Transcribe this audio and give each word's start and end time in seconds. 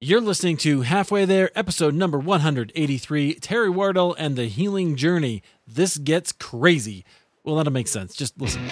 You're 0.00 0.20
listening 0.20 0.58
to 0.58 0.82
Halfway 0.82 1.24
There, 1.24 1.50
episode 1.58 1.92
number 1.92 2.20
183 2.20 3.34
Terry 3.34 3.68
Wardle 3.68 4.14
and 4.14 4.36
the 4.36 4.44
Healing 4.44 4.94
Journey. 4.94 5.42
This 5.66 5.98
gets 5.98 6.30
crazy. 6.30 7.04
Well, 7.42 7.56
that'll 7.56 7.72
make 7.72 7.88
sense. 7.88 8.14
Just 8.14 8.40
listen. 8.40 8.62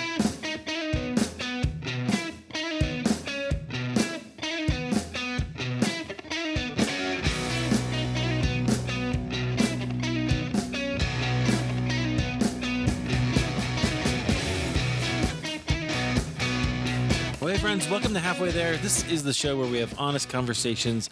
Friends, 17.87 17.92
welcome 17.92 18.14
to 18.14 18.20
Halfway 18.20 18.50
There. 18.50 18.77
This 18.78 19.09
is 19.10 19.23
the 19.23 19.32
show 19.32 19.56
where 19.56 19.68
we 19.68 19.78
have 19.78 19.95
honest 19.98 20.28
conversations 20.28 21.09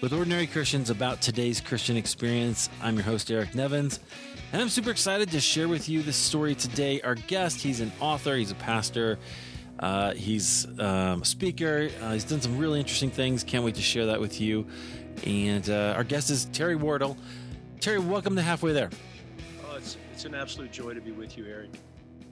with 0.00 0.12
ordinary 0.12 0.46
Christians 0.46 0.88
about 0.88 1.20
today's 1.20 1.60
Christian 1.60 1.96
experience. 1.96 2.70
I'm 2.82 2.94
your 2.94 3.04
host, 3.04 3.30
Eric 3.30 3.54
Nevins, 3.54 4.00
and 4.52 4.62
I'm 4.62 4.68
super 4.70 4.90
excited 4.90 5.30
to 5.32 5.40
share 5.40 5.68
with 5.68 5.88
you 5.88 6.02
this 6.02 6.16
story 6.16 6.54
today. 6.54 7.00
Our 7.02 7.14
guest, 7.14 7.60
he's 7.60 7.80
an 7.80 7.92
author, 8.00 8.36
he's 8.36 8.50
a 8.50 8.56
pastor, 8.56 9.18
uh, 9.80 10.14
he's 10.14 10.66
um, 10.78 11.22
a 11.22 11.24
speaker, 11.24 11.90
uh, 12.00 12.12
he's 12.12 12.24
done 12.24 12.40
some 12.40 12.56
really 12.58 12.80
interesting 12.80 13.10
things. 13.10 13.44
Can't 13.44 13.64
wait 13.64 13.74
to 13.74 13.82
share 13.82 14.06
that 14.06 14.20
with 14.20 14.40
you. 14.40 14.66
And 15.24 15.68
uh, 15.68 15.94
our 15.96 16.04
guest 16.04 16.30
is 16.30 16.46
Terry 16.46 16.76
Wardle. 16.76 17.18
Terry, 17.80 17.98
welcome 17.98 18.34
to 18.36 18.42
Halfway 18.42 18.72
There. 18.72 18.90
Oh, 19.68 19.76
it's, 19.76 19.96
it's 20.12 20.24
an 20.24 20.34
absolute 20.34 20.72
joy 20.72 20.94
to 20.94 21.00
be 21.00 21.12
with 21.12 21.36
you, 21.36 21.44
Eric. 21.46 21.70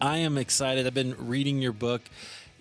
I 0.01 0.19
am 0.19 0.37
excited. 0.37 0.85
I've 0.87 0.95
been 0.95 1.15
reading 1.17 1.63
your 1.63 1.73
book, 1.73 2.03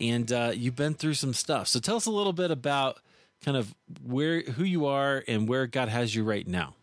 and 0.02 0.32
uh, 0.32 0.52
you've 0.54 0.76
been 0.76 0.96
through 0.96 1.14
some 1.14 1.34
stuff. 1.34 1.68
So 1.68 1.80
tell 1.80 1.96
us 1.96 2.08
a 2.08 2.12
little 2.12 2.34
bit 2.34 2.52
about 2.52 3.00
kind 3.44 3.56
of 3.56 3.74
where 4.04 4.42
who 4.42 4.64
you 4.64 4.88
are 4.88 5.24
and 5.28 5.48
where 5.48 5.68
God 5.68 5.90
has 5.90 6.14
you 6.14 6.24
right 6.24 6.48
now. 6.48 6.76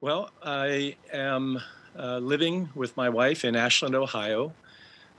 Well, 0.00 0.30
I 0.42 0.96
am 1.12 1.60
uh, 1.98 2.18
living 2.18 2.68
with 2.74 2.96
my 2.96 3.08
wife 3.08 3.44
in 3.44 3.56
Ashland, 3.56 3.94
Ohio. 3.94 4.52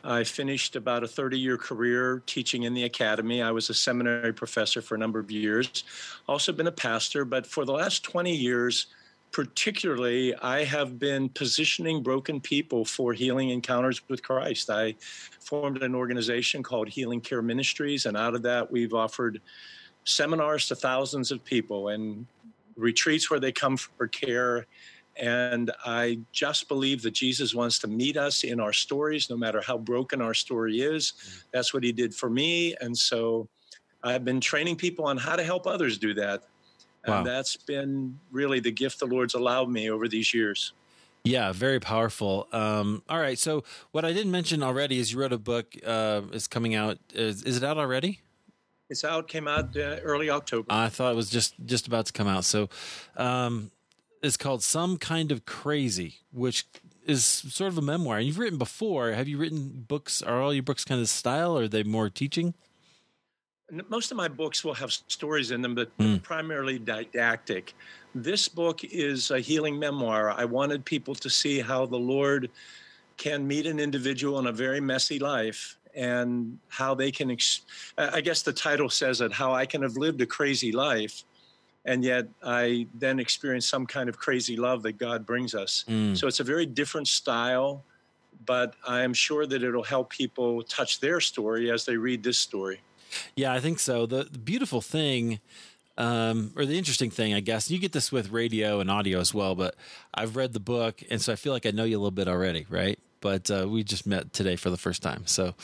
I 0.03 0.23
finished 0.23 0.75
about 0.75 1.03
a 1.03 1.07
30 1.07 1.39
year 1.39 1.57
career 1.57 2.21
teaching 2.27 2.63
in 2.63 2.75
the 2.75 2.83
academy. 2.83 3.41
I 3.41 3.49
was 3.51 3.71
a 3.71 3.73
seminary 3.73 4.33
professor 4.33 4.81
for 4.81 4.93
a 4.93 4.97
number 4.99 5.17
of 5.19 5.31
years, 5.31 5.83
also 6.27 6.51
been 6.51 6.67
a 6.67 6.71
pastor, 6.71 7.25
but 7.25 7.47
for 7.47 7.65
the 7.65 7.71
last 7.71 8.03
20 8.03 8.35
years, 8.35 8.87
particularly, 9.35 10.33
I 10.35 10.63
have 10.63 10.97
been 10.97 11.27
positioning 11.27 12.01
broken 12.01 12.39
people 12.39 12.85
for 12.85 13.11
healing 13.11 13.49
encounters 13.49 14.01
with 14.07 14.23
Christ. 14.23 14.69
I 14.69 14.95
formed 15.41 15.83
an 15.83 15.93
organization 15.93 16.63
called 16.63 16.87
Healing 16.87 17.19
Care 17.19 17.41
Ministries, 17.41 18.05
and 18.05 18.15
out 18.15 18.33
of 18.33 18.43
that, 18.43 18.71
we've 18.71 18.93
offered 18.93 19.41
seminars 20.05 20.69
to 20.69 20.75
thousands 20.75 21.31
of 21.31 21.43
people 21.43 21.89
and 21.89 22.25
retreats 22.77 23.29
where 23.29 23.41
they 23.41 23.51
come 23.51 23.75
for 23.75 24.07
care. 24.07 24.67
And 25.17 25.69
I 25.85 26.19
just 26.31 26.69
believe 26.69 27.01
that 27.01 27.11
Jesus 27.11 27.53
wants 27.53 27.77
to 27.79 27.87
meet 27.87 28.15
us 28.15 28.45
in 28.45 28.61
our 28.61 28.71
stories, 28.71 29.29
no 29.29 29.35
matter 29.35 29.59
how 29.59 29.77
broken 29.77 30.21
our 30.21 30.33
story 30.33 30.79
is. 30.79 31.11
Mm. 31.11 31.43
That's 31.51 31.73
what 31.73 31.83
he 31.83 31.91
did 31.91 32.15
for 32.15 32.29
me. 32.29 32.73
And 32.79 32.97
so 32.97 33.49
I've 34.01 34.23
been 34.23 34.39
training 34.39 34.77
people 34.77 35.03
on 35.03 35.17
how 35.17 35.35
to 35.35 35.43
help 35.43 35.67
others 35.67 35.97
do 35.97 36.13
that. 36.13 36.43
Wow. 37.07 37.19
And 37.19 37.27
that's 37.27 37.55
been 37.57 38.19
really 38.31 38.59
the 38.59 38.71
gift 38.71 38.99
the 38.99 39.05
Lord's 39.05 39.33
allowed 39.33 39.69
me 39.69 39.89
over 39.89 40.07
these 40.07 40.33
years. 40.33 40.73
Yeah, 41.23 41.51
very 41.51 41.79
powerful. 41.79 42.47
Um, 42.51 43.01
all 43.09 43.19
right, 43.19 43.37
so 43.37 43.63
what 43.91 44.05
I 44.05 44.13
didn't 44.13 44.31
mention 44.31 44.61
already 44.61 44.99
is 44.99 45.11
you 45.11 45.19
wrote 45.19 45.33
a 45.33 45.39
book. 45.39 45.75
Uh, 45.85 46.21
is 46.31 46.47
coming 46.47 46.75
out. 46.75 46.99
Is, 47.13 47.41
is 47.43 47.57
it 47.57 47.63
out 47.63 47.77
already? 47.77 48.21
It's 48.91 49.03
out, 49.03 49.27
came 49.27 49.47
out 49.47 49.75
uh, 49.75 49.97
early 50.03 50.29
October. 50.29 50.67
I 50.69 50.89
thought 50.89 51.11
it 51.11 51.15
was 51.15 51.31
just 51.31 51.55
just 51.65 51.87
about 51.87 52.05
to 52.05 52.13
come 52.13 52.27
out. 52.27 52.45
So, 52.45 52.69
um, 53.17 53.71
it's 54.21 54.37
called 54.37 54.61
Some 54.61 54.97
Kind 54.97 55.31
of 55.31 55.45
Crazy, 55.45 56.19
which 56.31 56.67
is 57.07 57.25
sort 57.25 57.71
of 57.71 57.79
a 57.79 57.81
memoir. 57.81 58.19
You've 58.19 58.37
written 58.37 58.59
before. 58.59 59.11
Have 59.11 59.27
you 59.27 59.39
written 59.39 59.85
books? 59.87 60.21
Are 60.21 60.41
all 60.41 60.53
your 60.53 60.63
books 60.63 60.85
kind 60.85 61.01
of 61.01 61.09
style? 61.09 61.57
Or 61.57 61.63
are 61.63 61.67
they 61.67 61.81
more 61.81 62.09
teaching? 62.11 62.53
Most 63.89 64.11
of 64.11 64.17
my 64.17 64.27
books 64.27 64.63
will 64.63 64.75
have 64.75 64.91
stories 64.91 65.49
in 65.51 65.61
them, 65.61 65.73
but 65.73 65.95
Mm. 65.97 66.21
primarily 66.21 66.77
didactic. 66.77 67.73
This 68.13 68.47
book 68.47 68.83
is 68.83 69.31
a 69.31 69.39
healing 69.39 69.79
memoir. 69.79 70.29
I 70.29 70.45
wanted 70.45 70.85
people 70.85 71.15
to 71.15 71.29
see 71.29 71.59
how 71.59 71.85
the 71.87 71.97
Lord 71.97 72.51
can 73.17 73.47
meet 73.47 73.65
an 73.65 73.79
individual 73.79 74.37
in 74.39 74.45
a 74.47 74.51
very 74.51 74.79
messy 74.79 75.17
life 75.17 75.77
and 75.95 76.59
how 76.67 76.93
they 76.93 77.11
can, 77.11 77.31
ex- 77.31 77.61
I 77.97 78.17
I 78.17 78.21
guess 78.21 78.43
the 78.43 78.53
title 78.53 78.89
says 78.89 79.21
it, 79.21 79.31
how 79.31 79.53
I 79.53 79.65
can 79.65 79.81
have 79.81 79.97
lived 79.97 80.21
a 80.21 80.25
crazy 80.27 80.71
life. 80.71 81.23
And 81.85 82.03
yet 82.03 82.27
I 82.43 82.87
then 82.93 83.19
experience 83.19 83.65
some 83.67 83.85
kind 83.87 84.09
of 84.09 84.17
crazy 84.17 84.57
love 84.57 84.83
that 84.83 84.93
God 84.97 85.25
brings 85.25 85.55
us. 85.55 85.85
Mm. 85.87 86.15
So 86.17 86.27
it's 86.27 86.39
a 86.39 86.43
very 86.43 86.65
different 86.65 87.07
style, 87.07 87.83
but 88.45 88.75
I'm 88.87 89.13
sure 89.13 89.45
that 89.47 89.63
it'll 89.63 89.83
help 89.83 90.09
people 90.11 90.61
touch 90.63 90.99
their 90.99 91.19
story 91.19 91.71
as 91.71 91.85
they 91.85 91.95
read 91.97 92.21
this 92.23 92.37
story. 92.37 92.81
Yeah, 93.35 93.53
I 93.53 93.59
think 93.59 93.79
so. 93.79 94.05
The, 94.05 94.23
the 94.25 94.39
beautiful 94.39 94.81
thing, 94.81 95.39
um, 95.97 96.51
or 96.55 96.65
the 96.65 96.77
interesting 96.77 97.09
thing, 97.09 97.33
I 97.33 97.39
guess, 97.39 97.69
you 97.71 97.79
get 97.79 97.91
this 97.91 98.11
with 98.11 98.31
radio 98.31 98.79
and 98.79 98.89
audio 98.91 99.19
as 99.19 99.33
well, 99.33 99.55
but 99.55 99.75
I've 100.13 100.35
read 100.35 100.53
the 100.53 100.59
book, 100.59 101.01
and 101.09 101.21
so 101.21 101.31
I 101.33 101.35
feel 101.35 101.53
like 101.53 101.65
I 101.65 101.71
know 101.71 101.83
you 101.83 101.97
a 101.97 101.99
little 101.99 102.11
bit 102.11 102.27
already, 102.27 102.65
right? 102.69 102.99
But 103.21 103.49
uh, 103.49 103.67
we 103.69 103.83
just 103.83 104.05
met 104.05 104.33
today 104.33 104.55
for 104.55 104.69
the 104.69 104.77
first 104.77 105.01
time. 105.01 105.23
So 105.25 105.55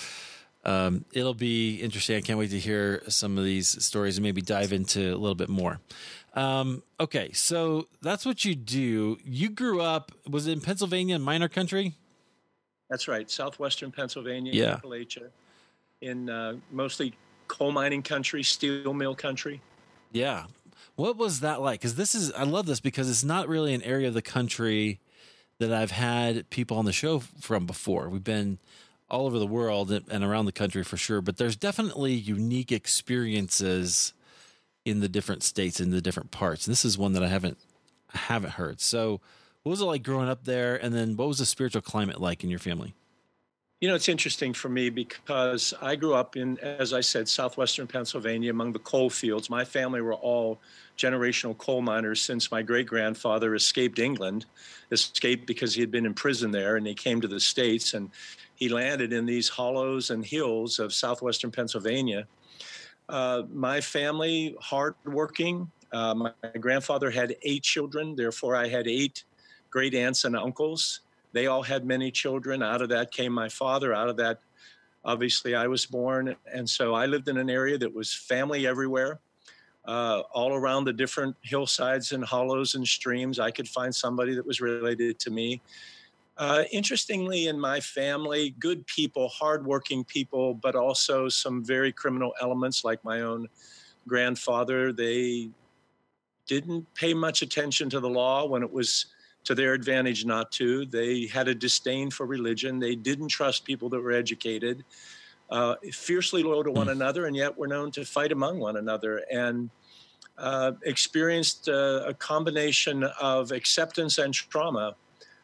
um, 0.64 1.06
it'll 1.12 1.34
be 1.34 1.78
interesting. 1.82 2.16
I 2.16 2.22
can't 2.22 2.40
wait 2.40 2.52
to 2.52 2.60
hear 2.60 3.04
some 3.08 3.38
of 3.38 3.44
these 3.44 3.84
stories 3.84 4.18
and 4.18 4.24
maybe 4.24 4.42
dive 4.42 4.72
into 4.74 5.02
a 5.14 5.18
little 5.18 5.36
bit 5.36 5.50
more. 5.50 5.80
Um, 6.34 6.82
okay, 7.00 7.34
so 7.34 7.88
that's 8.02 8.26
what 8.26 8.46
you 8.46 8.56
do. 8.56 9.18
You 9.26 9.50
grew 9.50 9.82
up, 9.82 10.12
was 10.30 10.48
it 10.48 10.54
in 10.54 10.62
Pennsylvania, 10.62 11.18
a 11.18 11.20
minor 11.20 11.50
country? 11.50 11.96
That's 12.90 13.08
right, 13.08 13.30
southwestern 13.30 13.92
Pennsylvania, 13.92 14.54
Yeah. 14.54 14.78
Appalachia, 14.78 15.30
in 16.02 16.30
uh, 16.30 16.56
mostly 16.72 17.14
coal 17.52 17.72
mining 17.72 18.02
country, 18.02 18.42
steel 18.44 18.94
mill 18.94 19.14
country. 19.14 19.62
Yeah. 20.12 20.46
What 20.96 21.18
was 21.18 21.42
that 21.42 21.62
like? 21.62 21.80
Because 21.82 21.96
this 21.96 22.16
is, 22.16 22.32
I 22.32 22.44
love 22.44 22.66
this 22.66 22.80
because 22.80 23.10
it's 23.10 23.24
not 23.24 23.48
really 23.48 23.74
an 23.74 23.82
area 23.84 24.08
of 24.08 24.14
the 24.14 24.22
country 24.22 25.00
that 25.60 25.72
I've 25.72 25.92
had 25.92 26.50
people 26.50 26.78
on 26.78 26.86
the 26.86 26.94
show 26.94 27.20
from 27.20 27.66
before. 27.66 28.10
We've 28.10 28.24
been 28.24 28.58
all 29.10 29.26
over 29.26 29.38
the 29.38 29.46
world 29.48 29.92
and 29.92 30.24
around 30.24 30.46
the 30.46 30.52
country 30.52 30.84
for 30.84 30.98
sure, 30.98 31.22
but 31.22 31.38
there's 31.38 31.56
definitely 31.56 32.14
unique 32.14 32.72
experiences 32.72 34.14
in 34.86 35.02
the 35.02 35.10
different 35.10 35.44
states 35.44 35.80
in 35.80 35.92
the 35.92 36.02
different 36.02 36.32
parts. 36.32 36.66
And 36.66 36.72
this 36.72 36.86
is 36.86 36.98
one 36.98 37.14
that 37.14 37.24
I 37.24 37.28
haven't 37.28 37.58
I 38.14 38.18
haven't 38.18 38.52
heard. 38.52 38.82
So, 38.82 39.22
what 39.64 39.70
was 39.70 39.82
it 39.82 39.86
like 39.86 40.04
growing 40.04 40.30
up 40.30 40.46
there 40.46 40.76
and 40.76 40.94
then 40.94 41.16
what 41.16 41.28
was 41.28 41.38
the 41.38 41.46
spiritual 41.46 41.82
climate 41.82 42.20
like 42.20 42.44
in 42.44 42.50
your 42.50 42.60
family? 42.60 42.96
You 43.82 43.88
know, 43.88 43.96
it's 43.96 44.10
interesting 44.10 44.54
for 44.54 44.70
me 44.70 44.92
because 44.92 45.74
I 45.82 45.96
grew 45.96 46.14
up 46.14 46.38
in, 46.38 46.60
as 46.60 46.94
I 46.94 47.02
said, 47.02 47.28
southwestern 47.28 47.88
Pennsylvania 47.88 48.52
among 48.52 48.74
the 48.74 48.80
coal 48.80 49.10
fields. 49.10 49.50
My 49.50 49.66
family 49.66 50.02
were 50.02 50.14
all 50.14 50.60
generational 51.00 51.58
coal 51.58 51.82
miners 51.82 52.22
since 52.22 52.52
my 52.52 52.62
great 52.62 52.86
grandfather 52.86 53.56
escaped 53.56 53.98
England, 53.98 54.46
escaped 54.92 55.48
because 55.48 55.74
he 55.74 55.82
had 55.82 55.90
been 55.90 56.06
in 56.06 56.14
prison 56.14 56.52
there, 56.52 56.76
and 56.76 56.86
he 56.86 56.94
came 56.94 57.22
to 57.22 57.28
the 57.28 57.40
States 57.40 57.96
and 57.96 58.12
he 58.54 58.70
landed 58.70 59.14
in 59.14 59.26
these 59.26 59.50
hollows 59.50 60.12
and 60.12 60.24
hills 60.24 60.78
of 60.78 60.94
southwestern 60.94 61.50
Pennsylvania. 61.50 62.28
Uh, 63.10 63.42
my 63.52 63.82
family, 63.82 64.56
hardworking. 64.62 65.72
Uh, 65.92 66.14
my, 66.14 66.32
my 66.44 66.52
grandfather 66.60 67.10
had 67.10 67.36
eight 67.42 67.64
children, 67.64 68.16
therefore, 68.16 68.56
I 68.56 68.68
had 68.68 68.88
eight 68.88 69.24
great 69.72 69.96
aunts 69.96 70.24
and 70.24 70.36
uncles 70.36 71.00
they 71.34 71.48
all 71.48 71.64
had 71.64 71.86
many 71.86 72.12
children. 72.12 72.62
Out 72.62 72.82
of 72.82 72.90
that 72.90 73.12
came 73.12 73.32
my 73.32 73.50
father. 73.50 73.94
Out 73.94 74.10
of 74.10 74.18
that, 74.18 74.40
obviously, 75.06 75.56
I 75.56 75.68
was 75.68 75.86
born. 75.86 76.36
And 76.54 76.70
so 76.70 76.94
I 76.94 77.06
lived 77.06 77.28
in 77.28 77.38
an 77.38 77.50
area 77.50 77.78
that 77.78 77.94
was 77.94 78.14
family 78.14 78.68
everywhere. 78.68 79.20
Uh, 79.86 80.22
all 80.32 80.54
around 80.54 80.86
the 80.86 80.94
different 80.94 81.36
hillsides 81.42 82.12
and 82.12 82.24
hollows 82.24 82.76
and 82.76 82.88
streams, 82.88 83.40
I 83.40 83.50
could 83.50 83.68
find 83.68 83.94
somebody 83.94 84.36
that 84.36 84.46
was 84.46 84.62
related 84.62 85.18
to 85.20 85.32
me. 85.32 85.60
Uh, 86.38 86.64
interestingly, 86.72 87.48
in 87.48 87.60
my 87.60 87.80
family, 87.80 88.56
good 88.60 88.86
people, 88.88 89.28
hardworking 89.30 90.04
people, 90.04 90.54
but 90.54 90.76
also 90.76 91.28
some 91.30 91.64
very 91.64 91.92
criminal 91.92 92.34
elements, 92.42 92.84
like 92.84 93.04
my 93.04 93.22
own 93.22 93.48
grandfather. 94.08 94.94
They 94.94 95.50
didn't 96.48 96.92
pay 96.94 97.14
much 97.14 97.42
attention 97.42 97.90
to 97.90 98.00
the 98.00 98.10
law 98.10 98.46
when 98.46 98.64
it 98.64 98.72
was 98.72 99.08
to 99.44 99.56
their 99.56 99.74
advantage 99.74 100.26
not 100.26 100.52
to. 100.54 100.86
They 100.86 101.28
had 101.28 101.48
a 101.48 101.56
disdain 101.56 102.12
for 102.12 102.26
religion. 102.26 102.80
They 102.80 102.96
didn't 102.96 103.30
trust 103.30 103.66
people 103.66 103.90
that 103.90 104.02
were 104.02 104.12
educated, 104.12 104.84
uh, 105.50 105.76
fiercely 105.92 106.44
loyal 106.44 106.64
to 106.64 106.72
one 106.72 106.90
another, 106.90 107.26
and 107.26 107.36
yet 107.36 107.58
were 107.58 107.68
known 107.68 107.92
to 107.92 108.06
fight 108.06 108.32
among 108.32 108.60
one 108.60 108.78
another. 108.78 109.24
And 109.32 109.70
uh, 110.38 110.74
experienced 110.84 111.70
uh, 111.70 112.04
a 112.06 112.14
combination 112.14 113.04
of 113.20 113.52
acceptance 113.52 114.18
and 114.18 114.34
trauma 114.34 114.96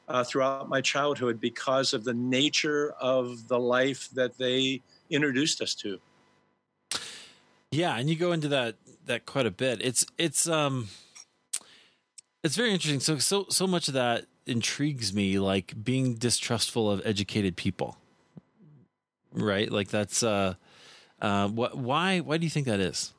uh, 0.07 0.23
throughout 0.23 0.69
my 0.69 0.81
childhood 0.81 1.39
because 1.39 1.93
of 1.93 2.03
the 2.03 2.13
nature 2.13 2.93
of 2.99 3.47
the 3.47 3.59
life 3.59 4.09
that 4.13 4.37
they 4.37 4.81
introduced 5.09 5.61
us 5.61 5.75
to. 5.75 5.99
Yeah, 7.71 7.97
and 7.97 8.09
you 8.09 8.15
go 8.15 8.31
into 8.31 8.47
that 8.49 8.75
that 9.05 9.25
quite 9.25 9.45
a 9.45 9.51
bit. 9.51 9.81
It's 9.81 10.05
it's 10.17 10.47
um 10.47 10.87
it's 12.47 12.55
very 12.55 12.71
interesting. 12.71 13.01
So 13.01 13.17
so 13.17 13.45
so 13.49 13.67
much 13.67 13.89
of 13.89 13.93
that 13.93 14.25
intrigues 14.45 15.13
me, 15.13 15.37
like 15.37 15.75
being 15.83 16.15
distrustful 16.15 16.89
of 16.89 17.01
educated 17.05 17.57
people. 17.57 17.97
Right? 19.33 19.69
Like 19.69 19.89
that's 19.89 20.23
uh 20.23 20.55
uh 21.21 21.49
what 21.49 21.77
why 21.77 22.21
why 22.21 22.37
do 22.37 22.45
you 22.45 22.49
think 22.49 22.65
that 22.65 22.79
is? 22.79 23.13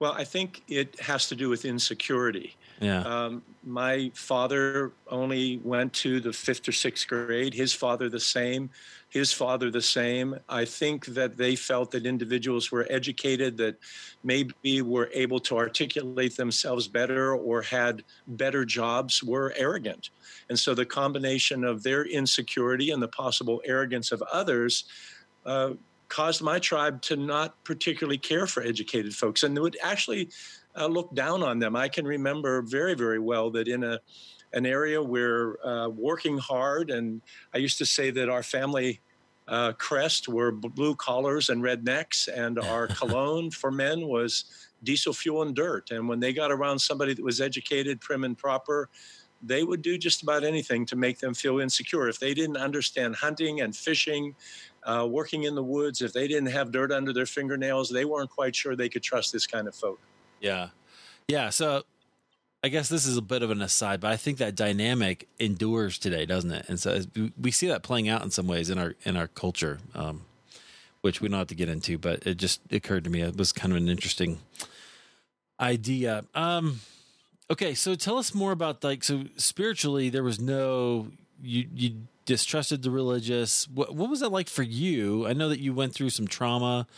Well, 0.00 0.12
I 0.12 0.24
think 0.24 0.62
it 0.68 0.98
has 1.00 1.28
to 1.28 1.36
do 1.36 1.48
with 1.48 1.64
insecurity. 1.64 2.56
Yeah. 2.80 3.02
Um, 3.02 3.42
my 3.64 4.10
father 4.14 4.92
only 5.08 5.60
went 5.64 5.92
to 5.94 6.20
the 6.20 6.32
fifth 6.32 6.68
or 6.68 6.72
sixth 6.72 7.06
grade. 7.08 7.52
His 7.52 7.74
father 7.74 8.08
the 8.08 8.20
same. 8.20 8.70
His 9.08 9.32
father 9.32 9.70
the 9.70 9.82
same. 9.82 10.38
I 10.48 10.64
think 10.66 11.06
that 11.06 11.36
they 11.36 11.56
felt 11.56 11.90
that 11.92 12.04
individuals 12.04 12.70
were 12.70 12.86
educated, 12.90 13.56
that 13.56 13.76
maybe 14.22 14.82
were 14.82 15.08
able 15.14 15.40
to 15.40 15.56
articulate 15.56 16.36
themselves 16.36 16.88
better 16.88 17.34
or 17.34 17.62
had 17.62 18.04
better 18.26 18.64
jobs, 18.64 19.22
were 19.22 19.54
arrogant. 19.56 20.10
And 20.50 20.58
so 20.58 20.74
the 20.74 20.84
combination 20.84 21.64
of 21.64 21.82
their 21.82 22.04
insecurity 22.04 22.90
and 22.90 23.02
the 23.02 23.08
possible 23.08 23.62
arrogance 23.64 24.12
of 24.12 24.22
others. 24.32 24.84
Uh, 25.46 25.70
caused 26.08 26.42
my 26.42 26.58
tribe 26.58 27.02
to 27.02 27.16
not 27.16 27.62
particularly 27.64 28.18
care 28.18 28.46
for 28.46 28.62
educated 28.62 29.14
folks 29.14 29.42
and 29.42 29.58
would 29.58 29.76
actually 29.82 30.28
uh, 30.76 30.86
look 30.86 31.14
down 31.14 31.42
on 31.42 31.58
them. 31.58 31.76
I 31.76 31.88
can 31.88 32.06
remember 32.06 32.62
very, 32.62 32.94
very 32.94 33.18
well 33.18 33.50
that 33.50 33.68
in 33.68 33.84
a 33.84 34.00
an 34.52 34.66
area 34.66 35.02
where 35.02 35.64
uh, 35.66 35.88
working 35.88 36.38
hard, 36.38 36.90
and 36.90 37.20
I 37.54 37.58
used 37.58 37.78
to 37.78 37.86
say 37.86 38.10
that 38.10 38.28
our 38.28 38.42
family 38.42 39.00
uh, 39.46 39.72
crest 39.72 40.28
were 40.28 40.52
blue 40.52 40.94
collars 40.94 41.48
and 41.48 41.62
red 41.62 41.84
necks, 41.84 42.28
and 42.28 42.58
our 42.58 42.86
cologne 43.00 43.50
for 43.50 43.70
men 43.70 44.06
was 44.06 44.44
diesel 44.84 45.12
fuel 45.12 45.42
and 45.42 45.54
dirt. 45.54 45.90
And 45.90 46.08
when 46.08 46.20
they 46.20 46.32
got 46.32 46.52
around 46.52 46.78
somebody 46.78 47.14
that 47.14 47.24
was 47.24 47.40
educated, 47.40 48.00
prim 48.00 48.24
and 48.24 48.36
proper, 48.36 48.88
they 49.42 49.62
would 49.62 49.82
do 49.82 49.96
just 49.98 50.22
about 50.22 50.44
anything 50.44 50.84
to 50.86 50.96
make 50.96 51.18
them 51.18 51.34
feel 51.34 51.60
insecure. 51.60 52.08
If 52.08 52.18
they 52.18 52.34
didn't 52.34 52.56
understand 52.56 53.16
hunting 53.16 53.60
and 53.60 53.74
fishing, 53.74 54.34
uh, 54.84 55.06
working 55.08 55.44
in 55.44 55.54
the 55.54 55.62
woods, 55.62 56.02
if 56.02 56.12
they 56.12 56.26
didn't 56.26 56.50
have 56.50 56.72
dirt 56.72 56.90
under 56.90 57.12
their 57.12 57.26
fingernails, 57.26 57.88
they 57.88 58.04
weren't 58.04 58.30
quite 58.30 58.54
sure 58.54 58.74
they 58.74 58.88
could 58.88 59.02
trust 59.02 59.32
this 59.32 59.46
kind 59.46 59.68
of 59.68 59.74
folk. 59.74 60.00
Yeah. 60.40 60.68
Yeah. 61.28 61.50
So 61.50 61.84
I 62.62 62.68
guess 62.68 62.88
this 62.88 63.06
is 63.06 63.16
a 63.16 63.22
bit 63.22 63.42
of 63.42 63.50
an 63.50 63.62
aside, 63.62 64.00
but 64.00 64.10
I 64.10 64.16
think 64.16 64.38
that 64.38 64.56
dynamic 64.56 65.28
endures 65.38 65.96
today, 65.96 66.26
doesn't 66.26 66.50
it? 66.50 66.66
And 66.68 66.80
so 66.80 67.02
we 67.40 67.52
see 67.52 67.68
that 67.68 67.84
playing 67.84 68.08
out 68.08 68.22
in 68.24 68.30
some 68.30 68.48
ways 68.48 68.68
in 68.68 68.78
our 68.78 68.94
in 69.04 69.16
our 69.16 69.28
culture, 69.28 69.78
um, 69.94 70.22
which 71.00 71.20
we 71.20 71.28
don't 71.28 71.38
have 71.38 71.48
to 71.48 71.54
get 71.54 71.68
into. 71.68 71.98
But 71.98 72.26
it 72.26 72.36
just 72.36 72.60
occurred 72.72 73.04
to 73.04 73.10
me 73.10 73.22
it 73.22 73.36
was 73.36 73.52
kind 73.52 73.72
of 73.72 73.76
an 73.76 73.88
interesting 73.88 74.40
idea. 75.60 76.24
Um, 76.34 76.80
okay, 77.48 77.74
so 77.74 77.94
tell 77.94 78.18
us 78.18 78.34
more 78.34 78.50
about 78.50 78.82
like 78.82 79.04
so 79.04 79.24
spiritually, 79.36 80.08
there 80.08 80.24
was 80.24 80.40
no 80.40 81.08
you 81.40 81.66
you 81.72 81.92
distrusted 82.26 82.82
the 82.82 82.90
religious. 82.90 83.68
What 83.68 83.94
what 83.94 84.10
was 84.10 84.18
that 84.18 84.32
like 84.32 84.48
for 84.48 84.64
you? 84.64 85.28
I 85.28 85.32
know 85.32 85.48
that 85.48 85.60
you 85.60 85.72
went 85.72 85.94
through 85.94 86.10
some 86.10 86.26
trauma. 86.26 86.88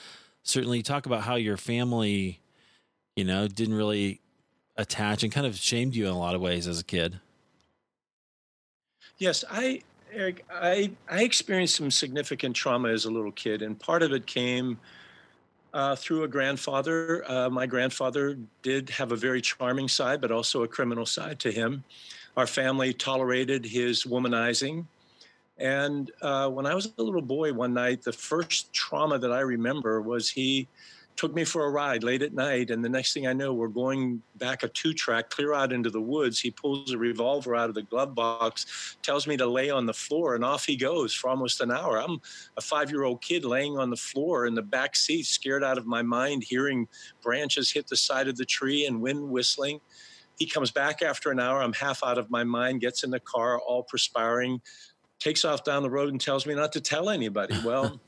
Certainly, 0.42 0.78
you 0.78 0.82
talk 0.82 1.04
about 1.04 1.24
how 1.24 1.34
your 1.34 1.58
family 1.58 2.40
you 3.16 3.24
know, 3.24 3.48
didn't 3.48 3.74
really 3.74 4.20
attach 4.81 5.23
and 5.23 5.32
kind 5.32 5.47
of 5.47 5.56
shamed 5.56 5.94
you 5.94 6.06
in 6.06 6.12
a 6.12 6.19
lot 6.19 6.35
of 6.35 6.41
ways 6.41 6.67
as 6.67 6.81
a 6.81 6.85
kid. 6.85 7.21
Yes, 9.19 9.44
I 9.50 9.82
Eric, 10.12 10.44
I 10.50 10.91
I 11.09 11.23
experienced 11.23 11.77
some 11.77 11.91
significant 11.91 12.56
trauma 12.56 12.88
as 12.88 13.05
a 13.05 13.11
little 13.11 13.32
kid, 13.32 13.62
and 13.62 13.79
part 13.79 14.03
of 14.03 14.12
it 14.12 14.27
came 14.27 14.79
uh, 15.73 15.94
through 15.94 16.25
a 16.25 16.29
grandfather. 16.29 17.25
Uh, 17.31 17.50
my 17.50 17.67
grandfather 17.67 18.38
did 18.62 18.91
have 18.91 19.12
a 19.12 19.17
very 19.17 19.41
charming 19.41 19.88
side, 19.88 20.21
but 20.21 20.32
also 20.32 20.62
a 20.62 20.69
criminal 20.69 21.06
side 21.06 21.38
to 21.41 21.53
him. 21.53 21.85
Our 22.37 22.47
family 22.47 22.93
tolerated 22.93 23.65
his 23.65 24.05
womanizing. 24.05 24.87
And 25.59 26.11
uh, 26.23 26.49
when 26.49 26.65
I 26.65 26.75
was 26.75 26.91
a 26.97 27.03
little 27.03 27.21
boy 27.21 27.53
one 27.53 27.75
night, 27.75 28.03
the 28.03 28.12
first 28.12 28.73
trauma 28.73 29.19
that 29.19 29.31
I 29.31 29.41
remember 29.41 30.00
was 30.00 30.31
he 30.31 30.67
took 31.20 31.34
me 31.34 31.44
for 31.44 31.67
a 31.67 31.70
ride 31.70 32.02
late 32.02 32.22
at 32.22 32.32
night. 32.32 32.70
And 32.70 32.82
the 32.82 32.88
next 32.88 33.12
thing 33.12 33.26
I 33.26 33.34
know, 33.34 33.52
we're 33.52 33.69
going 33.69 34.22
back 34.37 34.62
a 34.62 34.69
two 34.69 34.94
track 34.94 35.28
clear 35.28 35.52
out 35.52 35.70
into 35.70 35.90
the 35.90 36.00
woods. 36.00 36.40
He 36.40 36.50
pulls 36.50 36.93
a 36.93 36.99
revolver 36.99 37.55
out 37.55 37.69
of 37.69 37.75
the 37.75 37.82
glove 37.82 38.14
box, 38.14 38.96
tells 39.02 39.26
me 39.26 39.37
to 39.37 39.46
lay 39.46 39.69
on 39.69 39.84
the 39.84 39.93
floor, 39.93 40.34
and 40.34 40.43
off 40.43 40.64
he 40.64 40.76
goes 40.76 41.12
for 41.12 41.28
almost 41.28 41.61
an 41.61 41.70
hour. 41.70 42.00
I'm 42.00 42.22
a 42.56 42.62
five 42.62 42.90
year 42.90 43.05
old 43.05 43.20
kid 43.20 43.44
laying 43.44 43.76
on 43.76 43.90
the 43.90 43.96
floor 43.96 44.46
in 44.46 44.55
the 44.55 44.62
back 44.62 44.96
seat, 44.96 45.26
scared 45.26 45.62
out 45.62 45.76
of 45.76 45.84
my 45.84 46.00
mind, 46.00 46.43
hearing 46.43 46.88
branches 47.20 47.70
hit 47.70 47.87
the 47.87 47.99
side 47.99 48.26
of 48.26 48.38
the 48.38 48.46
tree 48.46 48.87
and 48.87 49.02
wind 49.02 49.22
whistling. 49.28 49.78
He 50.38 50.46
comes 50.46 50.70
back 50.70 51.02
after 51.02 51.31
an 51.31 51.38
hour. 51.38 51.61
I'm 51.61 51.75
half 51.75 52.02
out 52.02 52.17
of 52.17 52.31
my 52.31 52.44
mind, 52.44 52.81
gets 52.81 53.05
in 53.05 53.11
the 53.11 53.20
car, 53.20 53.61
all 53.61 53.82
perspiring, 53.82 54.62
takes 55.19 55.44
off 55.44 55.64
down 55.64 55.82
the 55.82 55.90
road 55.90 56.12
and 56.12 56.19
tells 56.19 56.46
me 56.46 56.55
not 56.55 56.72
to 56.72 56.81
tell 56.81 57.11
anybody. 57.11 57.56
Well, 57.64 58.00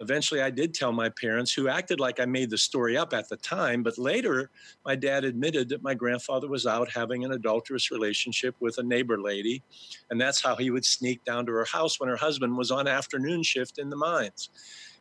eventually 0.00 0.40
I 0.40 0.50
did 0.50 0.74
tell 0.74 0.92
my 0.92 1.10
parents, 1.10 1.52
who 1.52 1.68
acted 1.68 2.00
like 2.00 2.20
I 2.20 2.24
made 2.24 2.50
the 2.50 2.58
story 2.58 2.96
up 2.96 3.12
at 3.12 3.28
the 3.28 3.36
time. 3.36 3.82
But 3.82 3.98
later, 3.98 4.50
my 4.84 4.96
dad 4.96 5.24
admitted 5.24 5.68
that 5.68 5.82
my 5.82 5.94
grandfather 5.94 6.48
was 6.48 6.66
out 6.66 6.90
having 6.90 7.24
an 7.24 7.32
adulterous 7.32 7.90
relationship 7.90 8.54
with 8.60 8.78
a 8.78 8.82
neighbor 8.82 9.20
lady. 9.20 9.62
And 10.10 10.20
that's 10.20 10.42
how 10.42 10.56
he 10.56 10.70
would 10.70 10.84
sneak 10.84 11.24
down 11.24 11.46
to 11.46 11.52
her 11.52 11.66
house 11.66 12.00
when 12.00 12.08
her 12.08 12.16
husband 12.16 12.56
was 12.56 12.70
on 12.70 12.88
afternoon 12.88 13.42
shift 13.42 13.78
in 13.78 13.90
the 13.90 13.96
mines. 13.96 14.50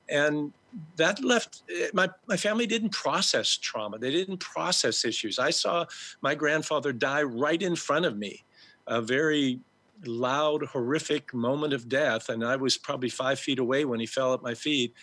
And 0.10 0.54
that 0.98 1.24
left 1.24 1.64
eh, 1.70 1.88
my, 1.94 2.10
my 2.28 2.38
family 2.38 2.68
didn't 2.68 2.90
process 2.92 3.58
trauma. 3.58 3.98
They 3.98 4.12
didn't 4.12 4.38
process 4.38 5.06
issues. 5.06 5.40
I 5.40 5.52
saw 5.52 5.86
my 6.22 6.36
grandfather 6.36 6.92
die 6.92 7.24
right 7.24 7.62
in 7.62 7.76
front 7.76 8.06
of 8.06 8.18
me, 8.18 8.44
a 8.88 9.02
very 9.02 9.60
loud, 10.06 10.64
horrific 10.64 11.34
moment 11.34 11.74
of 11.74 11.90
death. 11.90 12.30
And 12.30 12.44
I 12.44 12.56
was 12.56 12.78
probably 12.78 13.10
five 13.10 13.40
feet 13.40 13.60
away 13.60 13.86
when 13.86 14.00
he 14.00 14.06
fell 14.06 14.34
at 14.34 14.42
my 14.42 14.54
feet. 14.54 14.94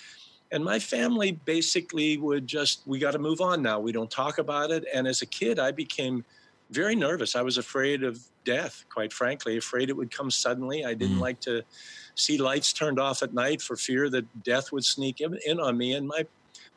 And 0.52 0.64
my 0.64 0.78
family 0.78 1.32
basically 1.32 2.18
would 2.18 2.46
just, 2.46 2.82
we 2.86 2.98
got 2.98 3.12
to 3.12 3.18
move 3.18 3.40
on 3.40 3.62
now. 3.62 3.80
We 3.80 3.92
don't 3.92 4.10
talk 4.10 4.38
about 4.38 4.70
it. 4.70 4.84
And 4.94 5.06
as 5.06 5.22
a 5.22 5.26
kid, 5.26 5.58
I 5.58 5.72
became 5.72 6.24
very 6.70 6.94
nervous. 6.94 7.36
I 7.36 7.42
was 7.42 7.58
afraid 7.58 8.02
of 8.02 8.20
death, 8.44 8.84
quite 8.88 9.12
frankly, 9.12 9.56
afraid 9.56 9.90
it 9.90 9.96
would 9.96 10.10
come 10.10 10.30
suddenly. 10.30 10.84
I 10.84 10.94
didn't 10.94 11.18
mm. 11.18 11.20
like 11.20 11.40
to 11.40 11.62
see 12.14 12.38
lights 12.38 12.72
turned 12.72 12.98
off 12.98 13.22
at 13.22 13.34
night 13.34 13.60
for 13.60 13.76
fear 13.76 14.08
that 14.10 14.44
death 14.44 14.72
would 14.72 14.84
sneak 14.84 15.20
in 15.20 15.60
on 15.60 15.76
me. 15.76 15.94
And 15.94 16.08
my 16.08 16.26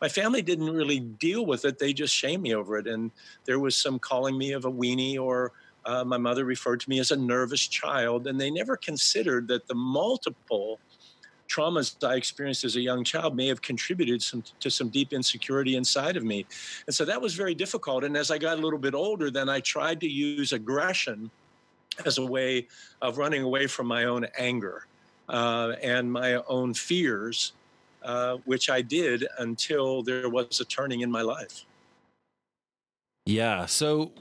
my 0.01 0.07
family 0.07 0.41
didn't 0.41 0.69
really 0.69 0.99
deal 0.99 1.45
with 1.45 1.65
it. 1.65 1.77
They 1.77 1.91
just 1.91 2.15
shamed 2.15 2.43
me 2.43 2.55
over 2.55 2.77
it. 2.77 2.87
And 2.87 3.11
there 3.45 3.59
was 3.59 3.75
some 3.75 3.99
calling 3.99 4.37
me 4.37 4.53
of 4.53 4.65
a 4.65 4.71
weenie 4.71 5.19
or 5.19 5.51
uh, 5.89 6.03
my 6.05 6.17
mother 6.17 6.45
referred 6.45 6.79
to 6.79 6.89
me 6.89 6.99
as 6.99 7.09
a 7.09 7.15
nervous 7.15 7.67
child, 7.67 8.27
and 8.27 8.39
they 8.39 8.51
never 8.51 8.77
considered 8.77 9.47
that 9.47 9.67
the 9.67 9.73
multiple 9.73 10.79
traumas 11.49 11.95
I 12.07 12.15
experienced 12.15 12.63
as 12.63 12.75
a 12.75 12.81
young 12.81 13.03
child 13.03 13.35
may 13.35 13.47
have 13.47 13.59
contributed 13.63 14.21
some, 14.21 14.43
to 14.59 14.69
some 14.69 14.89
deep 14.89 15.13
insecurity 15.13 15.75
inside 15.75 16.15
of 16.15 16.23
me. 16.23 16.45
And 16.85 16.95
so 16.95 17.05
that 17.05 17.19
was 17.19 17.33
very 17.33 17.55
difficult. 17.55 18.03
And 18.03 18.15
as 18.15 18.29
I 18.29 18.37
got 18.37 18.59
a 18.59 18.61
little 18.61 18.77
bit 18.77 18.93
older, 18.93 19.31
then 19.31 19.49
I 19.49 19.61
tried 19.61 19.99
to 20.01 20.07
use 20.07 20.53
aggression 20.53 21.31
as 22.05 22.19
a 22.19 22.25
way 22.25 22.67
of 23.01 23.17
running 23.17 23.41
away 23.41 23.65
from 23.65 23.87
my 23.87 24.03
own 24.03 24.27
anger 24.37 24.85
uh, 25.27 25.73
and 25.81 26.11
my 26.11 26.35
own 26.47 26.75
fears, 26.75 27.53
uh, 28.03 28.37
which 28.45 28.69
I 28.69 28.83
did 28.83 29.25
until 29.39 30.03
there 30.03 30.29
was 30.29 30.59
a 30.61 30.65
turning 30.65 31.01
in 31.01 31.09
my 31.09 31.23
life. 31.23 31.65
Yeah. 33.25 33.65
So 33.65 34.11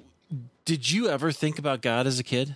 did 0.68 0.90
you 0.90 1.08
ever 1.08 1.32
think 1.32 1.58
about 1.58 1.80
God 1.80 2.06
as 2.06 2.18
a 2.18 2.22
kid? 2.22 2.54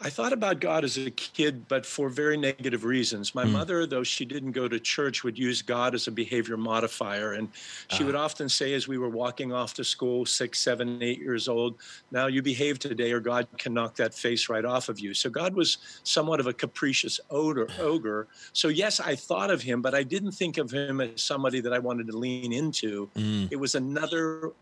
I 0.00 0.08
thought 0.08 0.32
about 0.32 0.58
God 0.58 0.82
as 0.82 0.96
a 0.96 1.10
kid, 1.10 1.68
but 1.68 1.84
for 1.84 2.08
very 2.08 2.38
negative 2.38 2.84
reasons. 2.84 3.34
My 3.34 3.44
mm. 3.44 3.52
mother, 3.52 3.84
though 3.84 4.02
she 4.02 4.24
didn't 4.24 4.52
go 4.52 4.66
to 4.66 4.80
church, 4.80 5.22
would 5.24 5.38
use 5.38 5.60
God 5.60 5.94
as 5.94 6.06
a 6.06 6.10
behavior 6.10 6.56
modifier. 6.56 7.34
And 7.34 7.50
she 7.88 8.02
uh. 8.02 8.06
would 8.06 8.14
often 8.14 8.48
say, 8.48 8.72
as 8.72 8.88
we 8.88 8.96
were 8.96 9.10
walking 9.10 9.52
off 9.52 9.74
to 9.74 9.84
school, 9.84 10.24
six, 10.24 10.58
seven, 10.58 11.02
eight 11.02 11.18
years 11.18 11.48
old, 11.48 11.76
now 12.10 12.28
you 12.28 12.40
behave 12.40 12.78
today, 12.78 13.12
or 13.12 13.20
God 13.20 13.46
can 13.58 13.74
knock 13.74 13.94
that 13.96 14.14
face 14.14 14.48
right 14.48 14.64
off 14.64 14.88
of 14.88 14.98
you. 14.98 15.12
So 15.12 15.28
God 15.28 15.54
was 15.54 15.76
somewhat 16.02 16.40
of 16.40 16.46
a 16.46 16.54
capricious 16.54 17.20
odor, 17.30 17.68
ogre. 17.78 18.26
So, 18.54 18.68
yes, 18.68 19.00
I 19.00 19.14
thought 19.16 19.50
of 19.50 19.60
him, 19.60 19.82
but 19.82 19.94
I 19.94 20.02
didn't 20.02 20.32
think 20.32 20.56
of 20.56 20.70
him 20.70 21.02
as 21.02 21.20
somebody 21.20 21.60
that 21.60 21.74
I 21.74 21.78
wanted 21.78 22.06
to 22.06 22.16
lean 22.16 22.54
into. 22.54 23.10
Mm. 23.16 23.48
It 23.52 23.56
was 23.56 23.74
another 23.74 24.52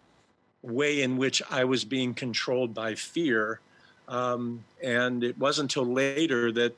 way 0.62 1.02
in 1.02 1.16
which 1.16 1.42
I 1.50 1.64
was 1.64 1.84
being 1.84 2.14
controlled 2.14 2.74
by 2.74 2.94
fear. 2.94 3.60
Um, 4.08 4.64
and 4.82 5.24
it 5.24 5.36
wasn't 5.38 5.72
until 5.72 5.92
later 5.92 6.52
that 6.52 6.76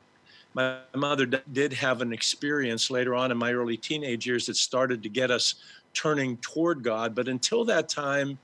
my 0.55 0.79
mother 0.95 1.27
d- 1.27 1.39
did 1.53 1.73
have 1.73 2.01
an 2.01 2.13
experience 2.13 2.91
later 2.91 3.15
on 3.15 3.31
in 3.31 3.37
my 3.37 3.53
early 3.53 3.77
teenage 3.77 4.27
years 4.27 4.47
that 4.47 4.57
started 4.57 5.03
to 5.03 5.09
get 5.09 5.31
us 5.31 5.57
turning 5.93 6.37
toward 6.39 6.83
God. 6.83 7.15
But 7.15 7.29
until 7.29 7.65
that 7.67 7.89
time, 7.89 8.39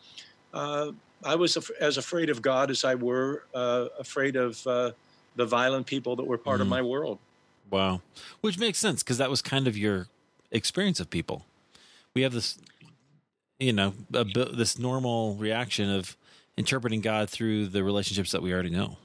uh, 0.52 0.92
I 1.24 1.34
was 1.34 1.56
af- 1.56 1.70
as 1.80 1.98
afraid 1.98 2.30
of 2.30 2.42
God 2.42 2.70
as 2.70 2.84
I 2.84 2.94
were 2.94 3.44
uh, 3.54 3.86
afraid 3.98 4.36
of 4.36 4.66
uh, 4.66 4.92
the 5.36 5.46
violent 5.46 5.86
people 5.86 6.16
that 6.16 6.24
were 6.24 6.38
part 6.38 6.58
mm. 6.58 6.62
of 6.62 6.68
my 6.68 6.82
world. 6.82 7.18
Wow. 7.70 8.02
Which 8.40 8.58
makes 8.58 8.78
sense 8.78 9.02
because 9.02 9.18
that 9.18 9.30
was 9.30 9.42
kind 9.42 9.68
of 9.68 9.76
your 9.76 10.08
experience 10.50 10.98
of 10.98 11.10
people. 11.10 11.44
We 12.14 12.22
have 12.22 12.32
this 12.32 12.58
you 13.60 13.72
know 13.72 13.92
a, 14.12 14.24
this 14.24 14.78
normal 14.78 15.36
reaction 15.36 15.90
of 15.90 16.16
interpreting 16.56 17.00
God 17.00 17.30
through 17.30 17.68
the 17.68 17.84
relationships 17.84 18.32
that 18.32 18.42
we 18.42 18.52
already 18.52 18.70
know. 18.70 18.96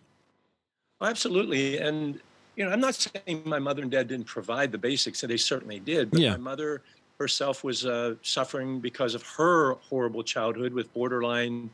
Absolutely, 1.01 1.77
and 1.77 2.19
you 2.55 2.65
know, 2.65 2.71
I'm 2.71 2.79
not 2.79 2.95
saying 2.95 3.43
my 3.45 3.59
mother 3.59 3.81
and 3.81 3.91
dad 3.91 4.07
didn't 4.07 4.27
provide 4.27 4.71
the 4.71 4.77
basics, 4.77 5.21
they 5.21 5.37
certainly 5.37 5.79
did. 5.79 6.11
But 6.11 6.21
yeah. 6.21 6.31
my 6.31 6.37
mother 6.37 6.81
herself 7.19 7.63
was 7.63 7.85
uh, 7.85 8.15
suffering 8.21 8.79
because 8.79 9.15
of 9.15 9.23
her 9.23 9.73
horrible 9.73 10.23
childhood 10.23 10.73
with 10.73 10.93
borderline 10.93 11.69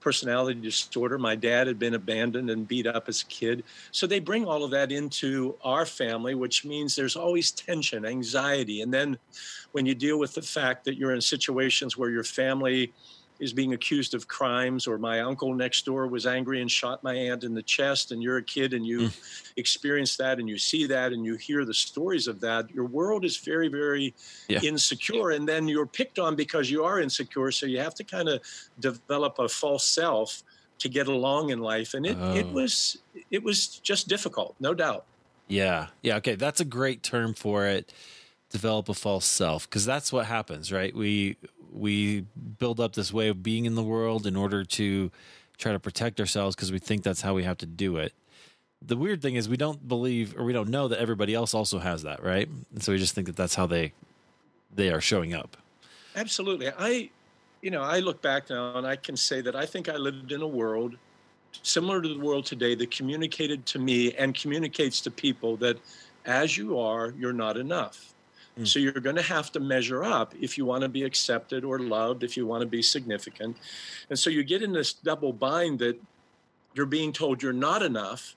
personality 0.00 0.60
disorder. 0.60 1.18
My 1.18 1.36
dad 1.36 1.66
had 1.66 1.78
been 1.78 1.94
abandoned 1.94 2.50
and 2.50 2.66
beat 2.66 2.86
up 2.86 3.08
as 3.08 3.22
a 3.22 3.26
kid. 3.26 3.64
So 3.92 4.06
they 4.06 4.18
bring 4.18 4.46
all 4.46 4.64
of 4.64 4.70
that 4.70 4.90
into 4.90 5.56
our 5.62 5.86
family, 5.86 6.34
which 6.34 6.64
means 6.64 6.96
there's 6.96 7.16
always 7.16 7.50
tension, 7.50 8.04
anxiety. 8.04 8.82
And 8.82 8.92
then 8.92 9.18
when 9.72 9.86
you 9.86 9.94
deal 9.94 10.18
with 10.18 10.34
the 10.34 10.42
fact 10.42 10.84
that 10.84 10.96
you're 10.96 11.14
in 11.14 11.20
situations 11.20 11.96
where 11.96 12.10
your 12.10 12.24
family 12.24 12.92
is 13.40 13.52
being 13.52 13.72
accused 13.72 14.14
of 14.14 14.28
crimes, 14.28 14.86
or 14.86 14.98
my 14.98 15.20
uncle 15.20 15.54
next 15.54 15.86
door 15.86 16.06
was 16.06 16.26
angry 16.26 16.60
and 16.60 16.70
shot 16.70 17.02
my 17.02 17.14
aunt 17.14 17.42
in 17.42 17.54
the 17.54 17.62
chest, 17.62 18.12
and 18.12 18.22
you're 18.22 18.36
a 18.36 18.42
kid 18.42 18.74
and 18.74 18.86
you 18.86 19.00
mm. 19.00 19.50
experience 19.56 20.16
that 20.18 20.38
and 20.38 20.48
you 20.48 20.58
see 20.58 20.86
that 20.86 21.12
and 21.12 21.24
you 21.24 21.36
hear 21.36 21.64
the 21.64 21.74
stories 21.74 22.28
of 22.28 22.40
that, 22.40 22.70
your 22.70 22.84
world 22.84 23.24
is 23.24 23.38
very, 23.38 23.68
very 23.68 24.14
yeah. 24.48 24.60
insecure. 24.62 25.30
And 25.30 25.48
then 25.48 25.66
you're 25.66 25.86
picked 25.86 26.18
on 26.18 26.36
because 26.36 26.70
you 26.70 26.84
are 26.84 27.00
insecure. 27.00 27.50
So 27.50 27.66
you 27.66 27.80
have 27.80 27.94
to 27.94 28.04
kind 28.04 28.28
of 28.28 28.42
develop 28.78 29.38
a 29.38 29.48
false 29.48 29.84
self 29.84 30.42
to 30.78 30.88
get 30.88 31.08
along 31.08 31.50
in 31.50 31.60
life. 31.60 31.94
And 31.94 32.06
it, 32.06 32.16
oh. 32.20 32.34
it 32.34 32.46
was 32.46 32.98
it 33.30 33.42
was 33.42 33.66
just 33.78 34.08
difficult, 34.08 34.54
no 34.60 34.74
doubt. 34.74 35.04
Yeah. 35.48 35.88
Yeah. 36.02 36.16
Okay. 36.16 36.36
That's 36.36 36.60
a 36.60 36.64
great 36.64 37.02
term 37.02 37.34
for 37.34 37.66
it. 37.66 37.92
Develop 38.50 38.88
a 38.88 38.94
false 38.94 39.24
self 39.24 39.68
because 39.68 39.86
that's 39.86 40.12
what 40.12 40.26
happens, 40.26 40.72
right? 40.72 40.94
We 40.94 41.36
we 41.72 42.26
build 42.58 42.80
up 42.80 42.94
this 42.94 43.12
way 43.12 43.28
of 43.28 43.42
being 43.42 43.64
in 43.64 43.76
the 43.76 43.82
world 43.82 44.26
in 44.26 44.36
order 44.36 44.64
to 44.64 45.10
try 45.56 45.72
to 45.72 45.78
protect 45.78 46.18
ourselves 46.18 46.56
because 46.56 46.72
we 46.72 46.78
think 46.78 47.02
that's 47.02 47.20
how 47.20 47.34
we 47.34 47.44
have 47.44 47.58
to 47.58 47.66
do 47.66 47.96
it. 47.96 48.12
The 48.82 48.96
weird 48.96 49.22
thing 49.22 49.36
is 49.36 49.48
we 49.48 49.56
don't 49.56 49.86
believe 49.86 50.36
or 50.36 50.44
we 50.44 50.52
don't 50.52 50.68
know 50.68 50.88
that 50.88 50.98
everybody 50.98 51.34
else 51.34 51.54
also 51.54 51.78
has 51.78 52.02
that, 52.02 52.22
right? 52.22 52.48
And 52.72 52.82
so 52.82 52.92
we 52.92 52.98
just 52.98 53.14
think 53.14 53.26
that 53.26 53.36
that's 53.36 53.54
how 53.54 53.66
they 53.66 53.92
they 54.74 54.90
are 54.90 55.00
showing 55.00 55.34
up. 55.34 55.56
Absolutely. 56.16 56.70
I 56.76 57.10
you 57.62 57.70
know, 57.70 57.82
I 57.82 58.00
look 58.00 58.22
back 58.22 58.50
now 58.50 58.76
and 58.76 58.86
I 58.86 58.96
can 58.96 59.16
say 59.16 59.40
that 59.42 59.54
I 59.54 59.66
think 59.66 59.88
I 59.88 59.96
lived 59.96 60.32
in 60.32 60.42
a 60.42 60.48
world 60.48 60.96
similar 61.62 62.00
to 62.00 62.08
the 62.08 62.18
world 62.18 62.46
today 62.46 62.74
that 62.74 62.90
communicated 62.90 63.66
to 63.66 63.78
me 63.78 64.12
and 64.14 64.34
communicates 64.34 65.00
to 65.02 65.10
people 65.10 65.56
that 65.58 65.78
as 66.24 66.56
you 66.56 66.78
are, 66.78 67.12
you're 67.18 67.32
not 67.32 67.56
enough. 67.56 68.14
Mm. 68.58 68.66
So 68.66 68.78
you're 68.78 68.92
going 68.92 69.16
to 69.16 69.22
have 69.22 69.52
to 69.52 69.60
measure 69.60 70.04
up 70.04 70.34
if 70.40 70.58
you 70.58 70.64
want 70.64 70.82
to 70.82 70.88
be 70.88 71.04
accepted 71.04 71.64
or 71.64 71.78
loved, 71.78 72.22
if 72.22 72.36
you 72.36 72.46
want 72.46 72.62
to 72.62 72.66
be 72.66 72.82
significant. 72.82 73.56
And 74.08 74.18
so 74.18 74.30
you 74.30 74.42
get 74.44 74.62
in 74.62 74.72
this 74.72 74.92
double 74.92 75.32
bind 75.32 75.78
that 75.80 76.00
you're 76.74 76.86
being 76.86 77.12
told 77.12 77.42
you're 77.42 77.52
not 77.52 77.82
enough. 77.82 78.36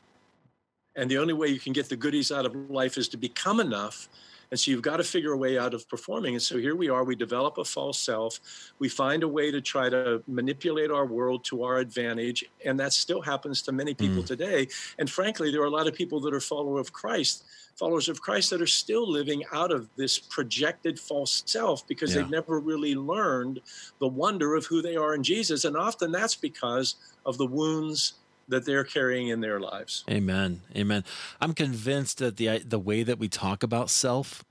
And 0.95 1.09
the 1.09 1.17
only 1.17 1.33
way 1.33 1.47
you 1.47 1.59
can 1.59 1.73
get 1.73 1.89
the 1.89 1.95
goodies 1.95 2.31
out 2.31 2.45
of 2.45 2.55
life 2.69 2.97
is 2.97 3.07
to 3.09 3.17
become 3.17 3.59
enough. 3.59 4.07
And 4.53 4.59
so 4.59 4.69
you've 4.69 4.83
got 4.83 4.97
to 4.97 5.03
figure 5.03 5.31
a 5.31 5.37
way 5.37 5.57
out 5.57 5.73
of 5.73 5.89
performing. 5.89 6.35
And 6.35 6.41
so 6.41 6.59
here 6.59 6.75
we 6.75 6.87
are, 6.87 7.03
we 7.03 7.15
develop 7.15 7.57
a 7.57 7.65
false 7.65 7.97
self. 7.97 8.39
We 8.77 8.87
find 8.87 9.23
a 9.23 9.27
way 9.27 9.49
to 9.49 9.59
try 9.61 9.89
to 9.89 10.21
manipulate 10.27 10.91
our 10.91 11.07
world 11.07 11.43
to 11.45 11.63
our 11.63 11.77
advantage. 11.77 12.45
And 12.63 12.79
that 12.79 12.93
still 12.93 13.19
happens 13.19 13.63
to 13.63 13.71
many 13.71 13.95
people 13.95 14.21
mm. 14.21 14.27
today. 14.27 14.67
And 14.99 15.09
frankly, 15.09 15.49
there 15.49 15.63
are 15.63 15.65
a 15.65 15.71
lot 15.71 15.87
of 15.87 15.95
people 15.95 16.19
that 16.19 16.35
are 16.35 16.39
followers 16.39 16.81
of 16.81 16.93
Christ 16.93 17.45
followers 17.75 18.07
of 18.07 18.21
Christ 18.21 18.51
that 18.51 18.61
are 18.61 18.67
still 18.67 19.09
living 19.09 19.41
out 19.51 19.71
of 19.71 19.89
this 19.95 20.19
projected 20.19 20.99
false 20.99 21.41
self 21.47 21.87
because 21.87 22.13
yeah. 22.13 22.21
they've 22.21 22.29
never 22.29 22.59
really 22.59 22.93
learned 22.93 23.61
the 23.99 24.07
wonder 24.07 24.53
of 24.53 24.67
who 24.67 24.83
they 24.83 24.95
are 24.95 25.15
in 25.15 25.23
Jesus. 25.23 25.65
And 25.65 25.75
often 25.75 26.11
that's 26.11 26.35
because 26.35 26.97
of 27.25 27.39
the 27.39 27.47
wounds 27.47 28.13
that 28.53 28.65
they're 28.65 28.83
carrying 28.83 29.27
in 29.27 29.41
their 29.41 29.59
lives. 29.59 30.03
Amen. 30.09 30.61
Amen. 30.75 31.03
I'm 31.41 31.53
convinced 31.53 32.19
that 32.19 32.37
the 32.37 32.59
the 32.59 32.79
way 32.79 33.03
that 33.03 33.19
we 33.19 33.27
talk 33.27 33.63
about 33.63 33.89
self 33.89 34.43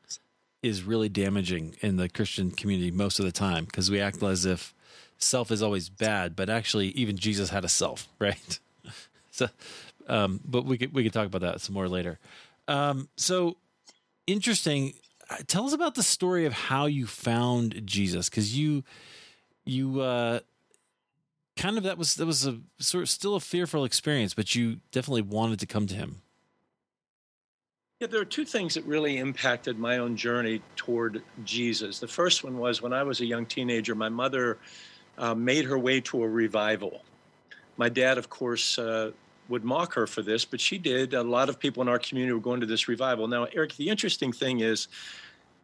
is 0.62 0.84
really 0.84 1.08
damaging 1.08 1.74
in 1.80 1.96
the 1.96 2.08
Christian 2.08 2.50
community 2.50 2.90
most 2.90 3.18
of 3.18 3.24
the 3.24 3.32
time 3.32 3.64
because 3.64 3.90
we 3.90 4.00
act 4.00 4.22
as 4.22 4.44
if 4.44 4.74
self 5.18 5.50
is 5.50 5.62
always 5.62 5.88
bad, 5.88 6.36
but 6.36 6.48
actually 6.48 6.88
even 6.88 7.16
Jesus 7.16 7.50
had 7.50 7.64
a 7.64 7.68
self, 7.68 8.08
right? 8.18 8.58
so 9.30 9.48
um, 10.08 10.40
but 10.44 10.64
we 10.64 10.78
could 10.78 10.92
we 10.92 11.02
could 11.02 11.12
talk 11.12 11.26
about 11.26 11.42
that 11.42 11.60
some 11.60 11.74
more 11.74 11.88
later. 11.88 12.18
Um, 12.68 13.08
so 13.16 13.56
interesting. 14.26 14.94
Uh, 15.30 15.36
tell 15.46 15.66
us 15.66 15.72
about 15.72 15.94
the 15.94 16.02
story 16.02 16.44
of 16.46 16.52
how 16.52 16.86
you 16.86 17.06
found 17.06 17.86
Jesus, 17.86 18.28
because 18.28 18.56
you 18.56 18.84
you 19.64 20.00
uh, 20.00 20.40
kind 21.56 21.76
of 21.76 21.84
that 21.84 21.98
was 21.98 22.14
that 22.16 22.26
was 22.26 22.46
a 22.46 22.60
sort 22.78 23.02
of 23.02 23.10
still 23.10 23.34
a 23.34 23.40
fearful 23.40 23.84
experience, 23.84 24.34
but 24.34 24.54
you 24.54 24.80
definitely 24.90 25.22
wanted 25.22 25.60
to 25.60 25.66
come 25.66 25.86
to 25.86 25.94
Him. 25.94 26.22
Yeah, 28.00 28.08
there 28.08 28.20
are 28.20 28.24
two 28.24 28.44
things 28.44 28.74
that 28.74 28.84
really 28.84 29.18
impacted 29.18 29.78
my 29.78 29.98
own 29.98 30.16
journey 30.16 30.60
toward 30.74 31.22
Jesus. 31.44 32.00
The 32.00 32.08
first 32.08 32.42
one 32.42 32.58
was 32.58 32.82
when 32.82 32.92
I 32.92 33.04
was 33.04 33.20
a 33.20 33.24
young 33.24 33.46
teenager, 33.46 33.94
my 33.94 34.08
mother 34.08 34.58
uh, 35.18 35.34
made 35.34 35.64
her 35.66 35.78
way 35.78 36.00
to 36.00 36.22
a 36.24 36.28
revival. 36.28 37.02
My 37.76 37.88
dad, 37.88 38.18
of 38.18 38.28
course, 38.28 38.76
uh, 38.78 39.12
would 39.48 39.64
mock 39.64 39.94
her 39.94 40.06
for 40.06 40.22
this, 40.22 40.44
but 40.44 40.60
she 40.60 40.78
did. 40.78 41.14
A 41.14 41.22
lot 41.22 41.48
of 41.48 41.60
people 41.60 41.82
in 41.82 41.88
our 41.88 41.98
community 41.98 42.32
were 42.32 42.40
going 42.40 42.60
to 42.60 42.66
this 42.66 42.88
revival. 42.88 43.28
Now, 43.28 43.46
Eric, 43.52 43.76
the 43.76 43.88
interesting 43.88 44.32
thing 44.32 44.60
is, 44.60 44.88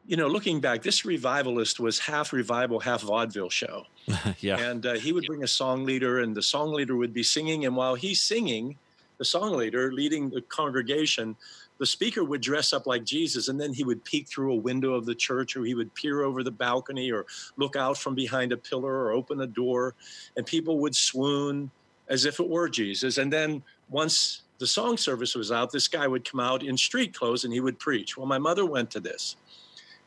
you 0.09 0.17
know, 0.17 0.27
looking 0.27 0.59
back, 0.59 0.83
this 0.83 1.05
revivalist 1.05 1.79
was 1.79 1.99
half 1.99 2.33
revival, 2.33 2.81
half 2.81 3.03
vaudeville 3.03 3.51
show. 3.51 3.85
yeah. 4.41 4.59
And 4.59 4.87
uh, 4.87 4.95
he 4.95 5.13
would 5.13 5.27
bring 5.27 5.45
a 5.45 5.49
song 5.49 5.85
leader, 5.85 6.21
and 6.21 6.35
the 6.35 6.43
song 6.43 6.73
leader 6.73 6.97
would 6.97 7.13
be 7.13 7.23
singing. 7.23 7.67
And 7.67 7.77
while 7.77 7.95
he's 7.95 8.23
singing, 8.23 8.79
the 9.19 9.27
song 9.27 9.53
leader 9.53 9.93
leading 9.93 10.31
the 10.31 10.41
congregation, 10.41 11.37
the 11.77 11.85
speaker 11.85 12.25
would 12.25 12.41
dress 12.41 12.73
up 12.73 12.87
like 12.87 13.05
Jesus, 13.05 13.49
and 13.49 13.61
then 13.61 13.75
he 13.75 13.85
would 13.85 14.03
peek 14.03 14.27
through 14.27 14.55
a 14.55 14.57
window 14.57 14.95
of 14.95 15.05
the 15.05 15.15
church, 15.15 15.55
or 15.57 15.65
he 15.65 15.75
would 15.75 15.95
peer 15.95 16.23
over 16.23 16.43
the 16.43 16.51
balcony, 16.51 17.13
or 17.13 17.27
look 17.59 17.77
out 17.77 17.99
from 17.99 18.15
behind 18.15 18.51
a 18.51 18.57
pillar, 18.57 18.91
or 18.91 19.13
open 19.13 19.43
a 19.43 19.47
door, 19.47 19.95
and 20.39 20.47
people 20.47 20.79
would 20.79 20.97
swoon 20.97 21.71
as 22.09 22.25
if 22.25 22.41
it 22.41 22.49
were 22.49 22.71
Jesus. 22.71 23.19
And 23.19 23.31
then 23.31 23.63
once 23.91 24.41
the 24.57 24.67
song 24.67 24.97
service 24.97 25.35
was 25.35 25.53
out, 25.53 25.71
this 25.71 25.87
guy 25.87 26.07
would 26.07 26.25
come 26.29 26.41
out 26.41 26.63
in 26.63 26.79
street 26.79 27.15
clothes 27.15 27.45
and 27.45 27.53
he 27.53 27.61
would 27.61 27.79
preach. 27.79 28.17
Well, 28.17 28.27
my 28.27 28.39
mother 28.39 28.65
went 28.65 28.91
to 28.93 29.01
this. 29.01 29.37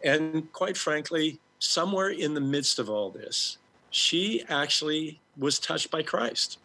And 0.04 0.52
quite 0.54 0.78
frankly, 0.78 1.40
somewhere 1.60 2.10
in 2.10 2.34
the 2.34 2.42
midst 2.42 2.80
of 2.80 2.90
all 2.90 3.10
this, 3.10 3.58
she 3.92 4.44
actually 4.50 5.20
was 5.38 5.60
touched 5.60 5.92
by 5.92 6.02
Christ. 6.02 6.58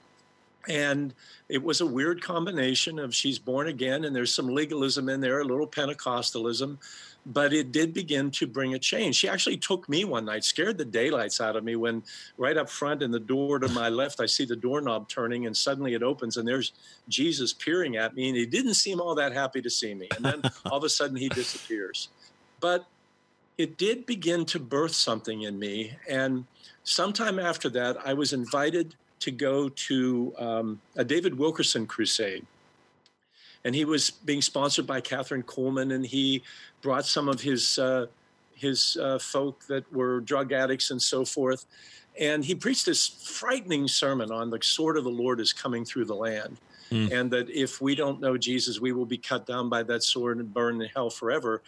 And 0.69 1.15
it 1.49 1.63
was 1.63 1.81
a 1.81 1.87
weird 1.87 2.23
combination 2.23 2.99
of 2.99 3.15
she's 3.15 3.39
born 3.39 3.69
again 3.69 4.05
and 4.05 4.17
there's 4.17 4.35
some 4.35 4.49
legalism 4.49 5.09
in 5.09 5.21
there, 5.21 5.41
a 5.41 5.45
little 5.45 5.67
Pentecostalism, 5.67 6.79
but 7.27 7.53
it 7.53 7.71
did 7.71 7.95
begin 7.95 8.33
to 8.33 8.49
bring 8.49 8.75
a 8.75 8.79
change. 8.79 9.15
She 9.17 9.29
actually 9.29 9.59
took 9.59 9.89
me 9.89 10.05
one 10.05 10.25
night, 10.25 10.43
scared 10.43 10.77
the 10.77 10.85
daylights 10.85 11.41
out 11.41 11.55
of 11.55 11.63
me 11.63 11.77
when 11.77 12.03
right 12.37 12.57
up 12.57 12.69
front 12.69 13.03
in 13.03 13.13
the 13.13 13.21
door 13.21 13.61
to 13.61 13.69
my 13.69 13.89
left, 13.89 14.21
I 14.21 14.27
see 14.27 14.45
the 14.45 14.57
doorknob 14.57 15.09
turning 15.09 15.47
and 15.47 15.57
suddenly 15.57 15.95
it 15.95 16.03
opens 16.03 16.37
and 16.37 16.49
there's 16.49 16.73
Jesus 17.09 17.53
peering 17.53 17.97
at 17.97 18.17
me 18.17 18.29
and 18.29 18.37
he 18.37 18.47
didn't 18.47 18.75
seem 18.75 19.01
all 19.01 19.15
that 19.15 19.33
happy 19.33 19.63
to 19.63 19.71
see 19.71 19.95
me. 19.95 20.09
And 20.17 20.25
then 20.25 20.43
all 20.67 20.79
of 20.79 20.85
a 20.85 20.89
sudden 20.89 21.17
he 21.17 21.29
disappears. 21.29 22.09
But 22.59 22.87
it 23.59 23.79
did 23.79 24.07
begin 24.07 24.45
to 24.47 24.59
birth 24.59 24.95
something 24.95 25.43
in 25.43 25.59
me. 25.59 25.93
And 26.09 26.45
sometime 26.85 27.39
after 27.39 27.69
that, 27.71 27.97
I 28.05 28.15
was 28.15 28.33
invited 28.33 28.95
to 29.21 29.31
go 29.31 29.69
to 29.69 30.35
um, 30.39 30.81
a 30.97 31.05
David 31.05 31.39
Wilkerson 31.39 31.87
crusade 31.87 32.47
and 33.67 33.75
he 33.75 33.85
was 33.85 34.11
being 34.11 34.41
sponsored 34.41 34.87
by 34.87 35.01
Kathryn 35.01 35.43
Kuhlman, 35.43 35.93
and 35.93 36.07
he 36.07 36.45
brought 36.83 37.05
some 37.05 37.29
of 37.29 37.41
his 37.41 37.81
uh, 37.81 38.07
his 38.55 38.97
uh, 38.97 39.19
folk 39.19 39.67
that 39.67 39.93
were 39.93 40.21
drug 40.21 40.53
addicts 40.53 40.93
and 40.93 41.03
so 41.03 41.25
forth. 41.25 41.67
And 42.19 42.45
he 42.45 42.55
preached 42.55 42.87
this 42.87 43.09
frightening 43.09 43.89
sermon 43.89 44.31
on 44.31 44.51
the 44.51 44.61
sword 44.63 44.97
of 44.97 45.03
the 45.03 45.11
Lord 45.11 45.41
is 45.41 45.53
coming 45.53 45.85
through 45.85 46.07
the 46.07 46.15
land. 46.15 46.59
Mm. 46.91 47.13
And 47.13 47.31
that 47.33 47.51
if 47.51 47.81
we 47.81 47.97
don't 47.97 48.21
know 48.21 48.39
Jesus, 48.39 48.81
we 48.81 48.93
will 48.93 49.05
be 49.05 49.19
cut 49.19 49.45
down 49.45 49.69
by 49.69 49.83
that 49.83 50.05
sword 50.05 50.39
and 50.39 50.55
burn 50.55 50.81
in 50.81 50.89
hell 50.95 51.11
forever. 51.11 51.61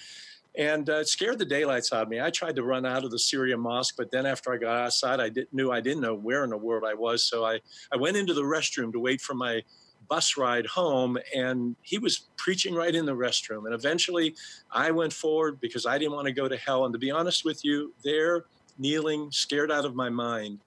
And 0.58 0.90
uh, 0.90 0.98
it 0.98 1.08
scared 1.08 1.38
the 1.38 1.44
daylights 1.44 1.92
out 1.92 2.02
of 2.02 2.08
me. 2.08 2.20
I 2.20 2.30
tried 2.30 2.56
to 2.56 2.64
run 2.64 2.84
out 2.84 3.04
of 3.04 3.12
the 3.12 3.18
Syria 3.18 3.56
Mosque, 3.56 3.94
but 3.96 4.10
then 4.10 4.26
after 4.26 4.52
I 4.52 4.56
got 4.56 4.76
outside, 4.76 5.20
I 5.20 5.28
didn't, 5.28 5.54
knew 5.54 5.70
I 5.70 5.80
didn't 5.80 6.02
know 6.02 6.16
where 6.16 6.42
in 6.42 6.50
the 6.50 6.56
world 6.56 6.82
I 6.84 6.94
was. 6.94 7.22
So 7.22 7.44
I, 7.44 7.60
I 7.92 7.96
went 7.96 8.16
into 8.16 8.34
the 8.34 8.42
restroom 8.42 8.92
to 8.92 8.98
wait 8.98 9.20
for 9.20 9.34
my 9.34 9.62
bus 10.08 10.36
ride 10.36 10.66
home 10.66 11.18
and 11.34 11.76
he 11.82 11.98
was 11.98 12.26
preaching 12.36 12.74
right 12.74 12.94
in 12.94 13.06
the 13.06 13.14
restroom. 13.14 13.66
And 13.66 13.74
eventually 13.74 14.34
I 14.72 14.90
went 14.90 15.12
forward 15.12 15.60
because 15.60 15.86
I 15.86 15.96
didn't 15.96 16.14
want 16.14 16.26
to 16.26 16.32
go 16.32 16.48
to 16.48 16.56
hell. 16.56 16.84
And 16.84 16.92
to 16.92 16.98
be 16.98 17.10
honest 17.10 17.44
with 17.44 17.64
you, 17.64 17.94
there, 18.02 18.46
kneeling, 18.78 19.30
scared 19.30 19.70
out 19.70 19.84
of 19.84 19.94
my 19.94 20.08
mind, 20.08 20.58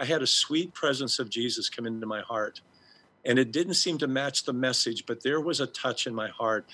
I 0.00 0.06
had 0.06 0.22
a 0.22 0.26
sweet 0.26 0.74
presence 0.74 1.20
of 1.20 1.30
Jesus 1.30 1.68
come 1.68 1.86
into 1.86 2.06
my 2.06 2.22
heart. 2.22 2.62
And 3.24 3.38
it 3.38 3.52
didn't 3.52 3.74
seem 3.74 3.98
to 3.98 4.08
match 4.08 4.44
the 4.44 4.52
message, 4.52 5.06
but 5.06 5.22
there 5.22 5.40
was 5.40 5.60
a 5.60 5.66
touch 5.66 6.06
in 6.06 6.14
my 6.14 6.28
heart. 6.28 6.66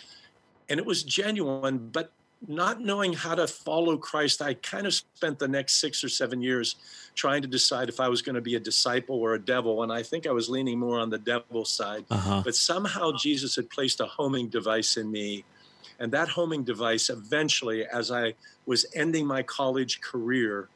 And 0.68 0.78
it 0.78 0.86
was 0.86 1.02
genuine, 1.02 1.90
but 1.92 2.12
not 2.48 2.80
knowing 2.80 3.12
how 3.12 3.34
to 3.34 3.46
follow 3.46 3.96
Christ, 3.96 4.42
I 4.42 4.54
kind 4.54 4.86
of 4.86 4.94
spent 4.94 5.38
the 5.38 5.48
next 5.48 5.74
six 5.74 6.02
or 6.02 6.08
seven 6.08 6.42
years 6.42 6.76
trying 7.14 7.42
to 7.42 7.48
decide 7.48 7.88
if 7.88 8.00
I 8.00 8.08
was 8.08 8.22
going 8.22 8.34
to 8.34 8.40
be 8.40 8.56
a 8.56 8.60
disciple 8.60 9.16
or 9.16 9.34
a 9.34 9.38
devil. 9.38 9.82
And 9.82 9.92
I 9.92 10.02
think 10.02 10.26
I 10.26 10.32
was 10.32 10.48
leaning 10.48 10.78
more 10.78 10.98
on 10.98 11.10
the 11.10 11.18
devil 11.18 11.64
side. 11.64 12.04
Uh-huh. 12.10 12.42
But 12.44 12.54
somehow 12.54 13.12
Jesus 13.12 13.54
had 13.56 13.70
placed 13.70 14.00
a 14.00 14.06
homing 14.06 14.48
device 14.48 14.96
in 14.96 15.10
me. 15.10 15.44
And 16.00 16.10
that 16.12 16.28
homing 16.28 16.64
device 16.64 17.10
eventually, 17.10 17.86
as 17.86 18.10
I 18.10 18.34
was 18.66 18.86
ending 18.94 19.26
my 19.26 19.42
college 19.42 20.00
career, 20.00 20.68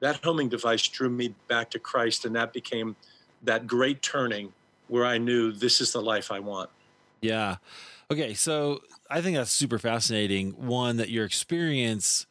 that 0.00 0.16
homing 0.22 0.48
device 0.48 0.86
drew 0.86 1.08
me 1.08 1.34
back 1.48 1.70
to 1.70 1.78
Christ. 1.78 2.24
And 2.24 2.36
that 2.36 2.52
became 2.52 2.96
that 3.42 3.66
great 3.66 4.02
turning 4.02 4.52
where 4.88 5.06
I 5.06 5.18
knew 5.18 5.52
this 5.52 5.80
is 5.80 5.92
the 5.92 6.02
life 6.02 6.30
I 6.30 6.40
want. 6.40 6.68
Yeah. 7.22 7.56
Okay. 8.10 8.34
So 8.34 8.80
I 9.08 9.20
think 9.20 9.36
that's 9.36 9.52
super 9.52 9.78
fascinating. 9.78 10.50
One, 10.52 10.96
that 10.96 11.10
your 11.10 11.24
experience 11.24 12.26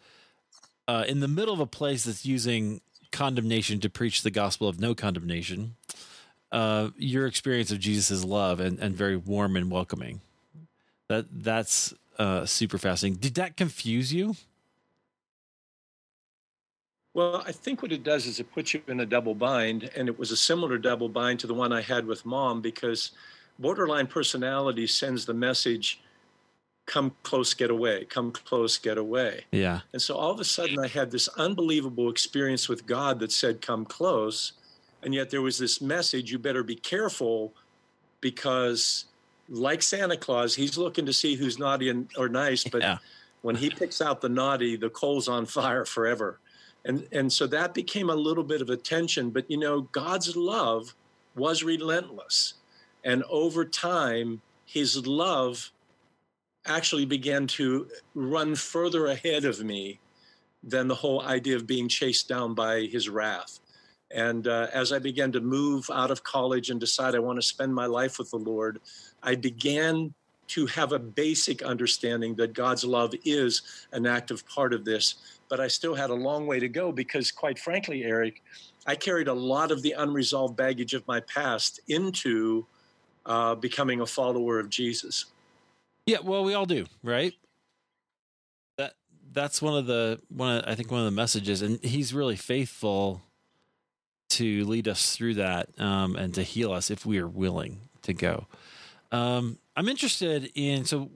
uh, 0.87 1.05
in 1.07 1.19
the 1.19 1.27
middle 1.27 1.53
of 1.53 1.59
a 1.59 1.67
place 1.67 2.03
that's 2.03 2.25
using 2.25 2.81
condemnation 3.11 3.79
to 3.79 3.89
preach 3.89 4.21
the 4.23 4.31
gospel 4.31 4.67
of 4.67 4.79
no 4.79 4.93
condemnation, 4.93 5.75
uh, 6.51 6.89
your 6.97 7.27
experience 7.27 7.71
of 7.71 7.79
Jesus' 7.79 8.23
love 8.23 8.59
and, 8.59 8.79
and 8.79 8.95
very 8.95 9.15
warm 9.15 9.55
and 9.55 9.71
welcoming. 9.71 10.21
That 11.07 11.25
that's 11.31 11.93
uh, 12.17 12.45
super 12.45 12.77
fascinating. 12.77 13.19
Did 13.19 13.35
that 13.35 13.55
confuse 13.55 14.13
you? 14.13 14.35
Well, 17.13 17.43
I 17.45 17.51
think 17.51 17.81
what 17.81 17.91
it 17.91 18.03
does 18.03 18.27
is 18.27 18.39
it 18.39 18.51
puts 18.53 18.73
you 18.73 18.81
in 18.87 18.99
a 18.99 19.05
double 19.05 19.33
bind, 19.33 19.89
and 19.95 20.07
it 20.07 20.17
was 20.17 20.31
a 20.31 20.37
similar 20.37 20.77
double 20.77 21.09
bind 21.09 21.39
to 21.39 21.47
the 21.47 21.53
one 21.53 21.73
I 21.73 21.81
had 21.81 22.05
with 22.05 22.25
mom 22.25 22.61
because 22.61 23.11
borderline 23.59 24.07
personality 24.07 24.87
sends 24.87 25.25
the 25.25 25.33
message 25.33 26.01
come 26.85 27.11
close 27.21 27.53
get 27.53 27.69
away 27.69 28.05
come 28.05 28.31
close 28.31 28.77
get 28.79 28.97
away. 28.97 29.45
Yeah. 29.51 29.81
And 29.93 30.01
so 30.01 30.15
all 30.15 30.31
of 30.31 30.39
a 30.39 30.43
sudden 30.43 30.79
i 30.79 30.87
had 30.87 31.11
this 31.11 31.27
unbelievable 31.37 32.09
experience 32.09 32.67
with 32.67 32.87
god 32.87 33.19
that 33.19 33.31
said 33.31 33.61
come 33.61 33.85
close. 33.85 34.53
And 35.03 35.13
yet 35.13 35.29
there 35.29 35.41
was 35.41 35.57
this 35.57 35.79
message 35.81 36.31
you 36.31 36.39
better 36.39 36.63
be 36.63 36.75
careful 36.75 37.53
because 38.21 39.05
like 39.47 39.81
santa 39.81 40.17
claus 40.17 40.55
he's 40.55 40.77
looking 40.77 41.05
to 41.05 41.13
see 41.13 41.35
who's 41.35 41.57
naughty 41.57 41.89
and, 41.89 42.09
or 42.17 42.29
nice 42.29 42.63
but 42.63 42.81
yeah. 42.81 42.97
when 43.41 43.55
he 43.55 43.69
picks 43.69 44.01
out 44.01 44.21
the 44.21 44.29
naughty 44.29 44.75
the 44.75 44.89
coal's 44.89 45.27
on 45.27 45.45
fire 45.45 45.85
forever. 45.85 46.39
And 46.85 47.07
and 47.11 47.31
so 47.31 47.45
that 47.47 47.73
became 47.75 48.09
a 48.09 48.15
little 48.15 48.43
bit 48.43 48.61
of 48.61 48.69
a 48.71 48.77
tension 48.77 49.29
but 49.29 49.49
you 49.51 49.57
know 49.57 49.81
god's 49.81 50.35
love 50.35 50.95
was 51.35 51.61
relentless 51.61 52.55
and 53.03 53.23
over 53.29 53.65
time, 53.65 54.41
his 54.65 55.05
love 55.07 55.71
actually 56.65 57.05
began 57.05 57.47
to 57.47 57.87
run 58.13 58.55
further 58.55 59.07
ahead 59.07 59.45
of 59.45 59.63
me 59.63 59.99
than 60.63 60.87
the 60.87 60.95
whole 60.95 61.21
idea 61.21 61.55
of 61.55 61.65
being 61.65 61.87
chased 61.87 62.27
down 62.27 62.53
by 62.53 62.81
his 62.81 63.09
wrath. 63.09 63.59
And 64.11 64.47
uh, 64.47 64.67
as 64.73 64.91
I 64.91 64.99
began 64.99 65.31
to 65.33 65.39
move 65.39 65.89
out 65.93 66.11
of 66.11 66.23
college 66.23 66.69
and 66.69 66.79
decide 66.79 67.15
I 67.15 67.19
want 67.19 67.39
to 67.39 67.47
spend 67.47 67.73
my 67.73 67.85
life 67.85 68.19
with 68.19 68.31
the 68.31 68.37
Lord, 68.37 68.79
I 69.23 69.35
began 69.35 70.13
to 70.47 70.65
have 70.65 70.93
a 70.93 70.99
basic 70.99 71.61
understanding 71.61 72.33
that 72.35 72.53
God's 72.53 72.83
love 72.83 73.13
is 73.23 73.61
an 73.91 74.07
active 74.07 74.47
part 74.47 74.73
of 74.73 74.83
this. 74.83 75.15
But 75.47 75.59
I 75.59 75.67
still 75.67 75.93
had 75.93 76.09
a 76.09 76.15
long 76.15 76.47
way 76.47 76.59
to 76.59 76.67
go 76.67 76.91
because, 76.91 77.31
quite 77.31 77.59
frankly, 77.59 78.03
Eric, 78.03 78.41
I 78.87 78.95
carried 78.95 79.27
a 79.27 79.33
lot 79.33 79.71
of 79.71 79.83
the 79.83 79.91
unresolved 79.91 80.57
baggage 80.57 80.95
of 80.95 81.07
my 81.07 81.19
past 81.21 81.79
into 81.87 82.65
uh, 83.25 83.55
becoming 83.55 84.01
a 84.01 84.05
follower 84.05 84.59
of 84.59 84.69
Jesus. 84.69 85.25
Yeah, 86.05 86.17
well, 86.23 86.43
we 86.43 86.53
all 86.53 86.65
do, 86.65 86.85
right? 87.03 87.33
That 88.77 88.93
that's 89.31 89.61
one 89.61 89.77
of 89.77 89.85
the 89.85 90.19
one. 90.29 90.57
Of, 90.57 90.63
I 90.67 90.75
think 90.75 90.91
one 90.91 91.01
of 91.01 91.05
the 91.05 91.11
messages, 91.11 91.61
and 91.61 91.83
he's 91.83 92.13
really 92.13 92.35
faithful 92.35 93.21
to 94.29 94.65
lead 94.65 94.87
us 94.87 95.15
through 95.15 95.35
that 95.35 95.69
um, 95.79 96.15
and 96.15 96.33
to 96.35 96.43
heal 96.43 96.71
us 96.71 96.91
if 96.91 97.05
we 97.05 97.19
are 97.19 97.27
willing 97.27 97.81
to 98.03 98.13
go. 98.13 98.47
Um, 99.11 99.57
I'm 99.75 99.89
interested 99.89 100.51
in 100.55 100.85
so 100.85 101.09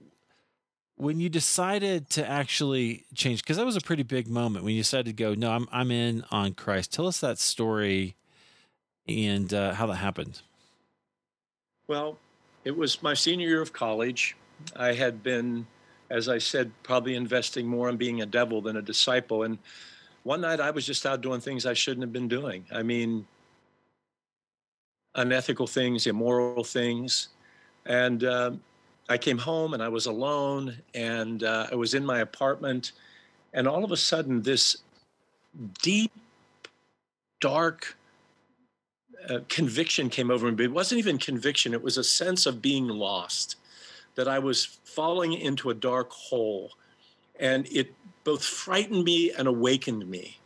when 0.96 1.20
you 1.20 1.28
decided 1.28 2.08
to 2.10 2.28
actually 2.28 3.04
change 3.14 3.42
because 3.42 3.56
that 3.56 3.66
was 3.66 3.76
a 3.76 3.80
pretty 3.80 4.02
big 4.02 4.28
moment 4.28 4.64
when 4.64 4.74
you 4.74 4.80
decided 4.80 5.06
to 5.06 5.12
go 5.12 5.34
no 5.34 5.50
i'm 5.50 5.68
i'm 5.72 5.90
in 5.90 6.24
on 6.30 6.54
christ 6.54 6.92
tell 6.92 7.06
us 7.06 7.20
that 7.20 7.38
story 7.38 8.14
and 9.08 9.52
uh, 9.52 9.74
how 9.74 9.86
that 9.86 9.96
happened 9.96 10.40
well, 11.86 12.18
it 12.64 12.76
was 12.76 13.02
my 13.02 13.14
senior 13.14 13.48
year 13.48 13.60
of 13.60 13.72
college. 13.72 14.36
I 14.76 14.92
had 14.92 15.22
been, 15.22 15.66
as 16.10 16.28
I 16.28 16.38
said, 16.38 16.70
probably 16.82 17.14
investing 17.14 17.66
more 17.66 17.88
in 17.88 17.96
being 17.96 18.22
a 18.22 18.26
devil 18.26 18.60
than 18.62 18.76
a 18.76 18.82
disciple. 18.82 19.42
And 19.42 19.58
one 20.22 20.40
night 20.40 20.60
I 20.60 20.70
was 20.70 20.86
just 20.86 21.04
out 21.04 21.20
doing 21.20 21.40
things 21.40 21.66
I 21.66 21.74
shouldn't 21.74 22.02
have 22.02 22.12
been 22.12 22.28
doing. 22.28 22.64
I 22.72 22.82
mean, 22.82 23.26
unethical 25.14 25.66
things, 25.66 26.06
immoral 26.06 26.64
things. 26.64 27.28
And 27.84 28.24
uh, 28.24 28.52
I 29.08 29.18
came 29.18 29.38
home 29.38 29.74
and 29.74 29.82
I 29.82 29.88
was 29.88 30.06
alone 30.06 30.76
and 30.94 31.44
uh, 31.44 31.68
I 31.70 31.74
was 31.74 31.92
in 31.94 32.04
my 32.04 32.20
apartment. 32.20 32.92
And 33.52 33.68
all 33.68 33.84
of 33.84 33.92
a 33.92 33.96
sudden, 33.96 34.40
this 34.42 34.78
deep, 35.82 36.12
dark, 37.40 37.96
uh, 39.28 39.40
conviction 39.48 40.10
came 40.10 40.30
over 40.30 40.46
me. 40.46 40.52
But 40.52 40.64
it 40.64 40.72
wasn't 40.72 40.98
even 40.98 41.18
conviction, 41.18 41.72
it 41.72 41.82
was 41.82 41.98
a 41.98 42.04
sense 42.04 42.46
of 42.46 42.62
being 42.62 42.88
lost, 42.88 43.56
that 44.14 44.28
I 44.28 44.38
was 44.38 44.64
falling 44.84 45.32
into 45.32 45.70
a 45.70 45.74
dark 45.74 46.10
hole. 46.12 46.72
And 47.38 47.66
it 47.68 47.94
both 48.22 48.44
frightened 48.44 49.04
me 49.04 49.32
and 49.32 49.48
awakened 49.48 50.08
me. 50.08 50.38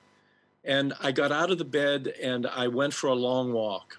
And 0.64 0.92
I 1.00 1.12
got 1.12 1.32
out 1.32 1.50
of 1.50 1.58
the 1.58 1.64
bed 1.64 2.14
and 2.22 2.46
I 2.46 2.68
went 2.68 2.92
for 2.92 3.08
a 3.08 3.14
long 3.14 3.52
walk. 3.52 3.98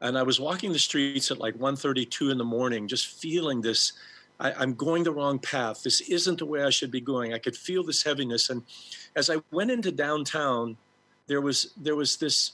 And 0.00 0.18
I 0.18 0.22
was 0.22 0.40
walking 0.40 0.72
the 0.72 0.78
streets 0.78 1.30
at 1.30 1.38
like 1.38 1.54
1.32 1.54 2.32
in 2.32 2.38
the 2.38 2.44
morning, 2.44 2.88
just 2.88 3.20
feeling 3.20 3.60
this, 3.60 3.92
I, 4.40 4.52
I'm 4.52 4.74
going 4.74 5.04
the 5.04 5.12
wrong 5.12 5.38
path. 5.38 5.84
This 5.84 6.00
isn't 6.00 6.38
the 6.38 6.46
way 6.46 6.64
I 6.64 6.70
should 6.70 6.90
be 6.90 7.00
going. 7.00 7.32
I 7.32 7.38
could 7.38 7.56
feel 7.56 7.84
this 7.84 8.02
heaviness. 8.02 8.50
And 8.50 8.62
as 9.14 9.30
I 9.30 9.36
went 9.52 9.70
into 9.70 9.92
downtown, 9.92 10.76
there 11.28 11.40
was 11.40 11.72
there 11.76 11.94
was 11.94 12.16
this 12.16 12.52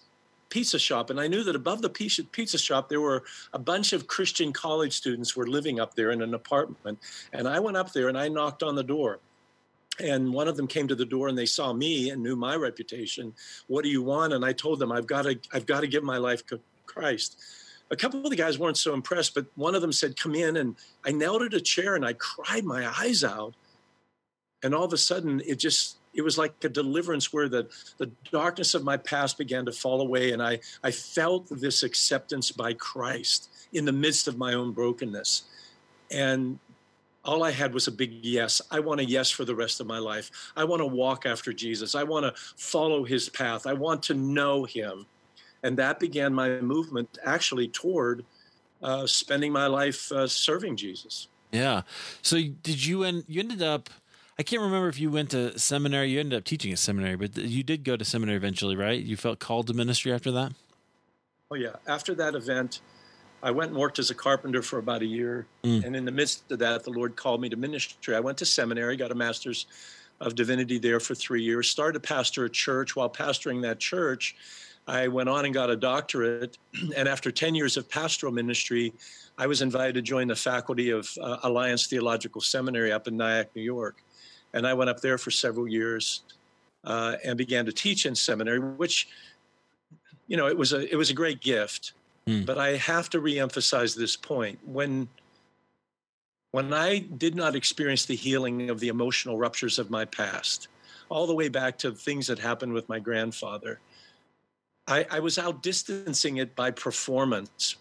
pizza 0.50 0.78
shop 0.78 1.10
and 1.10 1.20
i 1.20 1.26
knew 1.26 1.44
that 1.44 1.56
above 1.56 1.82
the 1.82 1.90
pizza, 1.90 2.24
pizza 2.24 2.58
shop 2.58 2.88
there 2.88 3.00
were 3.00 3.22
a 3.52 3.58
bunch 3.58 3.92
of 3.92 4.06
christian 4.06 4.52
college 4.52 4.92
students 4.92 5.36
were 5.36 5.46
living 5.46 5.80
up 5.80 5.94
there 5.94 6.10
in 6.10 6.22
an 6.22 6.34
apartment. 6.34 6.98
And 7.32 7.48
i 7.48 7.58
went 7.60 7.76
up 7.76 7.92
there 7.92 8.08
and 8.08 8.18
i 8.18 8.28
knocked 8.28 8.62
on 8.62 8.74
the 8.74 8.82
door. 8.82 9.20
And 10.00 10.32
one 10.32 10.46
of 10.46 10.56
them 10.56 10.68
came 10.68 10.86
to 10.88 10.94
the 10.94 11.04
door 11.04 11.26
and 11.28 11.36
they 11.36 11.46
saw 11.46 11.72
me 11.72 12.10
and 12.10 12.22
knew 12.22 12.36
my 12.36 12.54
reputation. 12.54 13.34
What 13.66 13.82
do 13.82 13.90
you 13.90 14.02
want? 14.02 14.32
And 14.32 14.44
i 14.44 14.52
told 14.52 14.78
them 14.78 14.92
i've 14.92 15.06
got 15.06 15.22
to 15.22 15.38
i've 15.52 15.66
got 15.66 15.80
to 15.80 15.86
give 15.86 16.02
my 16.02 16.18
life 16.18 16.46
to 16.46 16.60
christ. 16.86 17.40
A 17.90 17.96
couple 17.96 18.22
of 18.22 18.30
the 18.30 18.36
guys 18.36 18.58
weren't 18.58 18.76
so 18.76 18.94
impressed 18.94 19.34
but 19.34 19.46
one 19.56 19.74
of 19.74 19.82
them 19.82 19.92
said 19.92 20.18
come 20.18 20.34
in 20.34 20.56
and 20.56 20.76
i 21.04 21.10
knelt 21.10 21.42
at 21.42 21.54
a 21.54 21.60
chair 21.60 21.94
and 21.94 22.04
i 22.04 22.12
cried 22.14 22.64
my 22.64 22.88
eyes 23.00 23.24
out. 23.24 23.54
And 24.62 24.74
all 24.74 24.84
of 24.84 24.92
a 24.92 24.98
sudden 24.98 25.42
it 25.46 25.56
just 25.56 25.96
it 26.18 26.24
was 26.24 26.36
like 26.36 26.52
a 26.64 26.68
deliverance 26.68 27.32
where 27.32 27.48
the, 27.48 27.68
the 27.98 28.10
darkness 28.32 28.74
of 28.74 28.82
my 28.82 28.96
past 28.96 29.38
began 29.38 29.64
to 29.64 29.72
fall 29.72 30.00
away 30.00 30.32
and 30.32 30.42
I, 30.42 30.58
I 30.82 30.90
felt 30.90 31.46
this 31.48 31.84
acceptance 31.84 32.50
by 32.50 32.72
Christ 32.72 33.48
in 33.72 33.84
the 33.84 33.92
midst 33.92 34.26
of 34.26 34.36
my 34.36 34.54
own 34.54 34.72
brokenness. 34.72 35.44
And 36.10 36.58
all 37.24 37.44
I 37.44 37.52
had 37.52 37.72
was 37.72 37.86
a 37.86 37.92
big 37.92 38.24
yes. 38.24 38.60
I 38.68 38.80
want 38.80 39.00
a 39.00 39.04
yes 39.04 39.30
for 39.30 39.44
the 39.44 39.54
rest 39.54 39.80
of 39.80 39.86
my 39.86 40.00
life. 40.00 40.52
I 40.56 40.64
want 40.64 40.80
to 40.80 40.86
walk 40.86 41.24
after 41.24 41.52
Jesus. 41.52 41.94
I 41.94 42.02
want 42.02 42.24
to 42.26 42.40
follow 42.56 43.04
his 43.04 43.28
path. 43.28 43.64
I 43.64 43.74
want 43.74 44.02
to 44.04 44.14
know 44.14 44.64
him. 44.64 45.06
And 45.62 45.76
that 45.76 46.00
began 46.00 46.34
my 46.34 46.60
movement 46.60 47.16
actually 47.24 47.68
toward 47.68 48.24
uh, 48.82 49.06
spending 49.06 49.52
my 49.52 49.68
life 49.68 50.10
uh, 50.10 50.26
serving 50.26 50.76
Jesus. 50.76 51.28
Yeah. 51.52 51.82
So 52.22 52.38
did 52.62 52.84
you 52.84 53.04
end, 53.04 53.24
you 53.28 53.38
ended 53.38 53.62
up 53.62 53.88
I 54.38 54.44
can't 54.44 54.62
remember 54.62 54.88
if 54.88 55.00
you 55.00 55.10
went 55.10 55.30
to 55.30 55.58
seminary. 55.58 56.10
You 56.10 56.20
ended 56.20 56.38
up 56.38 56.44
teaching 56.44 56.72
at 56.72 56.78
seminary, 56.78 57.16
but 57.16 57.36
you 57.36 57.64
did 57.64 57.82
go 57.82 57.96
to 57.96 58.04
seminary 58.04 58.36
eventually, 58.36 58.76
right? 58.76 59.00
You 59.00 59.16
felt 59.16 59.40
called 59.40 59.66
to 59.66 59.74
ministry 59.74 60.12
after 60.12 60.30
that. 60.30 60.52
Oh 61.50 61.56
yeah. 61.56 61.76
After 61.88 62.14
that 62.14 62.34
event, 62.34 62.80
I 63.42 63.50
went 63.50 63.70
and 63.70 63.80
worked 63.80 63.98
as 63.98 64.10
a 64.10 64.14
carpenter 64.14 64.62
for 64.62 64.78
about 64.78 65.02
a 65.02 65.06
year, 65.06 65.46
mm. 65.64 65.84
and 65.84 65.96
in 65.96 66.04
the 66.04 66.12
midst 66.12 66.50
of 66.52 66.58
that, 66.60 66.84
the 66.84 66.90
Lord 66.90 67.16
called 67.16 67.40
me 67.40 67.48
to 67.48 67.56
ministry. 67.56 68.14
I 68.14 68.20
went 68.20 68.38
to 68.38 68.46
seminary, 68.46 68.96
got 68.96 69.12
a 69.12 69.14
master's 69.14 69.66
of 70.20 70.34
divinity 70.34 70.78
there 70.78 70.98
for 70.98 71.14
three 71.14 71.42
years. 71.42 71.70
Started 71.70 72.02
to 72.02 72.06
pastor 72.06 72.44
a 72.44 72.50
church. 72.50 72.96
While 72.96 73.08
pastoring 73.08 73.62
that 73.62 73.78
church, 73.78 74.36
I 74.88 75.06
went 75.06 75.28
on 75.28 75.44
and 75.44 75.54
got 75.54 75.70
a 75.70 75.76
doctorate. 75.76 76.58
And 76.96 77.08
after 77.08 77.30
ten 77.30 77.54
years 77.54 77.76
of 77.76 77.88
pastoral 77.88 78.32
ministry, 78.32 78.92
I 79.36 79.46
was 79.46 79.62
invited 79.62 79.94
to 79.94 80.02
join 80.02 80.28
the 80.28 80.36
faculty 80.36 80.90
of 80.90 81.08
uh, 81.20 81.38
Alliance 81.44 81.86
Theological 81.86 82.40
Seminary 82.40 82.92
up 82.92 83.08
in 83.08 83.16
Nyack, 83.16 83.54
New 83.54 83.62
York. 83.62 83.96
And 84.54 84.66
I 84.66 84.74
went 84.74 84.90
up 84.90 85.00
there 85.00 85.18
for 85.18 85.30
several 85.30 85.68
years 85.68 86.22
uh, 86.84 87.16
and 87.24 87.36
began 87.36 87.66
to 87.66 87.72
teach 87.72 88.06
in 88.06 88.14
seminary, 88.14 88.58
which, 88.58 89.08
you 90.26 90.36
know, 90.36 90.46
it 90.46 90.56
was 90.56 90.72
a 90.72 90.90
it 90.90 90.96
was 90.96 91.10
a 91.10 91.14
great 91.14 91.40
gift. 91.40 91.92
Mm. 92.26 92.46
But 92.46 92.58
I 92.58 92.76
have 92.76 93.08
to 93.10 93.20
reemphasize 93.20 93.96
this 93.96 94.16
point 94.16 94.58
when 94.64 95.08
when 96.52 96.72
I 96.72 96.98
did 96.98 97.34
not 97.34 97.54
experience 97.54 98.06
the 98.06 98.16
healing 98.16 98.70
of 98.70 98.80
the 98.80 98.88
emotional 98.88 99.36
ruptures 99.36 99.78
of 99.78 99.90
my 99.90 100.04
past, 100.06 100.68
all 101.10 101.26
the 101.26 101.34
way 101.34 101.48
back 101.48 101.76
to 101.78 101.92
things 101.92 102.26
that 102.28 102.38
happened 102.38 102.72
with 102.72 102.88
my 102.88 102.98
grandfather, 102.98 103.80
I, 104.86 105.06
I 105.10 105.20
was 105.20 105.36
outdistancing 105.36 106.40
it 106.40 106.56
by 106.56 106.70
performance, 106.70 107.76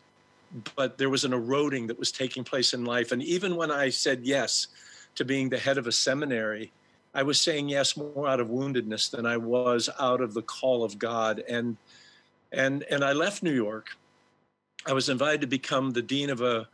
but 0.75 0.97
there 0.97 1.10
was 1.10 1.23
an 1.23 1.32
eroding 1.32 1.88
that 1.88 1.97
was 1.97 2.12
taking 2.12 2.43
place 2.43 2.73
in 2.73 2.84
life. 2.84 3.13
And 3.13 3.23
even 3.23 3.56
when 3.56 3.71
I 3.71 3.89
said 3.89 4.25
yes 4.25 4.67
to 5.17 5.25
being 5.25 5.49
the 5.49 5.58
head 5.58 5.77
of 5.77 5.88
a 5.88 5.91
seminary, 5.91 6.71
I 7.13 7.23
was 7.23 7.41
saying 7.41 7.69
yes 7.69 7.97
more 7.97 8.27
out 8.27 8.39
of 8.39 8.47
woundedness 8.47 9.12
than 9.12 9.25
I 9.25 9.38
was 9.38 9.89
out 9.99 10.21
of 10.21 10.34
the 10.34 10.43
call 10.43 10.84
of 10.84 10.97
God. 10.97 11.43
And 11.49 11.77
and 12.51 12.84
and 12.89 13.03
I 13.03 13.13
left 13.13 13.43
New 13.43 13.53
York. 13.53 13.89
I 14.86 14.93
was 14.93 15.10
invited 15.10 15.41
to 15.41 15.47
become 15.47 15.91
the 15.91 16.01
dean 16.01 16.30
of 16.30 16.41
a 16.41 16.67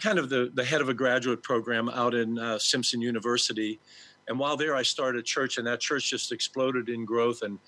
kind 0.00 0.18
of 0.18 0.28
the, 0.28 0.50
the 0.52 0.64
head 0.64 0.80
of 0.80 0.88
a 0.88 0.94
graduate 0.94 1.42
program 1.42 1.88
out 1.88 2.14
in 2.14 2.38
uh, 2.38 2.58
Simpson 2.58 3.00
University. 3.00 3.78
And 4.26 4.38
while 4.38 4.56
there, 4.56 4.76
I 4.76 4.82
started 4.82 5.20
a 5.20 5.22
church, 5.22 5.56
and 5.56 5.66
that 5.66 5.80
church 5.80 6.10
just 6.10 6.32
exploded 6.32 6.90
in 6.90 7.06
growth. 7.06 7.40
And 7.42 7.58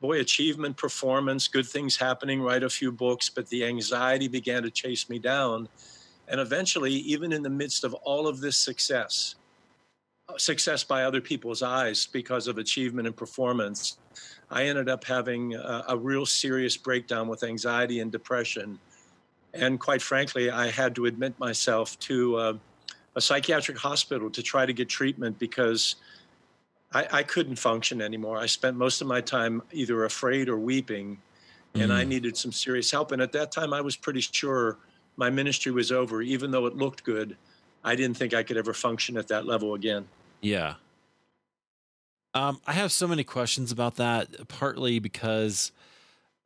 boy, 0.00 0.18
achievement, 0.20 0.76
performance, 0.76 1.46
good 1.46 1.66
things 1.66 1.96
happening, 1.96 2.42
write 2.42 2.64
a 2.64 2.70
few 2.70 2.90
books, 2.90 3.28
but 3.28 3.46
the 3.48 3.64
anxiety 3.64 4.26
began 4.26 4.62
to 4.64 4.70
chase 4.70 5.08
me 5.08 5.18
down. 5.18 5.68
And 6.26 6.40
eventually, 6.40 6.92
even 6.92 7.32
in 7.32 7.42
the 7.42 7.50
midst 7.50 7.84
of 7.84 7.94
all 7.94 8.26
of 8.26 8.40
this 8.40 8.56
success, 8.56 9.36
success 10.36 10.84
by 10.84 11.04
other 11.04 11.20
people's 11.20 11.62
eyes 11.62 12.06
because 12.06 12.46
of 12.48 12.58
achievement 12.58 13.06
and 13.06 13.16
performance, 13.16 13.98
I 14.50 14.64
ended 14.64 14.88
up 14.88 15.04
having 15.04 15.54
a, 15.54 15.84
a 15.88 15.96
real 15.96 16.26
serious 16.26 16.76
breakdown 16.76 17.28
with 17.28 17.42
anxiety 17.42 18.00
and 18.00 18.10
depression 18.10 18.78
and 19.54 19.80
quite 19.80 20.02
frankly, 20.02 20.50
I 20.50 20.70
had 20.70 20.94
to 20.96 21.06
admit 21.06 21.38
myself 21.38 21.98
to 22.00 22.36
uh, 22.36 22.54
a 23.16 23.20
psychiatric 23.20 23.78
hospital 23.78 24.30
to 24.30 24.42
try 24.42 24.66
to 24.66 24.72
get 24.72 24.88
treatment 24.88 25.38
because 25.38 25.96
I, 26.92 27.06
I, 27.12 27.22
couldn't 27.22 27.56
function 27.56 28.00
anymore. 28.00 28.38
I 28.38 28.46
spent 28.46 28.76
most 28.76 29.00
of 29.00 29.06
my 29.06 29.20
time 29.20 29.62
either 29.72 30.04
afraid 30.04 30.48
or 30.48 30.56
weeping, 30.56 31.18
and 31.74 31.90
mm. 31.90 31.94
I 31.94 32.04
needed 32.04 32.36
some 32.36 32.52
serious 32.52 32.90
help. 32.90 33.12
And 33.12 33.22
at 33.22 33.32
that 33.32 33.52
time, 33.52 33.72
I 33.72 33.80
was 33.80 33.96
pretty 33.96 34.20
sure 34.20 34.78
my 35.16 35.30
ministry 35.30 35.72
was 35.72 35.92
over, 35.92 36.22
even 36.22 36.50
though 36.50 36.66
it 36.66 36.76
looked 36.76 37.04
good. 37.04 37.36
I 37.82 37.94
didn't 37.94 38.16
think 38.16 38.34
I 38.34 38.42
could 38.42 38.56
ever 38.56 38.74
function 38.74 39.16
at 39.16 39.28
that 39.28 39.46
level 39.46 39.74
again. 39.74 40.06
Yeah. 40.40 40.74
Um, 42.32 42.60
I 42.66 42.72
have 42.72 42.92
so 42.92 43.08
many 43.08 43.24
questions 43.24 43.72
about 43.72 43.96
that, 43.96 44.48
partly 44.48 45.00
because 45.00 45.72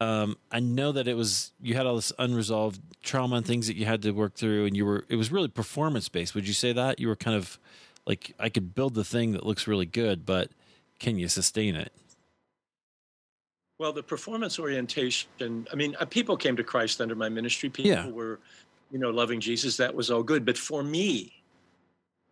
um, 0.00 0.37
I 0.50 0.61
know 0.61 0.92
that 0.92 1.07
it 1.07 1.14
was 1.14 1.52
you 1.61 1.74
had 1.74 1.87
all 1.87 1.96
this 1.96 2.12
unresolved 2.18 2.80
trauma 3.02 3.37
and 3.37 3.46
things 3.46 3.66
that 3.66 3.76
you 3.76 3.85
had 3.85 4.02
to 4.02 4.12
work 4.12 4.35
through, 4.35 4.66
and 4.66 4.76
you 4.76 4.87
were 4.87 5.04
it 5.09 5.16
was 5.16 5.30
really 5.30 5.48
performance 5.48 6.09
based. 6.09 6.35
Would 6.35 6.48
you 6.48 6.54
say 6.54 6.72
that 6.72 7.00
you 7.00 7.09
were 7.09 7.16
kind 7.16 7.37
of 7.37 7.59
like 8.07 8.35
I 8.38 8.48
could 8.48 8.74
build 8.74 8.94
the 8.94 9.04
thing 9.04 9.33
that 9.33 9.44
looks 9.44 9.66
really 9.66 9.87
good, 9.87 10.24
but 10.24 10.50
can 10.98 11.18
you 11.18 11.28
sustain 11.28 11.74
it? 11.76 11.92
Well, 13.78 13.92
the 13.92 14.02
performance 14.02 14.59
orientation. 14.59 15.66
I 15.70 15.74
mean, 15.74 15.96
uh, 16.00 16.04
people 16.04 16.37
came 16.37 16.57
to 16.57 16.64
Christ 16.64 17.00
under 17.00 17.14
my 17.14 17.28
ministry. 17.28 17.68
People 17.68 17.90
yeah. 17.90 18.07
were, 18.07 18.38
you 18.90 18.98
know, 18.98 19.11
loving 19.11 19.40
Jesus. 19.40 19.76
That 19.76 19.94
was 19.94 20.11
all 20.11 20.22
good. 20.22 20.44
But 20.44 20.57
for 20.57 20.83
me, 20.83 21.33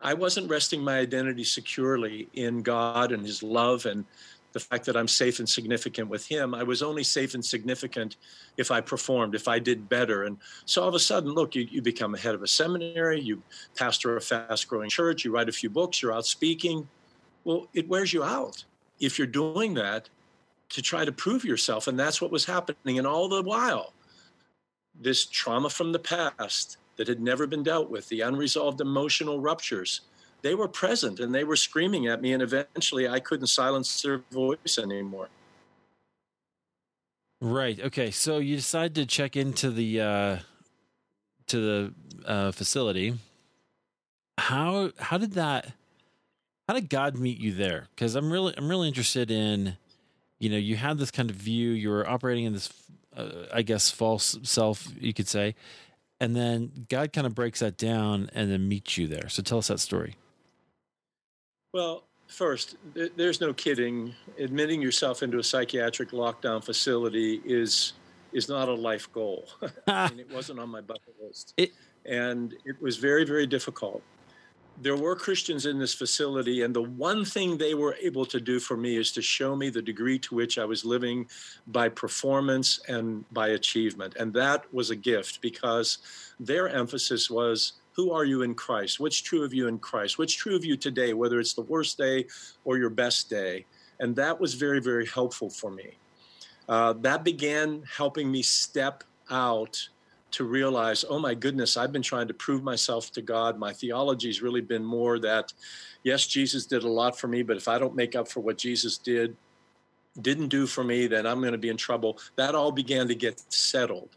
I 0.03 0.15
wasn't 0.15 0.51
resting 0.51 0.83
my 0.83 0.99
identity 0.99 1.45
securely 1.45 2.29
in 2.35 2.63
God 2.63 3.13
and 3.13 3.25
His 3.25 3.43
love 3.43 3.87
and 3.87 4.05
the 4.53 4.61
fact 4.61 4.85
that 4.87 4.97
I'm 4.97 5.09
safe 5.09 5.39
and 5.39 5.49
significant 5.49 6.09
with 6.09 6.27
him. 6.27 6.55
I 6.55 6.63
was 6.63 6.83
only 6.83 7.03
safe 7.03 7.35
and 7.35 7.45
significant 7.45 8.17
if 8.57 8.71
I 8.71 8.81
performed, 8.81 9.35
if 9.35 9.49
I 9.49 9.59
did 9.59 9.89
better. 9.89 10.25
And 10.25 10.39
so 10.67 10.83
all 10.83 10.89
of 10.89 10.95
a 10.95 11.01
sudden, 11.01 11.33
look, 11.33 11.55
you, 11.55 11.67
you 11.71 11.83
become 11.83 12.15
a 12.15 12.19
head 12.19 12.35
of 12.35 12.43
a 12.43 12.47
seminary, 12.47 13.21
you 13.21 13.43
pastor 13.77 14.17
a 14.17 14.21
fast 14.21 14.69
growing 14.69 14.91
church, 14.91 15.25
you 15.25 15.33
write 15.33 15.49
a 15.49 15.53
few 15.53 15.71
books, 15.71 16.03
you're 16.03 16.13
out 16.13 16.27
speaking. 16.27 16.87
Well, 17.45 17.69
it 17.75 17.89
wears 17.89 18.13
you 18.13 18.23
out 18.23 18.65
if 19.01 19.19
you're 19.19 19.27
doing 19.27 19.75
that 19.75 20.09
to 20.71 20.83
try 20.83 21.05
to 21.05 21.13
prove 21.13 21.45
yourself. 21.45 21.87
And 21.87 21.99
that's 21.99 22.21
what 22.21 22.31
was 22.31 22.45
happening. 22.45 22.99
And 22.99 23.07
all 23.07 23.29
the 23.29 23.43
while, 23.43 23.93
this 24.99 25.25
trauma 25.25 25.71
from 25.71 25.93
the 25.93 25.99
past 25.99 26.77
that 26.97 27.09
had 27.09 27.21
never 27.21 27.47
been 27.47 27.63
dealt 27.63 27.91
with, 27.91 28.09
the 28.09 28.21
unresolved 28.21 28.81
emotional 28.81 29.41
ruptures, 29.41 30.03
they 30.43 30.55
were 30.55 30.69
present 30.69 31.21
and 31.21 31.35
they 31.35 31.45
were 31.45 31.57
screaming 31.57 32.07
at 32.09 32.21
me 32.21 32.33
and 32.33 32.43
eventually 32.43 33.09
i 33.09 33.19
couldn't 33.19 33.47
silence 33.47 34.03
their 34.03 34.19
voice 34.31 34.79
anymore. 34.79 35.29
Right 37.41 37.81
okay 37.81 38.11
so 38.11 38.39
you 38.39 38.57
decided 38.57 38.95
to 38.97 39.07
check 39.07 39.37
into 39.37 39.71
the 39.71 40.01
uh 40.01 40.39
to 41.47 41.61
the 41.61 41.95
uh 42.27 42.53
facility. 42.53 43.15
How 44.39 44.91
how 44.99 45.19
did 45.19 45.33
that 45.33 45.73
how 46.69 46.75
did 46.75 46.89
god 46.91 47.17
meet 47.17 47.39
you 47.39 47.53
there? 47.53 47.89
Because 47.95 48.15
i'm 48.15 48.31
really 48.33 48.55
i'm 48.57 48.69
really 48.69 48.89
interested 48.89 49.31
in 49.31 49.77
you 50.39 50.51
know 50.51 50.57
you 50.57 50.77
had 50.77 50.99
this 50.99 51.11
kind 51.11 51.31
of 51.31 51.37
view 51.37 51.71
you 51.71 51.89
were 51.89 52.09
operating 52.09 52.45
in 52.45 52.53
this 52.53 52.73
uh, 53.17 53.47
i 53.53 53.63
guess 53.63 53.91
false 53.91 54.39
self 54.43 54.89
you 55.01 55.15
could 55.15 55.29
say 55.29 55.55
and 56.23 56.35
then 56.37 56.87
god 56.89 57.13
kind 57.13 57.27
of 57.27 57.35
breaks 57.35 57.61
that 57.61 57.77
down 57.77 58.31
and 58.35 58.51
then 58.51 58.69
meets 58.69 58.97
you 58.97 59.07
there 59.07 59.29
so 59.29 59.43
tell 59.43 59.59
us 59.59 59.69
that 59.69 59.81
story 59.81 60.17
well, 61.73 62.05
first, 62.27 62.77
there's 63.17 63.41
no 63.41 63.55
kidding. 63.55 64.15
Admitting 64.39 64.83
yourself 64.83 65.23
into 65.23 65.39
a 65.39 65.43
psychiatric 65.43 66.11
lockdown 66.11 66.63
facility 66.63 67.41
is 67.45 67.95
is 68.33 68.49
not 68.49 68.69
a 68.69 68.75
life 68.75 69.11
goal. 69.13 69.47
I 69.87 70.09
mean, 70.11 70.21
it 70.21 70.33
wasn't 70.33 70.59
on 70.59 70.69
my 70.69 70.81
bucket 70.81 71.15
list, 71.21 71.55
it, 71.59 71.73
and 72.05 72.55
it 72.65 72.81
was 72.81 72.97
very, 72.97 73.25
very 73.25 73.47
difficult. 73.47 74.03
There 74.81 74.97
were 74.97 75.15
Christians 75.15 75.67
in 75.67 75.79
this 75.79 75.95
facility, 75.95 76.63
and 76.63 76.75
the 76.75 76.83
one 76.83 77.25
thing 77.25 77.57
they 77.57 77.75
were 77.75 77.97
able 78.01 78.25
to 78.27 78.41
do 78.41 78.59
for 78.59 78.77
me 78.77 78.97
is 78.97 79.13
to 79.13 79.23
show 79.23 79.55
me 79.55 79.71
the 79.71 79.83
degree 79.83 80.19
to 80.21 80.35
which 80.35 80.59
I 80.59 80.65
was 80.65 80.85
living 80.85 81.29
by 81.67 81.89
performance 81.89 82.81
and 82.89 83.25
by 83.33 83.49
achievement. 83.49 84.17
And 84.17 84.33
that 84.35 84.73
was 84.73 84.91
a 84.91 84.97
gift 84.97 85.41
because 85.41 85.99
their 86.41 86.69
emphasis 86.69 87.31
was 87.31 87.75
who 87.93 88.11
are 88.13 88.25
you 88.25 88.43
in 88.43 88.55
Christ? 88.55 88.99
What's 88.99 89.21
true 89.21 89.45
of 89.45 89.53
you 89.53 89.69
in 89.69 89.79
Christ? 89.79 90.19
What's 90.19 90.33
true 90.33 90.57
of 90.57 90.65
you 90.65 90.77
today, 90.77 91.13
whether 91.13 91.39
it's 91.39 91.55
the 91.55 91.63
worst 91.63 91.99
day 91.99 92.27
or 92.65 92.79
your 92.79 92.91
best 92.91 93.29
day? 93.29 93.67
And 94.01 94.17
that 94.17 94.41
was 94.41 94.55
very, 94.55 94.81
very 94.81 95.07
helpful 95.07 95.51
for 95.51 95.71
me. 95.71 95.99
Uh, 96.69 96.95
that 96.95 97.23
began 97.23 97.83
helping 97.97 98.31
me 98.33 98.43
step 98.43 99.05
out 99.31 99.89
to 100.33 100.45
realize, 100.45 101.05
oh 101.09 101.19
my 101.19 101.35
goodness, 101.35 101.77
I've 101.77 101.93
been 101.93 102.03
trying 102.03 102.29
to 102.29 102.35
prove 102.35 102.63
myself 102.63 103.13
to 103.13 103.23
God. 103.23 103.59
My 103.59 103.73
theology's 103.73 104.43
really 104.43 104.61
been 104.61 104.85
more 104.85 105.19
that, 105.21 105.53
yes, 106.03 106.27
Jesus 106.27 106.67
did 106.67 106.83
a 106.83 106.89
lot 106.89 107.19
for 107.19 107.29
me, 107.29 107.43
but 107.43 107.57
if 107.57 107.69
I 107.69 107.79
don't 107.79 107.95
make 107.95 108.17
up 108.17 108.29
for 108.29 108.41
what 108.41 108.59
Jesus 108.59 108.99
did, 108.99 109.37
didn't 110.21 110.49
do 110.49 110.67
for 110.67 110.85
me, 110.85 111.07
then 111.07 111.27
I'm 111.27 111.41
going 111.41 111.53
to 111.53 111.59
be 111.59 111.69
in 111.69 111.77
trouble. 111.77 112.19
That 112.37 112.55
all 112.55 112.73
began 112.73 113.09
to 113.09 113.15
get 113.15 113.41
settled. 113.53 114.11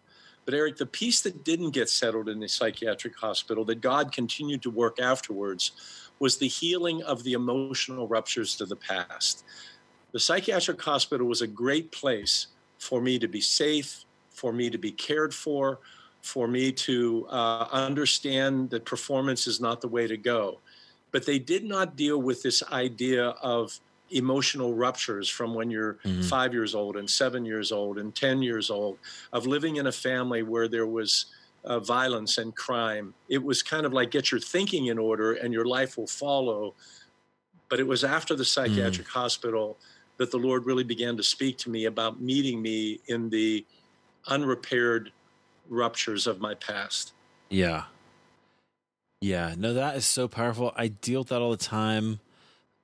But 0.45 0.54
Eric, 0.54 0.78
the 0.78 0.86
piece 0.86 1.21
that 1.21 1.43
didn't 1.43 1.71
get 1.71 1.89
settled 1.89 2.30
in 2.30 2.39
the 2.39 2.47
psychiatric 2.47 3.17
hospital, 3.17 3.65
that 3.65 3.82
God 3.82 4.12
continued 4.12 4.62
to 4.63 4.69
work 4.69 4.99
afterwards, 4.99 5.71
was 6.19 6.38
the 6.38 6.47
healing 6.47 7.01
of 7.04 7.23
the 7.23 7.34
emotional 7.34 8.08
ruptures 8.08 8.60
of 8.62 8.69
the 8.69 8.75
past. 8.75 9.43
The 10.12 10.19
psychiatric 10.19 10.82
hospital 10.82 11.28
was 11.28 11.41
a 11.41 11.47
great 11.47 11.91
place 11.91 12.47
for 12.78 13.01
me 13.01 13.19
to 13.19 13.28
be 13.28 13.41
safe, 13.41 14.06
for 14.30 14.54
me 14.54 14.69
to 14.69 14.78
be 14.78 14.91
cared 14.91 15.34
for, 15.34 15.80
for 16.26 16.48
me 16.48 16.72
to 16.72 17.28
uh, 17.30 17.68
understand 17.72 18.72
that 18.72 18.84
performance 18.84 19.46
is 19.46 19.62
not 19.62 19.80
the 19.80 19.88
way 19.88 20.08
to 20.08 20.18
go. 20.18 20.58
But 21.12 21.24
they 21.24 21.38
did 21.38 21.64
not 21.64 21.96
deal 21.96 22.20
with 22.20 22.42
this 22.42 22.64
idea 22.72 23.28
of 23.44 23.80
emotional 24.10 24.74
ruptures 24.74 25.30
from 25.30 25.54
when 25.54 25.70
you're 25.70 26.00
mm-hmm. 26.04 26.24
five 26.24 26.52
years 26.52 26.74
old 26.74 26.98
and 26.98 27.08
seven 27.08 27.46
years 27.46 27.72
old 27.72 28.00
and 28.00 28.16
10 28.16 28.42
years 28.42 28.72
old, 28.72 28.98
of 29.34 29.46
living 29.46 29.76
in 29.76 29.86
a 29.86 29.92
family 29.92 30.42
where 30.42 30.68
there 30.68 30.88
was 30.88 31.28
uh, 31.64 31.80
violence 31.80 32.40
and 32.40 32.56
crime. 32.56 33.14
It 33.30 33.44
was 33.44 33.62
kind 33.62 33.86
of 33.86 33.94
like 33.94 34.10
get 34.10 34.32
your 34.32 34.42
thinking 34.42 34.88
in 34.88 34.98
order 34.98 35.34
and 35.34 35.54
your 35.54 35.66
life 35.66 35.96
will 35.96 36.08
follow. 36.08 36.74
But 37.70 37.80
it 37.80 37.86
was 37.86 38.04
after 38.04 38.36
the 38.36 38.46
psychiatric 38.46 39.08
mm-hmm. 39.08 39.20
hospital 39.20 39.78
that 40.18 40.32
the 40.32 40.38
Lord 40.38 40.66
really 40.66 40.84
began 40.84 41.18
to 41.18 41.24
speak 41.24 41.60
to 41.60 41.70
me 41.70 41.86
about 41.86 42.20
meeting 42.20 42.64
me 42.64 43.00
in 43.08 43.30
the 43.30 43.64
unrepaired 44.28 45.12
ruptures 45.69 46.28
of 46.28 46.39
my 46.39 46.54
past. 46.54 47.13
Yeah. 47.49 47.84
Yeah. 49.21 49.56
No, 49.58 49.73
that 49.73 49.95
is 49.95 50.06
so 50.06 50.28
powerful. 50.28 50.73
I 50.75 50.88
deal 50.88 51.21
with 51.21 51.30
that 51.30 51.41
all 51.41 51.51
the 51.51 51.58
time 51.58 52.19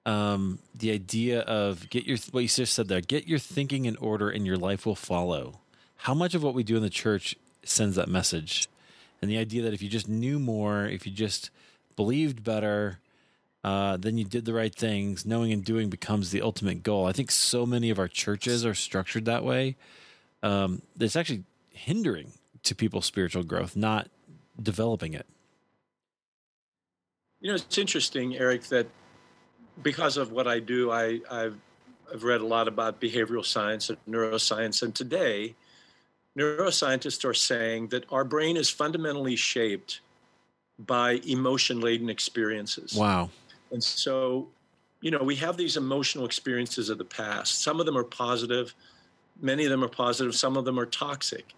um, 0.05 0.59
the 0.73 0.91
idea 0.91 1.41
of 1.41 1.89
get 1.89 2.05
your 2.05 2.17
what 2.31 2.41
you 2.41 2.47
just 2.47 2.73
said 2.73 2.87
there, 2.87 3.01
get 3.01 3.27
your 3.27 3.39
thinking 3.39 3.85
in 3.85 3.95
order, 3.97 4.29
and 4.29 4.45
your 4.45 4.57
life 4.57 4.85
will 4.85 4.95
follow. 4.95 5.59
How 5.97 6.13
much 6.13 6.33
of 6.33 6.41
what 6.41 6.53
we 6.53 6.63
do 6.63 6.75
in 6.75 6.81
the 6.81 6.89
church 6.89 7.35
sends 7.63 7.95
that 7.95 8.09
message? 8.09 8.67
And 9.21 9.29
the 9.29 9.37
idea 9.37 9.61
that 9.63 9.73
if 9.73 9.81
you 9.81 9.89
just 9.89 10.09
knew 10.09 10.39
more, 10.39 10.85
if 10.85 11.05
you 11.05 11.11
just 11.11 11.51
believed 11.95 12.43
better, 12.43 12.99
uh, 13.63 13.97
then 13.97 14.17
you 14.17 14.25
did 14.25 14.45
the 14.45 14.53
right 14.53 14.73
things. 14.73 15.25
Knowing 15.25 15.53
and 15.53 15.63
doing 15.63 15.89
becomes 15.89 16.31
the 16.31 16.41
ultimate 16.41 16.81
goal. 16.81 17.05
I 17.05 17.11
think 17.11 17.29
so 17.29 17.67
many 17.67 17.91
of 17.91 17.99
our 17.99 18.07
churches 18.07 18.65
are 18.65 18.73
structured 18.73 19.25
that 19.25 19.43
way. 19.43 19.75
Um, 20.41 20.81
it's 20.99 21.15
actually 21.15 21.43
hindering 21.69 22.33
to 22.63 22.75
people's 22.75 23.05
spiritual 23.05 23.43
growth, 23.43 23.75
not 23.75 24.07
developing 24.61 25.13
it. 25.13 25.25
You 27.39 27.49
know, 27.49 27.55
it's 27.55 27.77
interesting, 27.77 28.37
Eric, 28.37 28.63
that 28.65 28.87
because 29.81 30.17
of 30.17 30.31
what 30.31 30.47
I 30.47 30.59
do, 30.59 30.91
I, 30.91 31.19
I've, 31.29 31.57
I've 32.13 32.23
read 32.23 32.41
a 32.41 32.45
lot 32.45 32.67
about 32.67 33.01
behavioral 33.01 33.45
science 33.45 33.89
and 33.89 33.97
neuroscience. 34.07 34.83
And 34.83 34.93
today, 34.93 35.55
neuroscientists 36.37 37.25
are 37.25 37.33
saying 37.33 37.87
that 37.87 38.05
our 38.11 38.23
brain 38.23 38.57
is 38.57 38.69
fundamentally 38.69 39.35
shaped 39.35 40.01
by 40.77 41.21
emotion 41.27 41.79
laden 41.79 42.09
experiences. 42.09 42.95
Wow. 42.95 43.29
And 43.71 43.83
so, 43.83 44.47
you 45.01 45.11
know, 45.11 45.23
we 45.23 45.35
have 45.37 45.57
these 45.57 45.77
emotional 45.77 46.25
experiences 46.25 46.89
of 46.89 46.97
the 46.97 47.05
past. 47.05 47.61
Some 47.63 47.79
of 47.79 47.85
them 47.85 47.97
are 47.97 48.03
positive, 48.03 48.75
many 49.41 49.63
of 49.65 49.71
them 49.71 49.83
are 49.83 49.89
positive, 49.89 50.35
some 50.35 50.57
of 50.57 50.65
them 50.65 50.79
are 50.79 50.85
toxic. 50.85 51.53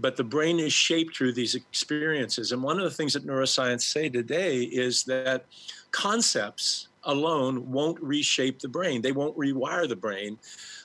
But 0.00 0.16
the 0.16 0.24
brain 0.24 0.60
is 0.60 0.72
shaped 0.72 1.16
through 1.16 1.32
these 1.32 1.54
experiences. 1.54 2.52
And 2.52 2.62
one 2.62 2.78
of 2.78 2.84
the 2.84 2.90
things 2.90 3.14
that 3.14 3.26
neuroscience 3.26 3.82
say 3.82 4.08
today 4.08 4.62
is 4.62 5.04
that 5.04 5.46
concepts 5.90 6.88
alone 7.04 7.70
won't 7.70 8.00
reshape 8.00 8.60
the 8.60 8.68
brain. 8.68 9.02
They 9.02 9.12
won't 9.12 9.36
rewire 9.36 9.88
the 9.88 9.96
brain. 9.96 10.38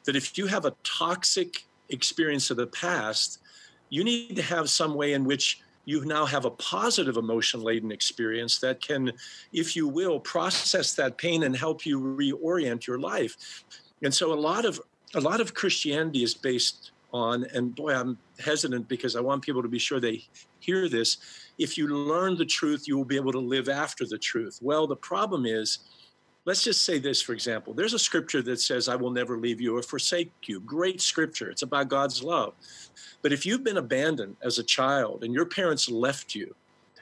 That 0.05 0.15
if 0.15 0.37
you 0.37 0.47
have 0.47 0.65
a 0.65 0.75
toxic 0.83 1.65
experience 1.89 2.49
of 2.49 2.57
the 2.57 2.67
past, 2.67 3.39
you 3.89 4.03
need 4.03 4.35
to 4.35 4.41
have 4.41 4.69
some 4.69 4.95
way 4.95 5.13
in 5.13 5.25
which 5.25 5.61
you 5.85 6.03
now 6.05 6.25
have 6.25 6.45
a 6.45 6.51
positive 6.51 7.17
emotion 7.17 7.61
laden 7.61 7.91
experience 7.91 8.59
that 8.59 8.81
can, 8.81 9.11
if 9.51 9.75
you 9.75 9.87
will, 9.87 10.19
process 10.19 10.95
that 10.95 11.17
pain 11.17 11.43
and 11.43 11.55
help 11.55 11.85
you 11.85 11.99
reorient 11.99 12.87
your 12.87 12.99
life. 12.99 13.63
And 14.01 14.13
so 14.13 14.33
a 14.33 14.35
lot 14.35 14.65
of 14.65 14.79
a 15.15 15.19
lot 15.19 15.39
of 15.41 15.53
Christianity 15.53 16.23
is 16.23 16.33
based 16.33 16.91
on, 17.13 17.45
and 17.53 17.75
boy, 17.75 17.93
I'm 17.93 18.17
hesitant 18.39 18.87
because 18.87 19.15
I 19.15 19.21
want 19.21 19.43
people 19.43 19.61
to 19.61 19.67
be 19.67 19.79
sure 19.79 19.99
they 19.99 20.23
hear 20.59 20.89
this. 20.89 21.17
If 21.57 21.77
you 21.77 21.87
learn 21.87 22.35
the 22.35 22.45
truth, 22.45 22.87
you 22.87 22.97
will 22.97 23.05
be 23.05 23.15
able 23.15 23.31
to 23.31 23.39
live 23.39 23.69
after 23.69 24.05
the 24.05 24.17
truth. 24.17 24.59
Well, 24.61 24.87
the 24.87 24.95
problem 24.95 25.45
is 25.45 25.79
let's 26.45 26.63
just 26.63 26.83
say 26.83 26.99
this, 26.99 27.21
for 27.21 27.33
example. 27.33 27.73
There's 27.73 27.93
a 27.93 27.99
scripture 27.99 28.41
that 28.43 28.59
says, 28.59 28.89
I 28.89 28.95
will 28.95 29.11
never 29.11 29.37
leave 29.37 29.61
you 29.61 29.77
or 29.77 29.81
forsake 29.81 30.31
you. 30.45 30.59
Great 30.61 31.01
scripture. 31.01 31.49
It's 31.49 31.61
about 31.61 31.89
God's 31.89 32.23
love. 32.23 32.53
But 33.21 33.31
if 33.31 33.45
you've 33.45 33.63
been 33.63 33.77
abandoned 33.77 34.35
as 34.43 34.59
a 34.59 34.63
child 34.63 35.23
and 35.23 35.33
your 35.33 35.45
parents 35.45 35.89
left 35.89 36.35
you 36.35 36.53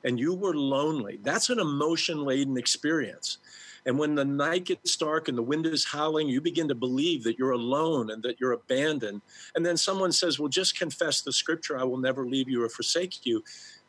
and 0.04 0.20
you 0.20 0.34
were 0.34 0.54
lonely, 0.54 1.20
that's 1.24 1.50
an 1.50 1.60
emotion 1.60 2.24
laden 2.24 2.58
experience. 2.58 3.40
And 3.86 3.98
when 3.98 4.16
the 4.16 4.26
night 4.26 4.66
gets 4.66 4.96
dark 4.96 5.28
and 5.28 5.38
the 5.38 5.44
wind 5.44 5.66
is 5.66 5.86
howling, 5.86 6.28
you 6.28 6.42
begin 6.42 6.68
to 6.68 6.76
believe 6.76 7.24
that 7.24 7.40
you're 7.40 7.52
alone 7.52 8.12
and 8.12 8.22
that 8.24 8.40
you're 8.40 8.52
abandoned. 8.52 9.22
And 9.56 9.66
then 9.66 9.78
someone 9.78 10.12
says, 10.12 10.40
Well, 10.40 10.50
just 10.50 10.78
confess 10.78 11.22
the 11.22 11.34
scripture, 11.34 11.78
I 11.78 11.84
will 11.84 11.98
never 11.98 12.26
leave 12.28 12.50
you 12.50 12.64
or 12.64 12.70
forsake 12.70 13.26
you. 13.26 13.44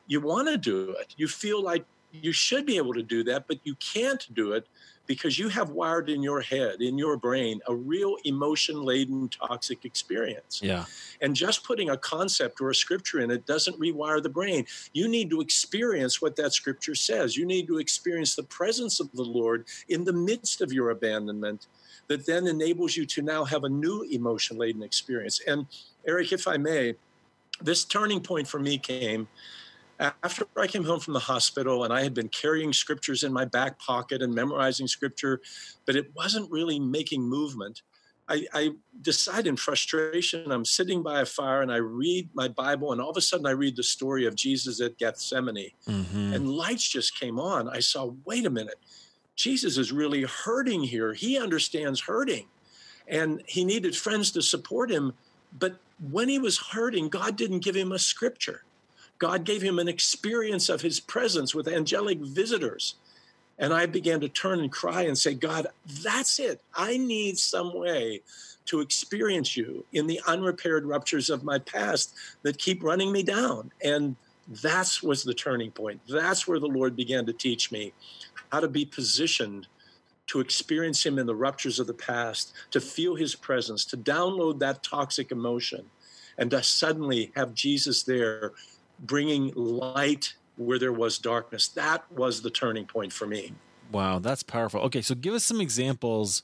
You 0.06 0.20
want 0.20 0.48
to 0.48 0.56
do 0.56 0.96
it. 0.98 1.14
You 1.16 1.28
feel 1.28 1.62
like 1.62 1.84
you 2.12 2.32
should 2.32 2.66
be 2.66 2.76
able 2.76 2.94
to 2.94 3.02
do 3.02 3.24
that, 3.24 3.46
but 3.48 3.58
you 3.64 3.74
can't 3.76 4.26
do 4.34 4.52
it 4.52 4.66
because 5.06 5.38
you 5.38 5.48
have 5.48 5.70
wired 5.70 6.08
in 6.08 6.22
your 6.22 6.40
head, 6.40 6.80
in 6.80 6.96
your 6.96 7.16
brain, 7.16 7.60
a 7.66 7.74
real 7.74 8.16
emotion 8.24 8.82
laden 8.82 9.28
toxic 9.28 9.84
experience. 9.84 10.60
Yeah. 10.62 10.84
And 11.20 11.34
just 11.34 11.64
putting 11.64 11.90
a 11.90 11.96
concept 11.96 12.60
or 12.60 12.70
a 12.70 12.74
scripture 12.74 13.20
in 13.20 13.30
it 13.30 13.46
doesn't 13.46 13.78
rewire 13.78 14.22
the 14.22 14.28
brain. 14.28 14.66
You 14.92 15.08
need 15.08 15.30
to 15.30 15.40
experience 15.40 16.22
what 16.22 16.36
that 16.36 16.52
scripture 16.52 16.94
says. 16.94 17.36
You 17.36 17.46
need 17.46 17.66
to 17.66 17.78
experience 17.78 18.36
the 18.36 18.44
presence 18.44 19.00
of 19.00 19.10
the 19.12 19.22
Lord 19.22 19.66
in 19.88 20.04
the 20.04 20.12
midst 20.12 20.60
of 20.60 20.72
your 20.72 20.90
abandonment 20.90 21.66
that 22.08 22.26
then 22.26 22.46
enables 22.46 22.96
you 22.96 23.06
to 23.06 23.22
now 23.22 23.44
have 23.44 23.64
a 23.64 23.68
new 23.68 24.02
emotion 24.10 24.56
laden 24.56 24.82
experience. 24.82 25.40
And 25.46 25.66
Eric, 26.06 26.32
if 26.32 26.46
I 26.46 26.56
may, 26.56 26.94
this 27.60 27.84
turning 27.84 28.20
point 28.20 28.48
for 28.48 28.58
me 28.58 28.78
came 28.78 29.28
after 30.00 30.46
I 30.56 30.66
came 30.66 30.84
home 30.84 31.00
from 31.00 31.14
the 31.14 31.20
hospital 31.20 31.84
and 31.84 31.92
I 31.92 32.02
had 32.02 32.14
been 32.14 32.28
carrying 32.28 32.72
scriptures 32.72 33.22
in 33.22 33.32
my 33.32 33.44
back 33.44 33.78
pocket 33.78 34.22
and 34.22 34.34
memorizing 34.34 34.88
scripture, 34.88 35.40
but 35.86 35.96
it 35.96 36.10
wasn't 36.16 36.50
really 36.50 36.78
making 36.80 37.22
movement. 37.22 37.82
I, 38.28 38.46
I 38.54 38.70
decide 39.02 39.46
in 39.46 39.56
frustration, 39.56 40.50
I'm 40.50 40.64
sitting 40.64 41.02
by 41.02 41.20
a 41.20 41.26
fire 41.26 41.60
and 41.60 41.72
I 41.72 41.76
read 41.76 42.30
my 42.34 42.48
Bible, 42.48 42.92
and 42.92 43.00
all 43.00 43.10
of 43.10 43.16
a 43.16 43.20
sudden 43.20 43.46
I 43.46 43.50
read 43.50 43.76
the 43.76 43.82
story 43.82 44.26
of 44.26 44.34
Jesus 44.34 44.80
at 44.80 44.96
Gethsemane, 44.96 45.70
mm-hmm. 45.86 46.32
and 46.32 46.48
lights 46.48 46.88
just 46.88 47.18
came 47.18 47.38
on. 47.38 47.68
I 47.68 47.80
saw, 47.80 48.14
wait 48.24 48.46
a 48.46 48.50
minute, 48.50 48.78
Jesus 49.36 49.76
is 49.76 49.92
really 49.92 50.22
hurting 50.22 50.82
here. 50.82 51.12
He 51.14 51.38
understands 51.38 52.00
hurting, 52.00 52.46
and 53.08 53.42
he 53.46 53.64
needed 53.64 53.96
friends 53.96 54.30
to 54.32 54.42
support 54.42 54.90
him. 54.90 55.12
But 55.58 55.76
when 56.10 56.28
he 56.28 56.38
was 56.38 56.58
hurting, 56.58 57.08
God 57.08 57.36
didn't 57.36 57.60
give 57.60 57.76
him 57.76 57.92
a 57.92 57.98
scripture. 57.98 58.64
God 59.22 59.44
gave 59.44 59.62
him 59.62 59.78
an 59.78 59.86
experience 59.86 60.68
of 60.68 60.80
his 60.80 60.98
presence 60.98 61.54
with 61.54 61.68
angelic 61.68 62.18
visitors. 62.18 62.96
And 63.56 63.72
I 63.72 63.86
began 63.86 64.18
to 64.18 64.28
turn 64.28 64.58
and 64.58 64.72
cry 64.72 65.02
and 65.02 65.16
say, 65.16 65.32
God, 65.32 65.68
that's 66.02 66.40
it. 66.40 66.60
I 66.74 66.96
need 66.96 67.38
some 67.38 67.72
way 67.72 68.22
to 68.64 68.80
experience 68.80 69.56
you 69.56 69.84
in 69.92 70.08
the 70.08 70.20
unrepaired 70.26 70.84
ruptures 70.86 71.30
of 71.30 71.44
my 71.44 71.60
past 71.60 72.16
that 72.42 72.58
keep 72.58 72.82
running 72.82 73.12
me 73.12 73.22
down. 73.22 73.70
And 73.80 74.16
that 74.60 74.98
was 75.04 75.22
the 75.22 75.34
turning 75.34 75.70
point. 75.70 76.00
That's 76.08 76.48
where 76.48 76.58
the 76.58 76.66
Lord 76.66 76.96
began 76.96 77.24
to 77.26 77.32
teach 77.32 77.70
me 77.70 77.92
how 78.50 78.58
to 78.58 78.66
be 78.66 78.84
positioned 78.84 79.68
to 80.26 80.40
experience 80.40 81.06
Him 81.06 81.20
in 81.20 81.26
the 81.26 81.36
ruptures 81.36 81.78
of 81.78 81.86
the 81.86 81.94
past, 81.94 82.54
to 82.72 82.80
feel 82.80 83.14
His 83.14 83.36
presence, 83.36 83.84
to 83.84 83.96
download 83.96 84.58
that 84.58 84.82
toxic 84.82 85.30
emotion, 85.30 85.84
and 86.38 86.50
to 86.50 86.60
suddenly 86.60 87.30
have 87.36 87.54
Jesus 87.54 88.02
there 88.02 88.50
bringing 89.02 89.52
light 89.54 90.34
where 90.56 90.78
there 90.78 90.92
was 90.92 91.18
darkness. 91.18 91.68
That 91.68 92.10
was 92.10 92.42
the 92.42 92.50
turning 92.50 92.86
point 92.86 93.12
for 93.12 93.26
me. 93.26 93.52
Wow, 93.90 94.20
that's 94.20 94.42
powerful. 94.42 94.80
Okay, 94.82 95.02
so 95.02 95.14
give 95.14 95.34
us 95.34 95.44
some 95.44 95.60
examples 95.60 96.42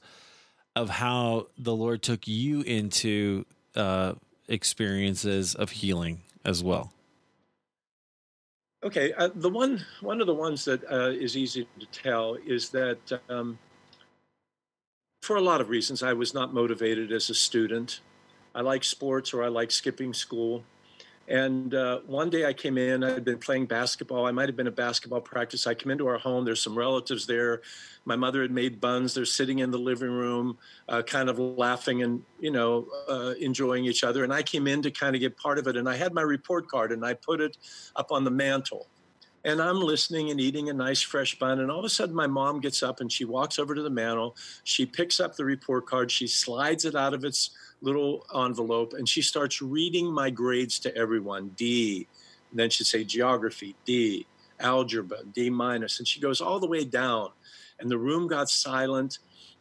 of 0.77 0.91
how 0.91 1.47
the 1.57 1.75
Lord 1.75 2.03
took 2.03 2.29
you 2.29 2.61
into 2.63 3.47
uh, 3.75 4.15
experiences 4.49 5.55
of 5.55 5.71
healing 5.71 6.21
as 6.45 6.63
well. 6.63 6.93
Okay, 8.85 9.13
uh, 9.15 9.31
the 9.35 9.49
one 9.49 9.85
one 10.01 10.21
of 10.21 10.29
the 10.29 10.35
ones 10.35 10.65
that 10.67 10.85
uh, 10.91 11.11
is 11.11 11.37
easy 11.37 11.67
to 11.81 11.87
tell 11.87 12.37
is 12.47 12.69
that 12.71 12.99
um, 13.29 13.59
for 15.23 15.37
a 15.37 15.41
lot 15.41 15.61
of 15.61 15.69
reasons 15.69 16.03
I 16.03 16.13
was 16.13 16.33
not 16.33 16.55
motivated 16.55 17.11
as 17.11 17.29
a 17.29 17.35
student. 17.35 18.01
I 18.55 18.61
like 18.61 18.85
sports 18.85 19.35
or 19.35 19.43
I 19.43 19.49
like 19.49 19.71
skipping 19.71 20.15
school. 20.15 20.65
And 21.29 21.75
uh, 21.75 22.01
one 22.07 22.31
day 22.31 22.47
I 22.47 22.55
came 22.55 22.79
in, 22.79 23.05
I 23.05 23.11
had 23.11 23.25
been 23.25 23.39
playing 23.39 23.67
basketball. 23.67 24.27
I 24.27 24.31
might 24.31 24.49
have 24.49 24.57
been 24.57 24.67
at 24.67 24.75
basketball 24.75 25.21
practice. 25.21 25.67
I 25.67 25.75
come 25.75 25.93
into 25.93 26.07
our 26.07 26.17
home, 26.17 26.47
there's 26.47 26.63
some 26.63 26.77
relatives 26.77 27.27
there. 27.27 27.61
My 28.07 28.17
mother 28.17 28.41
had 28.41 28.51
made 28.51 28.81
buns. 28.81 29.13
They're 29.13 29.27
sitting 29.27 29.59
in 29.59 29.71
the 29.71 29.79
living 29.79 30.11
room, 30.11 30.57
uh, 30.89 31.03
kind 31.03 31.29
of 31.29 31.39
laughing 31.39 32.03
and, 32.03 32.23
you 32.41 32.51
know, 32.51 32.87
uh, 33.11 33.35
enjoying 33.39 33.85
each 33.85 34.05
other. 34.05 34.25
And 34.25 34.33
I 34.33 34.43
came 34.43 34.67
in 34.67 34.81
to 34.83 34.91
kind 34.91 35.15
of 35.15 35.21
get 35.21 35.37
part 35.37 35.59
of 35.59 35.67
it. 35.67 35.77
And 35.77 35.87
I 35.87 35.97
had 35.97 36.15
my 36.15 36.23
report 36.23 36.67
card 36.67 36.93
and 36.93 37.05
I 37.05 37.13
put 37.13 37.43
it 37.43 37.59
up 37.95 38.11
on 38.11 38.25
the 38.25 38.31
mantle. 38.31 38.87
And 39.45 39.61
I'm 39.61 39.81
listening 39.81 40.31
and 40.31 40.41
eating 40.41 40.69
a 40.69 40.73
nice 40.73 41.03
fresh 41.03 41.39
bun. 41.39 41.61
And 41.61 41.71
all 41.71 41.79
of 41.79 41.85
a 41.85 41.91
sudden, 41.91 42.15
my 42.15 42.27
mom 42.27 42.61
gets 42.61 42.83
up 42.83 43.01
and 43.01 43.13
she 43.13 43.25
walks 43.25 43.59
over 43.59 43.75
to 43.75 43.83
the 43.83 43.91
mantle. 43.91 44.35
She 44.65 44.85
picks 44.85 45.21
up 45.21 45.37
the 45.37 45.45
report 45.45 45.87
card. 45.87 46.11
She 46.11 46.27
slides 46.27 46.85
it 46.85 46.95
out 46.95 47.15
of 47.15 47.25
its 47.25 47.51
little 47.81 48.27
envelope 48.35 48.93
and 48.93 49.09
she 49.09 49.23
starts 49.23 49.63
reading 49.63 50.13
my 50.13 50.31
grades 50.31 50.79
to 50.81 50.97
everyone 50.97 51.51
D. 51.51 52.07
And 52.51 52.59
then 52.59 52.71
she'd 52.71 52.87
say 52.87 53.05
geography, 53.05 53.77
D, 53.85 54.27
algebra, 54.59 55.19
D 55.33 55.51
minus. 55.51 55.99
And 55.99 56.09
she 56.09 56.21
goes 56.21 56.41
all 56.41 56.61
the 56.61 56.67
way 56.67 56.85
down. 56.85 57.31
And 57.79 57.91
the 57.91 57.99
room 57.99 58.27
got 58.27 58.49
silent 58.51 59.19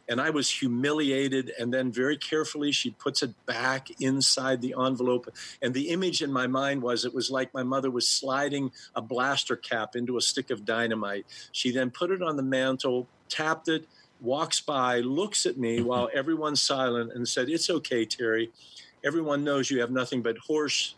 and 0.08 0.20
I 0.20 0.30
was 0.30 0.48
humiliated. 0.48 1.52
And 1.58 1.72
then, 1.72 1.92
very 1.92 2.16
carefully, 2.16 2.72
she 2.72 2.90
puts 2.90 3.22
it 3.22 3.34
back 3.46 3.88
inside 4.00 4.62
the 4.62 4.74
envelope. 4.78 5.28
And 5.60 5.74
the 5.74 5.90
image 5.90 6.22
in 6.22 6.32
my 6.32 6.46
mind 6.46 6.82
was 6.82 7.04
it 7.04 7.14
was 7.14 7.30
like 7.30 7.52
my 7.52 7.62
mother 7.62 7.90
was 7.90 8.08
sliding 8.08 8.72
a 8.94 9.02
blaster 9.02 9.56
cap 9.56 9.94
into 9.94 10.16
a 10.16 10.22
stick 10.22 10.50
of 10.50 10.64
dynamite. 10.64 11.26
She 11.52 11.70
then 11.70 11.90
put 11.90 12.10
it 12.10 12.22
on 12.22 12.36
the 12.36 12.42
mantle, 12.42 13.06
tapped 13.28 13.68
it, 13.68 13.86
walks 14.20 14.60
by, 14.60 15.00
looks 15.00 15.46
at 15.46 15.58
me 15.58 15.80
while 15.80 16.08
everyone's 16.14 16.60
silent, 16.60 17.12
and 17.12 17.26
said, 17.26 17.48
It's 17.48 17.70
okay, 17.70 18.04
Terry. 18.04 18.50
Everyone 19.04 19.44
knows 19.44 19.70
you 19.70 19.80
have 19.80 19.90
nothing 19.90 20.22
but 20.22 20.36
horse 20.38 20.96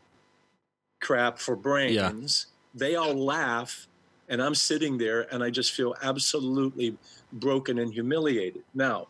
crap 1.01 1.39
for 1.39 1.57
brains. 1.57 2.47
Yeah. 2.75 2.79
They 2.79 2.97
all 2.97 3.15
laugh, 3.15 3.87
and 4.29 4.41
I'm 4.43 4.55
sitting 4.55 4.99
there, 4.99 5.33
and 5.33 5.43
I 5.43 5.51
just 5.51 5.73
feel 5.73 5.95
absolutely 6.03 6.97
broken 7.33 7.79
and 7.79 7.93
humiliated. 7.93 8.63
Now, 8.75 9.09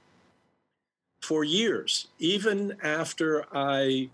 for 1.21 1.45
years, 1.45 2.09
even 2.19 2.77
after 2.83 3.45
I 3.55 4.09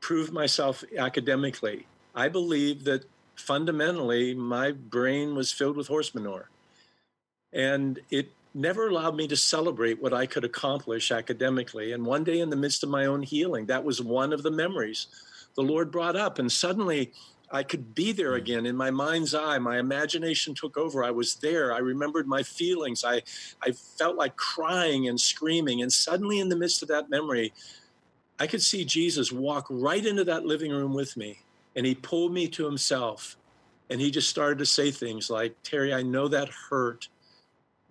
proved 0.00 0.32
myself 0.32 0.84
academically, 0.96 1.86
I 2.14 2.28
believe 2.28 2.84
that 2.84 3.04
fundamentally 3.36 4.34
my 4.34 4.72
brain 4.72 5.34
was 5.34 5.50
filled 5.50 5.76
with 5.76 5.88
horse 5.88 6.14
manure. 6.14 6.50
And 7.52 8.00
it 8.10 8.30
never 8.54 8.88
allowed 8.88 9.16
me 9.16 9.26
to 9.28 9.36
celebrate 9.36 10.00
what 10.00 10.12
I 10.12 10.26
could 10.26 10.44
accomplish 10.44 11.10
academically. 11.10 11.92
And 11.92 12.04
one 12.04 12.24
day, 12.24 12.40
in 12.40 12.50
the 12.50 12.56
midst 12.56 12.82
of 12.82 12.88
my 12.88 13.06
own 13.06 13.22
healing, 13.22 13.66
that 13.66 13.84
was 13.84 14.00
one 14.00 14.32
of 14.32 14.42
the 14.42 14.50
memories 14.50 15.06
the 15.54 15.62
Lord 15.62 15.90
brought 15.90 16.16
up. 16.16 16.38
And 16.38 16.50
suddenly, 16.50 17.12
I 17.50 17.62
could 17.62 17.94
be 17.94 18.12
there 18.12 18.32
mm. 18.32 18.38
again 18.38 18.66
in 18.66 18.76
my 18.76 18.90
mind's 18.90 19.34
eye. 19.34 19.58
My 19.58 19.78
imagination 19.78 20.54
took 20.54 20.76
over. 20.76 21.04
I 21.04 21.10
was 21.10 21.36
there. 21.36 21.74
I 21.74 21.78
remembered 21.78 22.26
my 22.26 22.42
feelings. 22.42 23.04
I, 23.04 23.22
I 23.62 23.72
felt 23.72 24.16
like 24.16 24.36
crying 24.36 25.08
and 25.08 25.20
screaming. 25.20 25.82
And 25.82 25.92
suddenly, 25.92 26.40
in 26.40 26.48
the 26.48 26.56
midst 26.56 26.82
of 26.82 26.88
that 26.88 27.10
memory, 27.10 27.52
I 28.40 28.46
could 28.46 28.62
see 28.62 28.84
Jesus 28.84 29.30
walk 29.30 29.66
right 29.68 30.04
into 30.04 30.24
that 30.24 30.46
living 30.46 30.72
room 30.72 30.94
with 30.94 31.16
me. 31.16 31.40
And 31.76 31.86
he 31.86 31.94
pulled 31.94 32.32
me 32.32 32.48
to 32.48 32.64
himself. 32.64 33.36
And 33.90 34.00
he 34.00 34.10
just 34.10 34.30
started 34.30 34.58
to 34.58 34.66
say 34.66 34.90
things 34.90 35.28
like, 35.28 35.54
Terry, 35.62 35.92
I 35.92 36.02
know 36.02 36.28
that 36.28 36.48
hurt, 36.48 37.08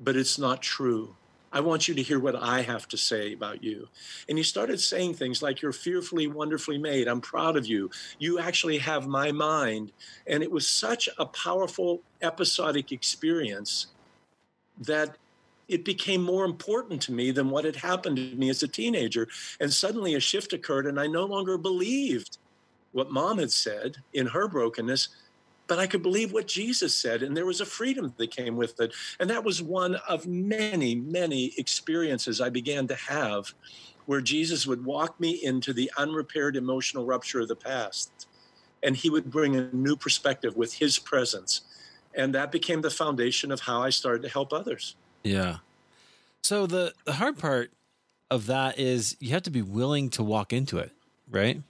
but 0.04 0.16
it's 0.16 0.38
not 0.38 0.62
true. 0.62 1.16
I 1.54 1.60
want 1.60 1.88
you 1.88 1.94
to 1.96 2.02
hear 2.02 2.20
what 2.20 2.36
I 2.36 2.62
have 2.62 2.88
to 2.90 2.98
say 2.98 3.34
about 3.34 3.62
you. 3.62 3.90
And 4.30 4.38
he 4.38 4.44
started 4.44 4.80
saying 4.80 5.16
things 5.16 5.42
like, 5.42 5.62
You're 5.62 5.74
fearfully, 5.74 6.28
wonderfully 6.28 6.78
made. 6.78 7.08
I'm 7.08 7.20
proud 7.20 7.58
of 7.58 7.66
you. 7.66 7.90
You 8.20 8.40
actually 8.40 8.78
have 8.78 9.08
my 9.08 9.32
mind. 9.32 9.92
And 10.28 10.44
it 10.44 10.52
was 10.52 10.68
such 10.68 11.10
a 11.18 11.26
powerful 11.26 12.02
episodic 12.22 12.92
experience 12.92 13.88
that 14.80 15.18
it 15.68 15.84
became 15.86 16.22
more 16.22 16.46
important 16.46 17.02
to 17.04 17.12
me 17.12 17.32
than 17.32 17.50
what 17.50 17.66
had 17.66 17.78
happened 17.78 18.18
to 18.18 18.36
me 18.36 18.50
as 18.50 18.64
a 18.64 18.68
teenager. 18.68 19.28
And 19.60 19.74
suddenly 19.74 20.16
a 20.16 20.20
shift 20.20 20.54
occurred, 20.54 20.86
and 20.86 21.00
I 21.00 21.08
no 21.08 21.26
longer 21.26 21.58
believed 21.58 22.38
what 22.94 23.12
mom 23.12 23.40
had 23.40 23.52
said 23.52 23.98
in 24.14 24.28
her 24.28 24.48
brokenness 24.48 25.10
but 25.72 25.80
I 25.80 25.88
could 25.88 26.04
believe 26.04 26.34
what 26.34 26.48
Jesus 26.48 26.94
said, 26.94 27.24
and 27.24 27.38
there 27.38 27.46
was 27.46 27.62
a 27.62 27.66
freedom 27.66 28.14
that 28.18 28.30
came 28.30 28.58
with 28.58 28.78
it. 28.82 28.94
And 29.22 29.30
that 29.30 29.46
was 29.46 29.62
one 29.62 29.96
of 30.06 30.28
many, 30.28 30.96
many 30.96 31.54
experiences 31.58 32.42
I 32.42 32.50
began 32.50 32.88
to 32.88 32.96
have 32.96 33.54
where 34.06 34.20
Jesus 34.20 34.68
would 34.68 34.84
walk 34.84 35.18
me 35.18 35.30
into 35.42 35.72
the 35.72 35.90
unrepaired 35.98 36.58
emotional 36.58 37.06
rupture 37.06 37.40
of 37.40 37.48
the 37.48 37.56
past. 37.56 38.28
And 38.84 38.98
he 38.98 39.10
would 39.10 39.32
bring 39.32 39.56
a 39.56 39.70
new 39.72 39.96
perspective 39.96 40.58
with 40.58 40.74
his 40.74 41.00
presence. 41.00 41.62
And 42.14 42.36
that 42.36 42.52
became 42.52 42.82
the 42.82 42.92
foundation 42.92 43.50
of 43.50 43.62
how 43.62 43.82
I 43.82 43.92
started 43.92 44.24
to 44.24 44.30
help 44.30 44.52
others. 44.52 44.98
Yeah. 45.24 45.60
So 46.44 46.68
the, 46.68 46.94
the 47.06 47.14
hard 47.14 47.40
part 47.40 47.72
of 48.30 48.48
that 48.48 48.78
is 48.78 49.16
you 49.22 49.30
have 49.30 49.44
to 49.44 49.50
be 49.52 49.62
willing 49.62 50.10
to 50.10 50.22
walk 50.22 50.52
into 50.52 50.80
it, 50.80 50.92
right? 51.30 51.62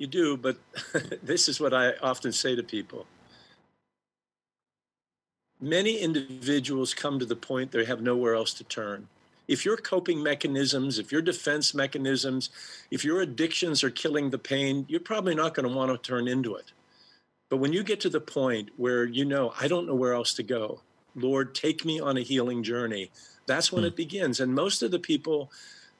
You 0.00 0.06
do, 0.06 0.38
but 0.38 0.56
this 1.22 1.46
is 1.46 1.60
what 1.60 1.74
I 1.74 1.92
often 2.00 2.32
say 2.32 2.56
to 2.56 2.62
people. 2.62 3.04
Many 5.60 5.98
individuals 5.98 6.94
come 6.94 7.18
to 7.18 7.26
the 7.26 7.36
point 7.36 7.70
they 7.70 7.84
have 7.84 8.00
nowhere 8.00 8.34
else 8.34 8.54
to 8.54 8.64
turn. 8.64 9.08
If 9.46 9.66
your 9.66 9.76
coping 9.76 10.22
mechanisms, 10.22 10.98
if 10.98 11.12
your 11.12 11.20
defense 11.20 11.74
mechanisms, 11.74 12.48
if 12.90 13.04
your 13.04 13.20
addictions 13.20 13.84
are 13.84 13.90
killing 13.90 14.30
the 14.30 14.38
pain, 14.38 14.86
you're 14.88 15.00
probably 15.00 15.34
not 15.34 15.52
going 15.52 15.68
to 15.68 15.76
want 15.76 15.92
to 15.92 15.98
turn 15.98 16.28
into 16.28 16.54
it. 16.54 16.72
But 17.50 17.58
when 17.58 17.74
you 17.74 17.82
get 17.82 18.00
to 18.00 18.08
the 18.08 18.22
point 18.22 18.70
where 18.78 19.04
you 19.04 19.26
know, 19.26 19.52
I 19.60 19.68
don't 19.68 19.86
know 19.86 19.94
where 19.94 20.14
else 20.14 20.32
to 20.34 20.42
go, 20.42 20.80
Lord, 21.14 21.54
take 21.54 21.84
me 21.84 22.00
on 22.00 22.16
a 22.16 22.22
healing 22.22 22.62
journey, 22.62 23.10
that's 23.44 23.70
when 23.70 23.84
mm. 23.84 23.88
it 23.88 23.96
begins. 23.96 24.40
And 24.40 24.54
most 24.54 24.80
of 24.80 24.92
the 24.92 24.98
people 24.98 25.50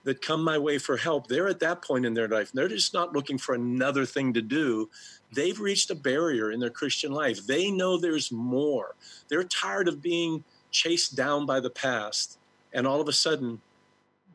that 0.05 0.23
come 0.23 0.43
my 0.43 0.57
way 0.57 0.79
for 0.79 0.97
help, 0.97 1.27
they're 1.27 1.49
at 1.49 1.61
that 1.61 1.83
point 1.83 2.07
in 2.07 2.15
their 2.15 2.29
life. 2.29 2.53
They're 2.53 2.69
just 2.69 2.95
not 2.95 3.13
looking 3.13 3.39
for 3.39 3.55
another 3.55 4.07
thing 4.07 4.33
to 4.35 4.43
do. 4.43 4.89
They've 5.33 5.59
reached 5.59 5.91
a 5.91 5.95
barrier 5.95 6.51
in 6.51 6.61
their 6.61 6.71
Christian 6.71 7.13
life. 7.13 7.47
They 7.47 7.71
know 7.71 7.99
there's 7.99 8.33
more. 8.33 8.95
They're 9.29 9.45
tired 9.45 9.89
of 9.89 10.01
being 10.01 10.45
chased 10.71 11.17
down 11.17 11.47
by 11.47 11.61
the 11.61 11.71
past. 11.71 12.39
And 12.73 12.87
all 12.87 13.01
of 13.01 13.09
a 13.09 13.13
sudden, 13.13 13.61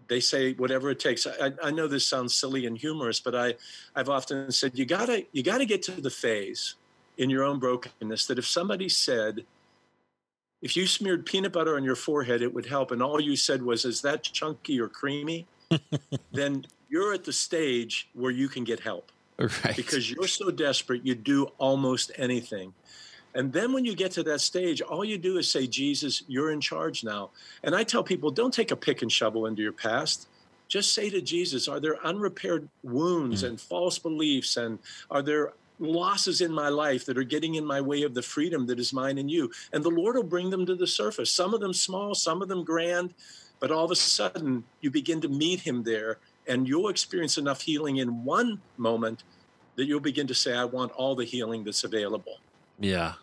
they 0.08 0.20
say 0.20 0.54
whatever 0.54 0.90
it 0.92 1.00
takes. 1.00 1.26
I, 1.26 1.54
I 1.64 1.72
know 1.72 1.88
this 1.88 2.08
sounds 2.08 2.36
silly 2.36 2.66
and 2.66 2.78
humorous, 2.78 3.20
but 3.20 3.36
I, 3.36 3.56
I've 3.96 4.10
often 4.10 4.52
said 4.52 4.78
you 4.78 4.86
gotta 4.86 5.26
you 5.32 5.44
gotta 5.44 5.66
get 5.66 5.82
to 5.84 5.92
the 6.00 6.10
phase 6.10 6.76
in 7.18 7.30
your 7.30 7.44
own 7.44 7.60
brokenness 7.60 8.28
that 8.28 8.38
if 8.38 8.46
somebody 8.46 8.90
said, 8.90 9.46
if 10.62 10.76
you 10.76 10.86
smeared 10.86 11.26
peanut 11.26 11.54
butter 11.54 11.76
on 11.76 11.84
your 11.84 11.96
forehead, 11.96 12.42
it 12.42 12.54
would 12.54 12.66
help, 12.66 12.92
and 12.92 13.02
all 13.02 13.20
you 13.20 13.36
said 13.36 13.62
was, 13.64 13.86
"Is 13.86 14.02
that 14.02 14.24
chunky 14.24 14.80
or 14.80 14.88
creamy?" 14.88 15.48
then 16.32 16.66
you're 16.90 17.14
at 17.14 17.24
the 17.24 17.34
stage 17.34 18.10
where 18.14 18.32
you 18.32 18.48
can 18.48 18.64
get 18.64 18.80
help. 18.80 19.12
Right. 19.38 19.76
Because 19.76 20.10
you're 20.10 20.28
so 20.28 20.50
desperate, 20.50 21.06
you 21.06 21.16
do 21.16 21.46
almost 21.58 22.12
anything. 22.16 22.74
And 23.34 23.52
then 23.52 23.74
when 23.74 23.84
you 23.84 23.96
get 23.96 24.12
to 24.12 24.24
that 24.24 24.40
stage, 24.40 24.82
all 24.82 25.04
you 25.04 25.18
do 25.18 25.38
is 25.38 25.52
say, 25.52 25.68
Jesus, 25.68 26.24
you're 26.28 26.52
in 26.52 26.62
charge 26.62 27.04
now. 27.04 27.32
And 27.64 27.76
I 27.76 27.84
tell 27.84 28.02
people, 28.02 28.32
don't 28.32 28.54
take 28.54 28.72
a 28.72 28.78
pick 28.78 29.02
and 29.02 29.12
shovel 29.12 29.46
into 29.46 29.62
your 29.62 29.74
past. 29.74 30.30
Just 30.70 30.96
say 30.96 31.10
to 31.10 31.22
Jesus, 31.22 31.68
are 31.68 31.82
there 31.82 32.04
unrepaired 32.06 32.70
wounds 32.82 33.44
mm. 33.44 33.50
and 33.50 33.62
false 33.62 34.00
beliefs? 34.00 34.56
And 34.56 34.80
are 35.12 35.22
there 35.22 35.52
losses 35.80 36.40
in 36.40 36.52
my 36.52 36.70
life 36.70 37.06
that 37.06 37.18
are 37.18 37.24
getting 37.24 37.56
in 37.56 37.66
my 37.66 37.82
way 37.82 38.04
of 38.04 38.14
the 38.14 38.22
freedom 38.22 38.66
that 38.68 38.80
is 38.80 38.94
mine 38.94 39.18
in 39.18 39.28
you? 39.28 39.52
And 39.74 39.84
the 39.84 39.90
Lord 39.90 40.16
will 40.16 40.24
bring 40.24 40.50
them 40.50 40.66
to 40.66 40.76
the 40.76 40.88
surface. 40.88 41.30
Some 41.30 41.54
of 41.54 41.60
them 41.60 41.74
small, 41.74 42.16
some 42.16 42.42
of 42.42 42.48
them 42.48 42.64
grand. 42.64 43.14
But 43.66 43.72
all 43.72 43.86
of 43.86 43.90
a 43.90 43.96
sudden, 43.96 44.64
you 44.80 44.92
begin 44.92 45.22
to 45.22 45.28
meet 45.28 45.62
him 45.62 45.82
there, 45.82 46.20
and 46.46 46.68
you'll 46.68 46.88
experience 46.88 47.40
enough 47.40 47.62
healing 47.62 47.98
in 47.98 48.24
one 48.24 48.62
moment 48.78 49.24
that 49.76 49.86
you'll 49.86 50.00
begin 50.00 50.28
to 50.28 50.36
say, 50.36 50.54
I 50.56 50.66
want 50.66 50.92
all 50.92 51.16
the 51.16 51.26
healing 51.26 51.64
that's 51.64 51.84
available. 51.84 52.38
Yeah. 52.80 53.14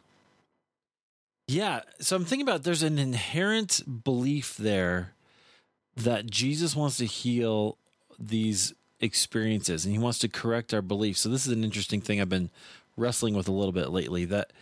Yeah. 1.47 1.83
So 2.01 2.17
I'm 2.17 2.25
thinking 2.25 2.45
about 2.45 2.65
there's 2.65 2.83
an 2.83 2.99
inherent 2.99 4.03
belief 4.03 4.57
there 4.57 5.13
that 5.95 6.29
Jesus 6.29 6.75
wants 6.75 6.97
to 6.97 7.07
heal 7.07 7.79
these 8.19 8.75
experiences 8.99 9.85
and 9.85 9.95
he 9.95 10.01
wants 10.01 10.19
to 10.19 10.29
correct 10.29 10.75
our 10.75 10.83
beliefs. 10.83 11.21
So 11.21 11.29
this 11.29 11.47
is 11.47 11.53
an 11.53 11.63
interesting 11.63 12.01
thing 12.01 12.21
I've 12.21 12.29
been 12.29 12.51
wrestling 12.97 13.37
with 13.37 13.47
a 13.47 13.53
little 13.53 13.71
bit 13.71 13.91
lately 13.91 14.25
that 14.25 14.53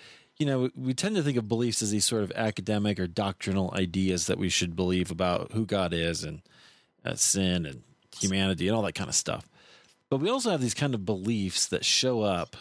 you 0.41 0.47
know, 0.47 0.71
we 0.75 0.95
tend 0.95 1.17
to 1.17 1.23
think 1.23 1.37
of 1.37 1.49
beliefs 1.49 1.83
as 1.83 1.91
these 1.91 2.07
sort 2.07 2.23
of 2.23 2.33
academic 2.35 2.99
or 2.99 3.07
doctrinal 3.07 3.75
ideas 3.77 4.27
that 4.27 4.39
we 4.39 4.49
should 4.49 4.75
believe 4.75 5.11
about 5.11 5.53
who 5.53 5.67
God 5.67 5.93
is 5.93 6.25
and 6.25 6.41
uh, 7.05 7.15
sin 7.15 7.67
and 7.67 7.83
humanity 8.19 8.67
and 8.67 8.75
all 8.75 8.83
that 8.83 8.95
kind 8.95 9.11
of 9.11 9.15
stuff. 9.15 9.47
But 10.09 10.17
we 10.17 10.31
also 10.31 10.51
have 10.51 10.63
these 10.63 10.73
kind 10.73 10.95
of 10.95 11.05
beliefs 11.05 11.67
that 11.67 11.85
show 11.85 12.23
up 12.23 12.57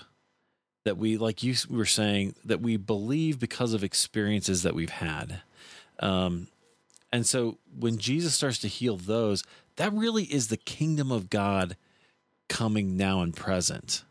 that 0.84 0.98
we, 0.98 1.16
like 1.16 1.42
you 1.42 1.56
were 1.70 1.86
saying, 1.86 2.36
that 2.44 2.60
we 2.60 2.76
believe 2.76 3.40
because 3.40 3.74
of 3.74 3.82
experiences 3.82 4.64
that 4.64 4.76
we've 4.76 4.90
had. 4.90 5.42
Um, 6.02 6.50
and 7.14 7.26
so 7.26 7.60
when 7.78 7.98
Jesus 7.98 8.36
starts 8.36 8.60
to 8.60 8.68
heal 8.68 8.98
those, 8.98 9.46
that 9.78 9.94
really 9.94 10.26
is 10.26 10.50
the 10.50 10.58
kingdom 10.58 11.14
of 11.14 11.30
God 11.30 11.78
coming 12.50 12.98
now 12.98 13.22
and 13.22 13.34
present. 13.34 14.04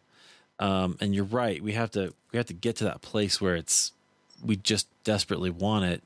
Um, 0.60 0.96
and 1.00 1.14
you're 1.14 1.24
right. 1.24 1.62
We 1.62 1.72
have 1.72 1.90
to 1.92 2.12
we 2.32 2.36
have 2.36 2.46
to 2.46 2.54
get 2.54 2.76
to 2.76 2.84
that 2.84 3.00
place 3.00 3.40
where 3.40 3.54
it's 3.56 3.92
we 4.44 4.56
just 4.56 4.88
desperately 5.04 5.50
want 5.50 5.84
it 5.84 6.02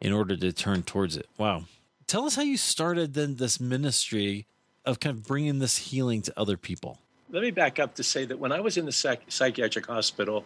in 0.00 0.12
order 0.12 0.36
to 0.36 0.52
turn 0.52 0.82
towards 0.82 1.16
it. 1.16 1.28
Wow. 1.38 1.64
Tell 2.06 2.24
us 2.24 2.36
how 2.36 2.42
you 2.42 2.56
started 2.56 3.14
then 3.14 3.36
this 3.36 3.58
ministry 3.58 4.46
of 4.84 5.00
kind 5.00 5.16
of 5.16 5.26
bringing 5.26 5.58
this 5.58 5.76
healing 5.76 6.22
to 6.22 6.32
other 6.36 6.56
people. 6.56 6.98
Let 7.30 7.42
me 7.42 7.50
back 7.50 7.80
up 7.80 7.94
to 7.96 8.04
say 8.04 8.24
that 8.26 8.38
when 8.38 8.52
I 8.52 8.60
was 8.60 8.76
in 8.76 8.86
the 8.86 8.92
psych- 8.92 9.24
psychiatric 9.28 9.86
hospital, 9.86 10.44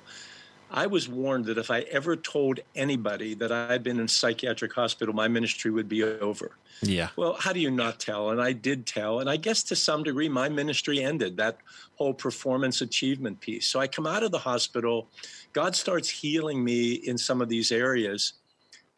I 0.70 0.86
was 0.86 1.08
warned 1.08 1.46
that 1.46 1.58
if 1.58 1.70
I 1.70 1.80
ever 1.80 2.14
told 2.14 2.60
anybody 2.76 3.34
that 3.34 3.50
I'd 3.50 3.82
been 3.82 3.98
in 3.98 4.06
psychiatric 4.06 4.72
hospital, 4.72 5.12
my 5.12 5.26
ministry 5.26 5.70
would 5.70 5.88
be 5.88 6.04
over. 6.04 6.52
Yeah. 6.80 7.08
Well, 7.16 7.36
how 7.38 7.52
do 7.52 7.60
you 7.60 7.70
not 7.70 7.98
tell? 7.98 8.30
And 8.30 8.40
I 8.40 8.52
did 8.52 8.86
tell. 8.86 9.18
And 9.18 9.28
I 9.28 9.36
guess 9.36 9.62
to 9.64 9.76
some 9.76 10.04
degree, 10.04 10.28
my 10.28 10.48
ministry 10.48 11.02
ended 11.02 11.36
that 11.38 11.58
whole 11.96 12.14
performance 12.14 12.80
achievement 12.80 13.40
piece. 13.40 13.66
So 13.66 13.80
I 13.80 13.88
come 13.88 14.06
out 14.06 14.22
of 14.22 14.30
the 14.30 14.38
hospital. 14.38 15.08
God 15.52 15.74
starts 15.74 16.08
healing 16.08 16.62
me 16.62 16.92
in 16.92 17.18
some 17.18 17.42
of 17.42 17.48
these 17.48 17.72
areas. 17.72 18.34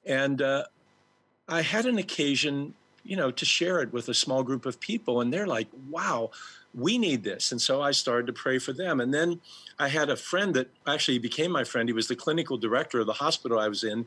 And 0.04 0.42
uh, 0.42 0.64
I 1.48 1.62
had 1.62 1.86
an 1.86 1.98
occasion, 1.98 2.74
you 3.02 3.16
know, 3.16 3.30
to 3.30 3.44
share 3.44 3.80
it 3.80 3.92
with 3.92 4.08
a 4.08 4.14
small 4.14 4.42
group 4.42 4.66
of 4.66 4.78
people. 4.78 5.22
And 5.22 5.32
they're 5.32 5.46
like, 5.46 5.68
wow, 5.88 6.30
we 6.74 6.98
need 6.98 7.22
this. 7.22 7.52
And 7.52 7.60
so 7.60 7.82
I 7.82 7.90
started 7.90 8.26
to 8.26 8.32
pray 8.32 8.58
for 8.58 8.72
them. 8.72 9.00
And 9.00 9.12
then 9.12 9.40
I 9.78 9.88
had 9.88 10.10
a 10.10 10.16
friend 10.16 10.54
that 10.54 10.68
actually 10.86 11.18
became 11.18 11.50
my 11.50 11.64
friend. 11.64 11.88
He 11.88 11.92
was 11.92 12.08
the 12.08 12.16
clinical 12.16 12.56
director 12.56 13.00
of 13.00 13.06
the 13.06 13.12
hospital 13.14 13.58
I 13.58 13.68
was 13.68 13.84
in. 13.84 14.06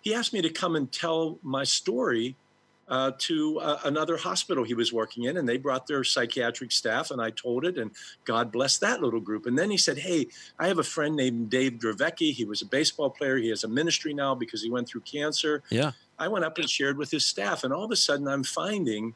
He 0.00 0.14
asked 0.14 0.32
me 0.32 0.42
to 0.42 0.50
come 0.50 0.76
and 0.76 0.90
tell 0.90 1.38
my 1.42 1.64
story 1.64 2.36
uh, 2.90 3.12
to 3.18 3.60
uh, 3.60 3.78
another 3.84 4.16
hospital 4.16 4.64
he 4.64 4.74
was 4.74 4.92
working 4.92 5.24
in, 5.24 5.36
and 5.36 5.48
they 5.48 5.56
brought 5.56 5.86
their 5.86 6.02
psychiatric 6.02 6.72
staff, 6.72 7.12
and 7.12 7.22
I 7.22 7.30
told 7.30 7.64
it, 7.64 7.78
and 7.78 7.92
God 8.24 8.50
bless 8.50 8.78
that 8.78 9.00
little 9.00 9.20
group. 9.20 9.46
And 9.46 9.56
then 9.56 9.70
he 9.70 9.76
said, 9.76 9.98
"Hey, 9.98 10.26
I 10.58 10.66
have 10.66 10.80
a 10.80 10.82
friend 10.82 11.14
named 11.14 11.50
Dave 11.50 11.74
Dravecky. 11.74 12.32
He 12.32 12.44
was 12.44 12.62
a 12.62 12.66
baseball 12.66 13.08
player. 13.08 13.36
He 13.36 13.48
has 13.50 13.62
a 13.62 13.68
ministry 13.68 14.12
now 14.12 14.34
because 14.34 14.60
he 14.62 14.70
went 14.70 14.88
through 14.88 15.02
cancer." 15.02 15.62
Yeah, 15.70 15.92
I 16.18 16.26
went 16.26 16.44
up 16.44 16.58
and 16.58 16.68
shared 16.68 16.98
with 16.98 17.12
his 17.12 17.24
staff, 17.24 17.62
and 17.62 17.72
all 17.72 17.84
of 17.84 17.92
a 17.92 17.96
sudden, 17.96 18.26
I'm 18.26 18.42
finding 18.42 19.14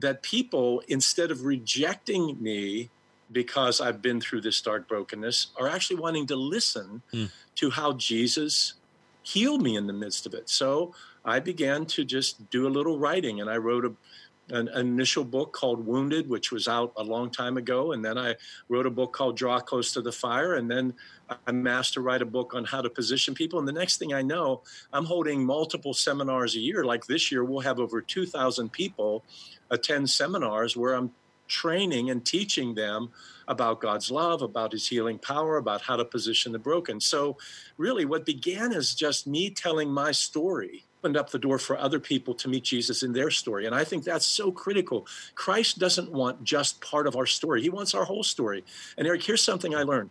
that 0.00 0.22
people, 0.22 0.82
instead 0.88 1.30
of 1.30 1.44
rejecting 1.44 2.42
me 2.42 2.90
because 3.32 3.80
I've 3.80 4.02
been 4.02 4.20
through 4.20 4.40
this 4.40 4.60
dark 4.60 4.88
brokenness, 4.88 5.48
are 5.56 5.68
actually 5.68 6.00
wanting 6.00 6.26
to 6.28 6.36
listen 6.36 7.02
mm. 7.12 7.30
to 7.56 7.70
how 7.70 7.92
Jesus 7.92 8.74
healed 9.22 9.62
me 9.62 9.76
in 9.76 9.86
the 9.86 9.92
midst 9.92 10.26
of 10.26 10.34
it. 10.34 10.48
So 10.48 10.94
I 11.24 11.38
began 11.38 11.86
to 11.86 12.04
just 12.04 12.50
do 12.50 12.66
a 12.66 12.70
little 12.70 12.98
writing, 12.98 13.40
and 13.40 13.48
I 13.48 13.56
wrote 13.56 13.84
a 13.84 13.92
an, 14.50 14.68
initial 14.68 15.24
book 15.24 15.52
called 15.52 15.84
Wounded, 15.84 16.28
which 16.28 16.52
was 16.52 16.68
out 16.68 16.92
a 16.96 17.02
long 17.02 17.30
time 17.30 17.56
ago. 17.56 17.92
And 17.92 18.04
then 18.04 18.18
I 18.18 18.36
wrote 18.68 18.86
a 18.86 18.90
book 18.90 19.12
called 19.12 19.36
Draw 19.36 19.60
Close 19.60 19.92
to 19.92 20.02
the 20.02 20.12
Fire. 20.12 20.54
And 20.54 20.70
then 20.70 20.94
I'm 21.46 21.66
asked 21.66 21.94
to 21.94 22.00
write 22.00 22.22
a 22.22 22.26
book 22.26 22.54
on 22.54 22.64
how 22.64 22.80
to 22.80 22.90
position 22.90 23.34
people. 23.34 23.58
And 23.58 23.66
the 23.66 23.72
next 23.72 23.98
thing 23.98 24.12
I 24.12 24.22
know, 24.22 24.62
I'm 24.92 25.04
holding 25.04 25.44
multiple 25.44 25.94
seminars 25.94 26.56
a 26.56 26.60
year. 26.60 26.84
Like 26.84 27.06
this 27.06 27.30
year, 27.30 27.44
we'll 27.44 27.60
have 27.60 27.78
over 27.78 28.00
2,000 28.00 28.70
people 28.70 29.24
attend 29.70 30.10
seminars 30.10 30.76
where 30.76 30.94
I'm 30.94 31.12
training 31.50 32.10
and 32.10 32.24
teaching 32.24 32.74
them 32.74 33.10
about 33.48 33.80
God's 33.80 34.10
love, 34.10 34.40
about 34.40 34.72
his 34.72 34.86
healing 34.86 35.18
power, 35.18 35.56
about 35.56 35.82
how 35.82 35.96
to 35.96 36.04
position 36.04 36.52
the 36.52 36.58
broken. 36.58 37.00
So, 37.00 37.36
really, 37.76 38.04
what 38.04 38.24
began 38.24 38.72
as 38.72 38.94
just 38.94 39.26
me 39.26 39.50
telling 39.50 39.90
my 39.90 40.12
story 40.12 40.86
opened 41.00 41.16
up 41.16 41.30
the 41.30 41.38
door 41.38 41.58
for 41.58 41.78
other 41.78 41.98
people 41.98 42.34
to 42.34 42.48
meet 42.48 42.62
Jesus 42.62 43.02
in 43.02 43.14
their 43.14 43.30
story. 43.30 43.64
And 43.64 43.74
I 43.74 43.84
think 43.84 44.04
that's 44.04 44.26
so 44.26 44.52
critical. 44.52 45.06
Christ 45.34 45.78
doesn't 45.78 46.12
want 46.12 46.44
just 46.44 46.78
part 46.82 47.06
of 47.06 47.16
our 47.16 47.24
story, 47.26 47.62
He 47.62 47.70
wants 47.70 47.94
our 47.94 48.04
whole 48.04 48.22
story. 48.22 48.64
And 48.98 49.06
Eric, 49.06 49.22
here's 49.22 49.42
something 49.42 49.74
I 49.74 49.82
learned. 49.82 50.10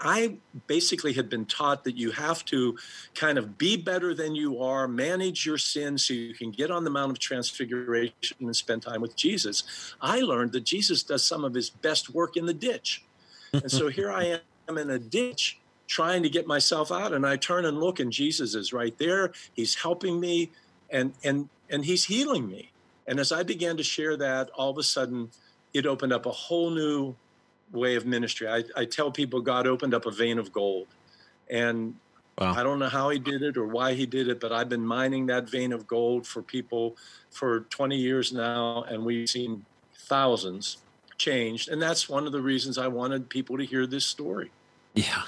I 0.00 0.38
basically 0.66 1.12
had 1.12 1.28
been 1.28 1.44
taught 1.44 1.84
that 1.84 1.96
you 1.96 2.10
have 2.12 2.44
to 2.46 2.76
kind 3.14 3.38
of 3.38 3.56
be 3.56 3.76
better 3.76 4.14
than 4.14 4.34
you 4.34 4.60
are, 4.60 4.88
manage 4.88 5.46
your 5.46 5.58
sin 5.58 5.96
so 5.96 6.14
you 6.14 6.34
can 6.34 6.50
get 6.50 6.72
on 6.72 6.82
the 6.82 6.90
Mount 6.90 7.12
of 7.12 7.18
Transfiguration 7.20 8.14
and 8.40 8.56
spend 8.56 8.82
time 8.82 9.00
with 9.00 9.14
Jesus. 9.14 9.94
I 10.00 10.20
learned 10.20 10.52
that 10.52 10.64
Jesus 10.64 11.04
does 11.04 11.24
some 11.24 11.44
of 11.44 11.54
his 11.54 11.70
best 11.70 12.10
work 12.10 12.36
in 12.36 12.46
the 12.46 12.54
ditch. 12.54 13.04
And 13.52 13.70
so 13.70 13.88
here 13.98 14.10
I 14.10 14.40
am 14.68 14.78
in 14.78 14.90
a 14.90 14.98
ditch 14.98 15.60
trying 15.92 16.22
to 16.22 16.30
get 16.30 16.46
myself 16.46 16.90
out 16.90 17.12
and 17.12 17.26
I 17.26 17.36
turn 17.36 17.66
and 17.66 17.78
look 17.78 18.00
and 18.00 18.10
Jesus 18.10 18.54
is 18.54 18.72
right 18.72 18.96
there. 18.96 19.32
He's 19.52 19.74
helping 19.74 20.18
me 20.18 20.50
and 20.88 21.12
and 21.22 21.50
and 21.68 21.84
he's 21.84 22.04
healing 22.04 22.48
me. 22.48 22.70
And 23.06 23.20
as 23.20 23.30
I 23.30 23.42
began 23.42 23.76
to 23.76 23.82
share 23.82 24.16
that, 24.16 24.48
all 24.56 24.70
of 24.70 24.78
a 24.78 24.82
sudden 24.82 25.28
it 25.74 25.84
opened 25.84 26.14
up 26.14 26.24
a 26.24 26.30
whole 26.30 26.70
new 26.70 27.14
way 27.72 27.94
of 27.96 28.06
ministry. 28.06 28.48
I, 28.48 28.64
I 28.74 28.86
tell 28.86 29.10
people 29.10 29.42
God 29.42 29.66
opened 29.66 29.92
up 29.92 30.06
a 30.06 30.10
vein 30.10 30.38
of 30.38 30.50
gold. 30.50 30.86
And 31.50 31.96
wow. 32.38 32.54
I 32.54 32.62
don't 32.62 32.78
know 32.78 32.88
how 32.88 33.10
he 33.10 33.18
did 33.18 33.42
it 33.42 33.58
or 33.58 33.66
why 33.66 33.92
he 33.92 34.06
did 34.06 34.28
it, 34.28 34.40
but 34.40 34.50
I've 34.50 34.70
been 34.70 34.86
mining 34.86 35.26
that 35.26 35.50
vein 35.50 35.74
of 35.74 35.86
gold 35.86 36.26
for 36.26 36.40
people 36.40 36.96
for 37.30 37.60
20 37.68 37.96
years 37.96 38.32
now, 38.32 38.84
and 38.84 39.04
we've 39.04 39.28
seen 39.28 39.66
thousands 39.94 40.78
changed. 41.18 41.68
And 41.68 41.80
that's 41.82 42.08
one 42.08 42.26
of 42.26 42.32
the 42.32 42.40
reasons 42.40 42.78
I 42.78 42.88
wanted 42.88 43.28
people 43.28 43.58
to 43.58 43.64
hear 43.64 43.86
this 43.86 44.06
story. 44.06 44.50
Yeah. 44.94 45.22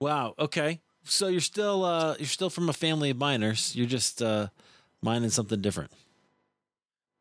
Wow. 0.00 0.34
Okay. 0.38 0.80
So 1.04 1.28
you're 1.28 1.40
still 1.40 1.84
uh, 1.84 2.16
you're 2.18 2.26
still 2.26 2.50
from 2.50 2.68
a 2.68 2.72
family 2.72 3.10
of 3.10 3.16
miners. 3.16 3.74
You're 3.74 3.86
just 3.86 4.22
uh, 4.22 4.48
mining 5.02 5.30
something 5.30 5.60
different. 5.60 5.90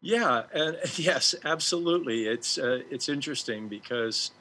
Yeah, 0.01 0.43
yes, 0.95 1.35
absolutely. 1.43 2.27
It's 2.27 2.57
uh, 2.57 2.81
it's 2.89 3.09
interesting 3.09 3.67
because 3.67 4.31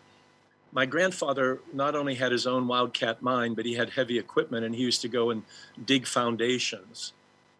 my 0.73 0.85
grandfather 0.85 1.61
not 1.73 1.95
only 1.95 2.15
had 2.15 2.33
his 2.33 2.47
own 2.47 2.67
wildcat 2.67 3.23
mine, 3.23 3.55
but 3.55 3.65
he 3.65 3.75
had 3.75 3.91
heavy 3.91 4.19
equipment, 4.19 4.65
and 4.65 4.75
he 4.75 4.83
used 4.83 5.01
to 5.03 5.09
go 5.09 5.31
and 5.31 5.43
dig 5.85 6.07
foundations. 6.07 7.13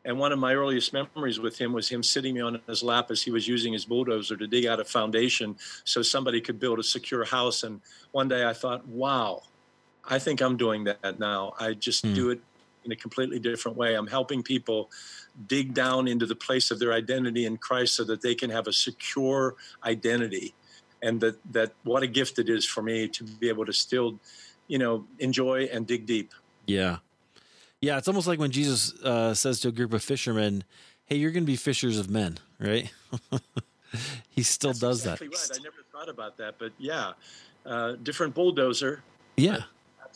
And 0.05 0.21
one 0.21 0.31
of 0.31 0.39
my 0.39 0.55
earliest 0.55 0.93
memories 0.93 1.41
with 1.41 1.59
him 1.59 1.73
was 1.73 1.89
him 1.89 2.03
sitting 2.03 2.35
me 2.35 2.41
on 2.41 2.61
his 2.69 2.83
lap 2.83 3.11
as 3.11 3.23
he 3.23 3.33
was 3.33 3.49
using 3.49 3.73
his 3.73 3.85
bulldozer 3.85 4.37
to 4.37 4.47
dig 4.47 4.67
out 4.67 4.79
a 4.79 4.85
foundation 4.85 5.57
so 5.83 6.01
somebody 6.01 6.41
could 6.41 6.61
build 6.61 6.79
a 6.79 6.83
secure 6.85 7.25
house. 7.25 7.65
And 7.65 7.81
one 8.13 8.29
day 8.29 8.47
I 8.47 8.53
thought, 8.53 8.87
wow, 8.87 9.43
I 10.09 10.19
think 10.19 10.41
I'm 10.41 10.57
doing 10.57 10.85
that 10.85 11.19
now. 11.19 11.55
I 11.59 11.75
just 11.75 12.05
mm. 12.05 12.15
do 12.15 12.31
it 12.31 12.41
in 12.85 12.93
a 12.93 12.97
completely 12.97 13.39
different 13.39 13.77
way. 13.77 13.95
I'm 13.95 14.07
helping 14.07 14.43
people 14.43 14.91
dig 15.47 15.75
down 15.75 16.09
into 16.09 16.25
the 16.25 16.37
place 16.37 16.71
of 16.71 16.79
their 16.79 16.93
identity 16.93 17.45
in 17.45 17.59
Christ 17.59 17.95
so 17.95 18.05
that 18.05 18.23
they 18.23 18.35
can 18.35 18.49
have 18.51 18.67
a 18.67 18.73
secure 18.73 19.57
identity. 19.85 20.55
And 21.03 21.21
that, 21.21 21.39
that 21.53 21.73
what 21.83 22.03
a 22.03 22.07
gift 22.07 22.39
it 22.39 22.49
is 22.49 22.65
for 22.65 22.83
me 22.83 23.09
to 23.09 23.25
be 23.25 23.49
able 23.49 23.67
to 23.67 23.73
still, 23.73 24.19
you 24.67 24.79
know, 24.79 25.07
enjoy 25.19 25.65
and 25.65 25.87
dig 25.87 26.07
deep. 26.07 26.33
Yeah. 26.67 26.99
Yeah. 27.81 27.99
It's 27.99 28.09
almost 28.09 28.27
like 28.27 28.39
when 28.39 28.51
Jesus 28.51 28.95
uh, 29.03 29.35
says 29.35 29.61
to 29.61 29.69
a 29.69 29.73
group 29.73 29.93
of 29.93 30.03
fishermen, 30.03 30.65
Hey, 31.05 31.17
you're 31.17 31.31
going 31.31 31.45
to 31.45 31.47
be 31.47 31.57
fishers 31.57 32.01
of 32.01 32.11
men, 32.11 32.39
right? 32.59 32.93
he 34.29 34.43
still 34.43 34.71
That's 34.71 34.81
does 34.81 34.99
exactly 35.01 35.29
that. 35.29 35.49
Right. 35.51 35.61
I 35.61 35.63
never 35.63 35.77
thought 35.93 36.09
about 36.09 36.37
that, 36.39 36.57
but 36.59 36.73
yeah, 36.79 37.13
uh, 37.65 37.93
different 38.03 38.35
bulldozer. 38.35 39.05
Yeah 39.37 39.63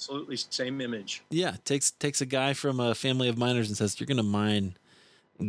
absolutely 0.01 0.37
same 0.37 0.81
image. 0.81 1.23
Yeah, 1.31 1.57
takes 1.65 1.91
takes 1.91 2.23
a 2.23 2.27
guy 2.27 2.55
from 2.55 2.81
a 2.81 2.95
family 2.95 3.29
of 3.29 3.37
miners 3.37 3.69
and 3.69 3.77
says, 3.77 4.01
"You're 4.01 4.07
going 4.07 4.17
to 4.17 4.23
mine 4.23 4.77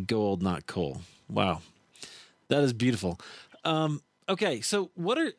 gold, 0.05 0.43
not 0.43 0.67
coal." 0.67 1.01
Wow, 1.29 1.61
that 2.49 2.61
is 2.61 2.73
beautiful. 2.73 3.19
Um, 3.63 4.01
okay, 4.27 4.59
so 4.59 4.91
what 4.95 5.17
are 5.17 5.31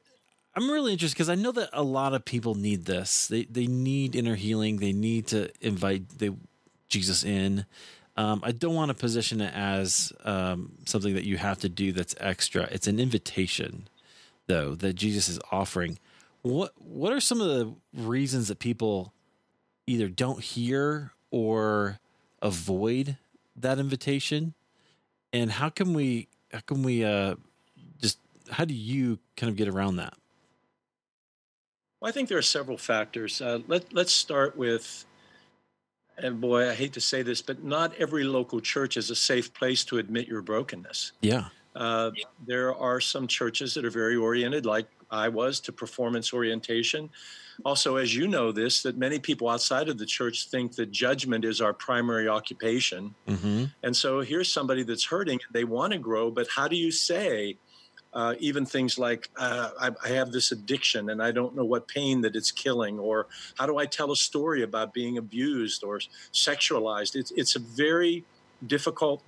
I'm 0.54 0.70
really 0.70 0.92
interested 0.92 1.14
because 1.14 1.28
I 1.28 1.34
know 1.34 1.52
that 1.52 1.68
a 1.74 1.82
lot 1.82 2.14
of 2.14 2.24
people 2.24 2.54
need 2.54 2.86
this. 2.86 3.28
They 3.28 3.44
they 3.44 3.66
need 3.66 4.16
inner 4.16 4.34
healing. 4.34 4.78
They 4.78 4.94
need 4.94 5.26
to 5.28 5.50
invite 5.60 6.04
Jesus 6.88 7.22
in. 7.22 7.66
Um, 8.16 8.40
I 8.42 8.52
don't 8.52 8.74
want 8.74 8.90
to 8.90 8.94
position 8.94 9.40
it 9.40 9.54
as 9.54 10.12
um, 10.24 10.72
something 10.86 11.14
that 11.14 11.24
you 11.24 11.38
have 11.38 11.58
to 11.60 11.68
do 11.68 11.92
that's 11.92 12.14
extra. 12.20 12.64
It's 12.70 12.86
an 12.86 13.00
invitation, 13.00 13.88
though, 14.46 14.74
that 14.74 14.94
Jesus 14.94 15.30
is 15.30 15.38
offering. 15.50 15.98
What 16.42 16.72
What 16.76 17.12
are 17.12 17.20
some 17.20 17.40
of 17.40 17.48
the 17.48 17.74
reasons 17.94 18.48
that 18.48 18.58
people 18.58 19.12
either 19.86 20.08
don't 20.08 20.40
hear 20.40 21.12
or 21.30 21.98
avoid 22.40 23.16
that 23.56 23.78
invitation? 23.78 24.54
And 25.32 25.50
how 25.50 25.68
can 25.68 25.94
we 25.94 26.28
how 26.52 26.60
can 26.60 26.82
we 26.82 27.04
uh, 27.04 27.36
just 28.00 28.18
how 28.50 28.64
do 28.64 28.74
you 28.74 29.18
kind 29.36 29.50
of 29.50 29.56
get 29.56 29.68
around 29.68 29.96
that? 29.96 30.14
Well, 32.00 32.08
I 32.08 32.12
think 32.12 32.28
there 32.28 32.38
are 32.38 32.42
several 32.42 32.76
factors. 32.76 33.40
Uh, 33.40 33.60
let 33.68 33.92
Let's 33.92 34.12
start 34.12 34.56
with. 34.56 35.06
And 36.18 36.40
boy, 36.40 36.68
I 36.68 36.74
hate 36.74 36.92
to 36.92 37.00
say 37.00 37.22
this, 37.22 37.40
but 37.40 37.64
not 37.64 37.94
every 37.96 38.22
local 38.22 38.60
church 38.60 38.98
is 38.98 39.10
a 39.10 39.16
safe 39.16 39.52
place 39.54 39.82
to 39.84 39.96
admit 39.98 40.28
your 40.28 40.42
brokenness. 40.42 41.12
Yeah. 41.22 41.46
Uh, 41.74 42.10
there 42.46 42.74
are 42.74 43.00
some 43.00 43.26
churches 43.26 43.72
that 43.74 43.84
are 43.84 43.90
very 43.90 44.14
oriented, 44.14 44.66
like 44.66 44.86
I 45.12 45.28
was 45.28 45.60
to 45.60 45.72
performance 45.72 46.32
orientation. 46.32 47.10
Also, 47.64 47.96
as 47.96 48.16
you 48.16 48.26
know, 48.26 48.50
this 48.50 48.82
that 48.82 48.96
many 48.96 49.18
people 49.18 49.48
outside 49.48 49.88
of 49.88 49.98
the 49.98 50.06
church 50.06 50.48
think 50.48 50.74
that 50.76 50.90
judgment 50.90 51.44
is 51.44 51.60
our 51.60 51.74
primary 51.74 52.26
occupation. 52.28 53.14
Mm-hmm. 53.28 53.64
And 53.82 53.94
so 53.94 54.20
here's 54.20 54.50
somebody 54.50 54.82
that's 54.82 55.04
hurting, 55.04 55.38
they 55.52 55.64
want 55.64 55.92
to 55.92 55.98
grow, 55.98 56.30
but 56.30 56.48
how 56.48 56.66
do 56.66 56.76
you 56.76 56.90
say, 56.90 57.58
uh, 58.14 58.34
even 58.40 58.66
things 58.66 58.98
like 58.98 59.30
uh, 59.38 59.70
I, 59.80 59.90
I, 60.04 60.08
have 60.08 60.32
this 60.32 60.52
addiction 60.52 61.08
and 61.08 61.22
I 61.22 61.30
don't 61.30 61.56
know 61.56 61.64
what 61.64 61.88
pain 61.88 62.20
that 62.22 62.36
it's 62.36 62.50
killing, 62.50 62.98
or 62.98 63.26
how 63.56 63.64
do 63.64 63.78
I 63.78 63.86
tell 63.86 64.12
a 64.12 64.16
story 64.16 64.62
about 64.62 64.92
being 64.92 65.16
abused 65.16 65.82
or 65.82 65.98
sexualized? 66.32 67.16
It's, 67.16 67.30
it's 67.30 67.56
a 67.56 67.58
very 67.58 68.24
difficult 68.66 69.22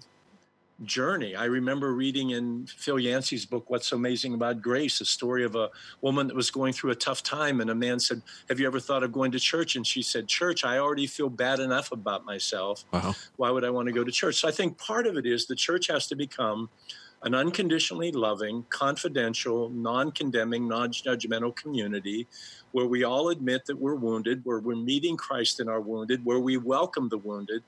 journey. 0.83 1.37
I 1.37 1.45
remember 1.45 1.95
reading 1.95 2.31
in 2.31 2.67
Phil 2.67 2.99
Yancey's 2.99 3.47
book, 3.47 3.71
What's 3.71 3.89
So 3.89 3.97
Amazing 3.97 4.35
About 4.35 4.61
Grace, 4.61 5.01
a 5.01 5.05
story 5.05 5.45
of 5.45 5.55
a 5.55 5.71
woman 6.01 6.27
that 6.27 6.37
was 6.37 6.51
going 6.51 6.73
through 6.73 6.91
a 6.91 6.97
tough 6.97 7.23
time. 7.23 7.61
And 7.61 7.71
a 7.71 7.75
man 7.75 8.01
said, 8.01 8.23
Have 8.49 8.59
you 8.59 8.67
ever 8.67 8.81
thought 8.81 9.03
of 9.03 9.13
going 9.13 9.31
to 9.33 9.39
church? 9.39 9.77
And 9.77 9.87
she 9.87 10.03
said, 10.03 10.27
Church, 10.27 10.65
I 10.65 10.79
already 10.79 11.07
feel 11.07 11.29
bad 11.29 11.61
enough 11.61 11.93
about 11.93 12.25
myself. 12.25 12.85
Wow. 12.93 13.15
Why 13.37 13.51
would 13.51 13.65
I 13.65 13.71
want 13.71 13.87
to 13.87 13.93
go 13.93 14.03
to 14.03 14.11
church? 14.11 14.37
So 14.37 14.49
I 14.49 14.51
think 14.51 14.77
part 14.79 15.07
of 15.07 15.17
it 15.17 15.27
is 15.27 15.47
the 15.47 15.55
church 15.55 15.87
has 15.89 16.07
to 16.09 16.17
become 16.17 16.69
an 17.23 17.35
unconditionally 17.35 18.13
loving, 18.13 18.67
confidential, 18.69 19.71
non 19.71 20.11
condemning, 20.13 20.69
non 20.69 20.91
judgmental 20.93 21.55
community 21.55 22.27
where 22.73 22.87
we 22.87 23.05
all 23.05 23.29
admit 23.29 23.65
that 23.67 23.79
we're 23.79 23.95
wounded, 23.95 24.45
where 24.45 24.59
we're 24.59 24.75
meeting 24.75 25.17
Christ 25.17 25.61
in 25.61 25.69
our 25.69 25.81
wounded, 25.81 26.25
where 26.25 26.41
we 26.41 26.57
welcome 26.57 27.09
the 27.09 27.19
wounded. 27.19 27.63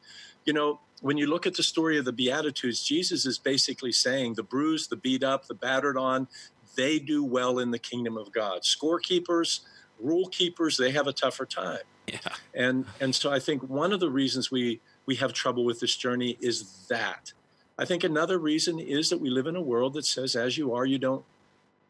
You 0.45 0.53
know, 0.53 0.81
when 1.01 1.17
you 1.17 1.27
look 1.27 1.47
at 1.47 1.55
the 1.55 1.63
story 1.63 1.99
of 1.99 2.05
the 2.05 2.13
Beatitudes, 2.13 2.83
Jesus 2.83 3.27
is 3.27 3.39
basically 3.39 3.93
saying 3.93 4.35
the 4.35 4.43
bruised, 4.43 4.91
the 4.91 4.97
beat 4.97 5.23
up, 5.23 5.47
the 5.47 5.55
battered 5.55 5.97
on, 5.97 6.29
they 6.77 6.99
do 6.99 7.25
well 7.25 7.59
in 7.59 7.71
the 7.71 7.79
kingdom 7.79 8.17
of 8.17 8.33
God. 8.33 8.63
Scorekeepers, 8.63 9.61
rule 9.99 10.29
keepers, 10.29 10.77
they 10.77 10.91
have 10.91 11.07
a 11.07 11.13
tougher 11.13 11.47
time. 11.47 11.81
Yeah. 12.07 12.19
And 12.55 12.87
and 13.01 13.15
so 13.15 13.33
I 13.33 13.41
think 13.41 13.63
one 13.65 13.93
of 13.93 14.01
the 14.01 14.11
reasons 14.11 14.51
we 14.51 14.81
we 15.07 15.17
have 15.17 15.33
trouble 15.33 15.65
with 15.65 15.81
this 15.81 15.97
journey 15.97 16.37
is 16.41 16.87
that. 16.89 17.33
I 17.79 17.85
think 17.85 18.05
another 18.05 18.39
reason 18.39 18.79
is 18.79 19.11
that 19.11 19.21
we 19.21 19.29
live 19.29 19.47
in 19.47 19.57
a 19.57 19.61
world 19.61 19.95
that 19.95 20.07
says 20.07 20.37
as 20.37 20.57
you 20.57 20.75
are 20.75 20.87
you 20.87 20.99
don't 20.99 21.25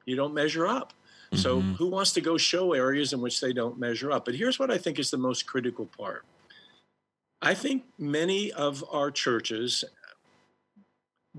you 0.05 0.17
don't 0.17 0.33
measure 0.33 0.67
up. 0.67 0.95
Mm-hmm. 1.33 1.37
So 1.37 1.61
who 1.61 1.89
wants 1.89 2.13
to 2.15 2.21
go 2.21 2.39
show 2.39 2.73
areas 2.73 3.13
in 3.13 3.21
which 3.21 3.41
they 3.41 3.53
don't 3.53 3.79
measure 3.79 4.11
up? 4.11 4.25
But 4.25 4.35
here's 4.35 4.59
what 4.59 4.71
I 4.71 4.79
think 4.79 4.99
is 4.99 5.11
the 5.11 5.19
most 5.19 5.47
critical 5.47 5.87
part. 5.87 6.25
I 7.43 7.55
think 7.55 7.85
many 7.99 8.51
of 8.53 8.85
our 8.91 9.11
churches 9.11 9.85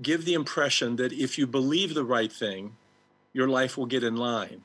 give 0.00 0.24
the 0.24 0.34
impression 0.34 0.96
that 0.96 1.12
if 1.12 1.38
you 1.38 1.46
believe 1.46 1.94
the 1.94 2.04
right 2.04 2.32
thing, 2.32 2.76
your 3.32 3.48
life 3.48 3.76
will 3.76 3.86
get 3.86 4.04
in 4.04 4.16
line. 4.16 4.62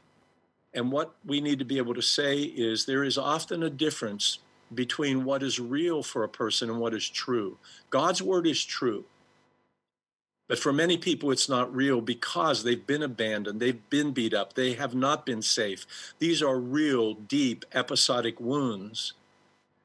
And 0.73 0.91
what 0.91 1.15
we 1.25 1.41
need 1.41 1.59
to 1.59 1.65
be 1.65 1.77
able 1.77 1.93
to 1.95 2.01
say 2.01 2.39
is 2.39 2.85
there 2.85 3.03
is 3.03 3.17
often 3.17 3.63
a 3.63 3.69
difference 3.69 4.39
between 4.73 5.23
what 5.23 5.43
is 5.43 5.59
real 5.59 6.01
for 6.01 6.23
a 6.23 6.29
person 6.29 6.69
and 6.69 6.79
what 6.79 6.93
is 6.93 7.07
true. 7.07 7.57
God's 7.89 8.21
word 8.21 8.47
is 8.47 8.63
true. 8.63 9.05
But 10.47 10.59
for 10.59 10.73
many 10.73 10.97
people, 10.97 11.31
it's 11.31 11.47
not 11.47 11.73
real 11.73 12.01
because 12.01 12.63
they've 12.63 12.85
been 12.85 13.03
abandoned, 13.03 13.59
they've 13.59 13.89
been 13.89 14.11
beat 14.11 14.33
up, 14.33 14.53
they 14.53 14.73
have 14.73 14.93
not 14.93 15.25
been 15.25 15.41
safe. 15.41 15.85
These 16.19 16.41
are 16.43 16.59
real, 16.59 17.13
deep, 17.13 17.65
episodic 17.73 18.39
wounds. 18.39 19.13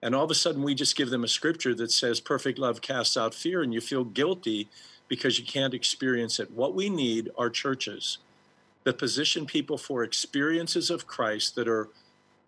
And 0.03 0.15
all 0.15 0.25
of 0.25 0.31
a 0.31 0.35
sudden, 0.35 0.63
we 0.63 0.75
just 0.75 0.97
give 0.97 1.11
them 1.11 1.25
a 1.25 1.29
scripture 1.29 1.75
that 1.75 1.91
says, 1.91 2.21
Perfect 2.21 2.59
love 2.59 2.81
casts 2.81 3.17
out 3.17 3.35
fear, 3.35 3.63
and 3.63 3.75
you 3.75 3.81
feel 3.81 4.05
guilty 4.05 4.69
because 5.09 5.39
you 5.39 5.45
can't 5.45 5.75
experience 5.75 6.39
it. 6.39 6.51
What 6.51 6.75
we 6.75 6.89
need 6.89 7.31
are 7.37 7.51
churches 7.51 8.19
that 8.85 8.99
position 8.99 9.45
people 9.45 9.77
for 9.77 10.03
experiences 10.03 10.89
of 10.89 11.07
Christ 11.07 11.55
that 11.57 11.69
are 11.69 11.89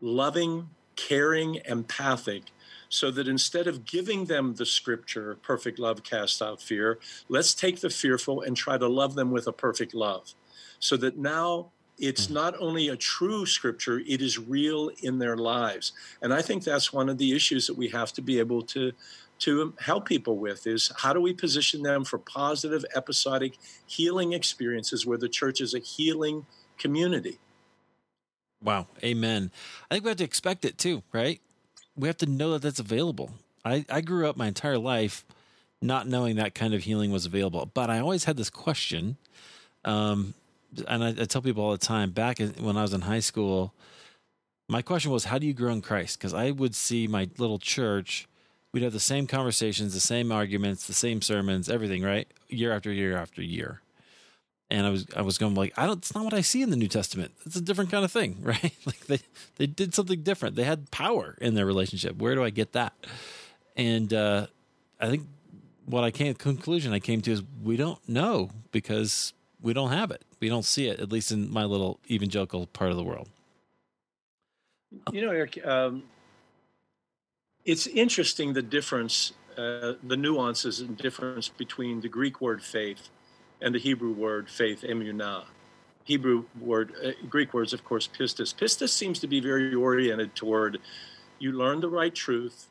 loving, 0.00 0.70
caring, 0.96 1.60
empathic, 1.66 2.44
so 2.88 3.10
that 3.10 3.28
instead 3.28 3.66
of 3.66 3.84
giving 3.84 4.24
them 4.24 4.54
the 4.54 4.66
scripture, 4.66 5.36
perfect 5.42 5.78
love 5.78 6.02
casts 6.02 6.40
out 6.40 6.62
fear, 6.62 6.98
let's 7.28 7.52
take 7.52 7.80
the 7.80 7.90
fearful 7.90 8.40
and 8.40 8.56
try 8.56 8.78
to 8.78 8.88
love 8.88 9.14
them 9.14 9.30
with 9.30 9.46
a 9.46 9.52
perfect 9.52 9.94
love. 9.94 10.34
So 10.78 10.96
that 10.96 11.18
now 11.18 11.72
it's 12.00 12.26
hmm. 12.26 12.34
not 12.34 12.54
only 12.58 12.88
a 12.88 12.96
true 12.96 13.46
scripture, 13.46 14.00
it 14.06 14.20
is 14.20 14.38
real 14.38 14.90
in 15.02 15.18
their 15.18 15.36
lives. 15.36 15.92
And 16.22 16.32
I 16.32 16.42
think 16.42 16.64
that's 16.64 16.92
one 16.92 17.08
of 17.08 17.18
the 17.18 17.34
issues 17.34 17.66
that 17.66 17.76
we 17.76 17.88
have 17.88 18.12
to 18.14 18.22
be 18.22 18.38
able 18.38 18.62
to 18.62 18.92
to 19.40 19.72
help 19.80 20.04
people 20.04 20.36
with 20.36 20.66
is 20.66 20.92
how 20.98 21.14
do 21.14 21.20
we 21.20 21.32
position 21.32 21.82
them 21.82 22.04
for 22.04 22.18
positive 22.18 22.84
episodic 22.94 23.56
healing 23.86 24.34
experiences 24.34 25.06
where 25.06 25.16
the 25.16 25.30
church 25.30 25.62
is 25.62 25.72
a 25.72 25.78
healing 25.78 26.44
community. 26.76 27.38
Wow, 28.62 28.86
amen. 29.02 29.50
I 29.90 29.94
think 29.94 30.04
we 30.04 30.10
have 30.10 30.18
to 30.18 30.24
expect 30.24 30.66
it 30.66 30.76
too, 30.76 31.02
right? 31.10 31.40
we 32.00 32.08
have 32.08 32.16
to 32.18 32.26
know 32.26 32.52
that 32.52 32.62
that's 32.62 32.78
available. 32.78 33.30
I, 33.64 33.84
I 33.90 34.00
grew 34.00 34.28
up 34.28 34.36
my 34.36 34.48
entire 34.48 34.78
life 34.78 35.24
not 35.82 36.06
knowing 36.06 36.36
that 36.36 36.54
kind 36.54 36.74
of 36.74 36.82
healing 36.82 37.10
was 37.10 37.26
available, 37.26 37.70
but 37.72 37.90
I 37.90 38.00
always 38.00 38.24
had 38.24 38.36
this 38.36 38.50
question. 38.50 39.16
Um, 39.84 40.34
and 40.88 41.04
I, 41.04 41.08
I 41.08 41.24
tell 41.24 41.42
people 41.42 41.64
all 41.64 41.72
the 41.72 41.78
time 41.78 42.10
back 42.10 42.38
when 42.58 42.76
I 42.76 42.82
was 42.82 42.92
in 42.92 43.02
high 43.02 43.20
school, 43.20 43.74
my 44.68 44.82
question 44.82 45.10
was, 45.10 45.24
how 45.24 45.38
do 45.38 45.46
you 45.46 45.54
grow 45.54 45.72
in 45.72 45.82
Christ? 45.82 46.18
Because 46.18 46.34
I 46.34 46.50
would 46.50 46.74
see 46.74 47.06
my 47.06 47.28
little 47.38 47.58
church, 47.58 48.28
we'd 48.72 48.82
have 48.82 48.92
the 48.92 49.00
same 49.00 49.26
conversations, 49.26 49.94
the 49.94 50.00
same 50.00 50.30
arguments, 50.30 50.86
the 50.86 50.94
same 50.94 51.22
sermons, 51.22 51.68
everything, 51.68 52.02
right? 52.02 52.28
Year 52.48 52.72
after 52.72 52.92
year 52.92 53.16
after 53.16 53.42
year 53.42 53.80
and 54.70 54.86
I 54.86 54.90
was 54.90 55.06
I 55.16 55.22
was 55.22 55.36
going 55.36 55.54
like 55.54 55.72
I 55.76 55.86
don't 55.86 55.98
it's 55.98 56.14
not 56.14 56.24
what 56.24 56.34
I 56.34 56.40
see 56.40 56.62
in 56.62 56.70
the 56.70 56.76
New 56.76 56.88
Testament. 56.88 57.32
It's 57.44 57.56
a 57.56 57.60
different 57.60 57.90
kind 57.90 58.04
of 58.04 58.12
thing, 58.12 58.38
right? 58.42 58.74
Like 58.86 59.06
they 59.06 59.18
they 59.56 59.66
did 59.66 59.94
something 59.94 60.22
different. 60.22 60.56
They 60.56 60.64
had 60.64 60.90
power 60.90 61.36
in 61.40 61.54
their 61.54 61.66
relationship. 61.66 62.16
Where 62.16 62.34
do 62.34 62.44
I 62.44 62.50
get 62.50 62.72
that? 62.72 62.94
And 63.76 64.12
uh, 64.14 64.46
I 65.00 65.08
think 65.08 65.26
what 65.86 66.04
I 66.04 66.10
came 66.10 66.34
conclusion 66.34 66.92
I 66.92 67.00
came 67.00 67.20
to 67.22 67.32
is 67.32 67.42
we 67.62 67.76
don't 67.76 68.06
know 68.08 68.50
because 68.70 69.32
we 69.62 69.72
don't 69.72 69.90
have 69.90 70.10
it. 70.10 70.24
We 70.40 70.48
don't 70.48 70.64
see 70.64 70.88
it 70.88 71.00
at 71.00 71.12
least 71.12 71.32
in 71.32 71.50
my 71.52 71.64
little 71.64 72.00
evangelical 72.10 72.66
part 72.66 72.90
of 72.90 72.96
the 72.96 73.02
world. 73.02 73.28
You 75.12 75.24
know, 75.24 75.30
Eric, 75.30 75.64
um, 75.64 76.04
it's 77.64 77.86
interesting 77.86 78.52
the 78.52 78.62
difference, 78.62 79.32
uh, 79.56 79.94
the 80.02 80.16
nuances 80.16 80.80
and 80.80 80.96
difference 80.96 81.48
between 81.48 82.00
the 82.00 82.08
Greek 82.08 82.40
word 82.40 82.62
faith 82.62 83.08
and 83.60 83.74
the 83.74 83.78
Hebrew 83.78 84.12
word 84.12 84.48
faith, 84.48 84.82
emunah. 84.82 85.44
Hebrew 86.04 86.44
word, 86.60 86.92
uh, 87.04 87.10
Greek 87.28 87.54
words, 87.54 87.72
of 87.72 87.84
course, 87.84 88.08
pistis. 88.08 88.54
Pistis 88.54 88.88
seems 88.88 89.20
to 89.20 89.28
be 89.28 89.38
very 89.40 89.74
oriented 89.74 90.34
toward 90.34 90.78
you 91.38 91.52
learn 91.52 91.80
the 91.80 91.88
right 91.88 92.14
truth, 92.14 92.66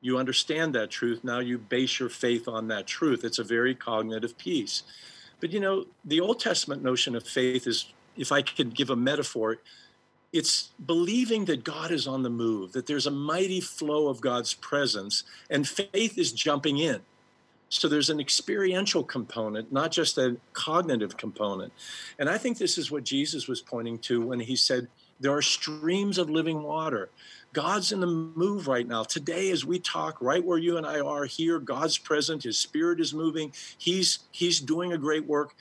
you 0.00 0.18
understand 0.18 0.74
that 0.74 0.90
truth, 0.90 1.22
now 1.22 1.40
you 1.40 1.58
base 1.58 2.00
your 2.00 2.08
faith 2.08 2.48
on 2.48 2.68
that 2.68 2.86
truth. 2.86 3.24
It's 3.24 3.38
a 3.38 3.44
very 3.44 3.74
cognitive 3.74 4.36
piece. 4.38 4.82
But 5.40 5.50
you 5.50 5.60
know, 5.60 5.86
the 6.04 6.20
Old 6.20 6.40
Testament 6.40 6.82
notion 6.82 7.16
of 7.16 7.26
faith 7.26 7.66
is, 7.66 7.92
if 8.16 8.32
I 8.32 8.42
could 8.42 8.74
give 8.74 8.90
a 8.90 8.96
metaphor, 8.96 9.58
it's 10.32 10.70
believing 10.86 11.46
that 11.46 11.64
God 11.64 11.90
is 11.90 12.06
on 12.06 12.22
the 12.22 12.30
move, 12.30 12.72
that 12.72 12.86
there's 12.86 13.06
a 13.06 13.10
mighty 13.10 13.60
flow 13.60 14.08
of 14.08 14.20
God's 14.20 14.54
presence, 14.54 15.24
and 15.48 15.66
faith 15.66 16.18
is 16.18 16.32
jumping 16.32 16.78
in. 16.78 17.00
So 17.68 17.88
there's 17.88 18.10
an 18.10 18.20
experiential 18.20 19.02
component, 19.02 19.72
not 19.72 19.92
just 19.92 20.18
a 20.18 20.36
cognitive 20.52 21.16
component. 21.16 21.72
And 22.18 22.28
I 22.28 22.36
think 22.36 22.58
this 22.58 22.76
is 22.78 22.90
what 22.90 23.04
Jesus 23.04 23.46
was 23.46 23.60
pointing 23.60 23.98
to 24.00 24.20
when 24.20 24.40
he 24.40 24.56
said, 24.56 24.88
There 25.20 25.32
are 25.32 25.42
streams 25.42 26.18
of 26.18 26.28
living 26.28 26.62
water. 26.62 27.10
God's 27.52 27.92
in 27.92 28.00
the 28.00 28.06
move 28.06 28.68
right 28.68 28.86
now. 28.86 29.02
Today, 29.02 29.50
as 29.50 29.64
we 29.64 29.78
talk, 29.78 30.18
right 30.20 30.44
where 30.44 30.58
you 30.58 30.76
and 30.76 30.86
I 30.86 31.00
are 31.00 31.24
here, 31.24 31.58
God's 31.58 31.98
present, 31.98 32.44
His 32.44 32.58
Spirit 32.58 33.00
is 33.00 33.12
moving. 33.12 33.52
He's 33.76 34.20
He's 34.30 34.60
doing 34.60 34.92
a 34.92 34.98
great 34.98 35.26
work. 35.26 35.54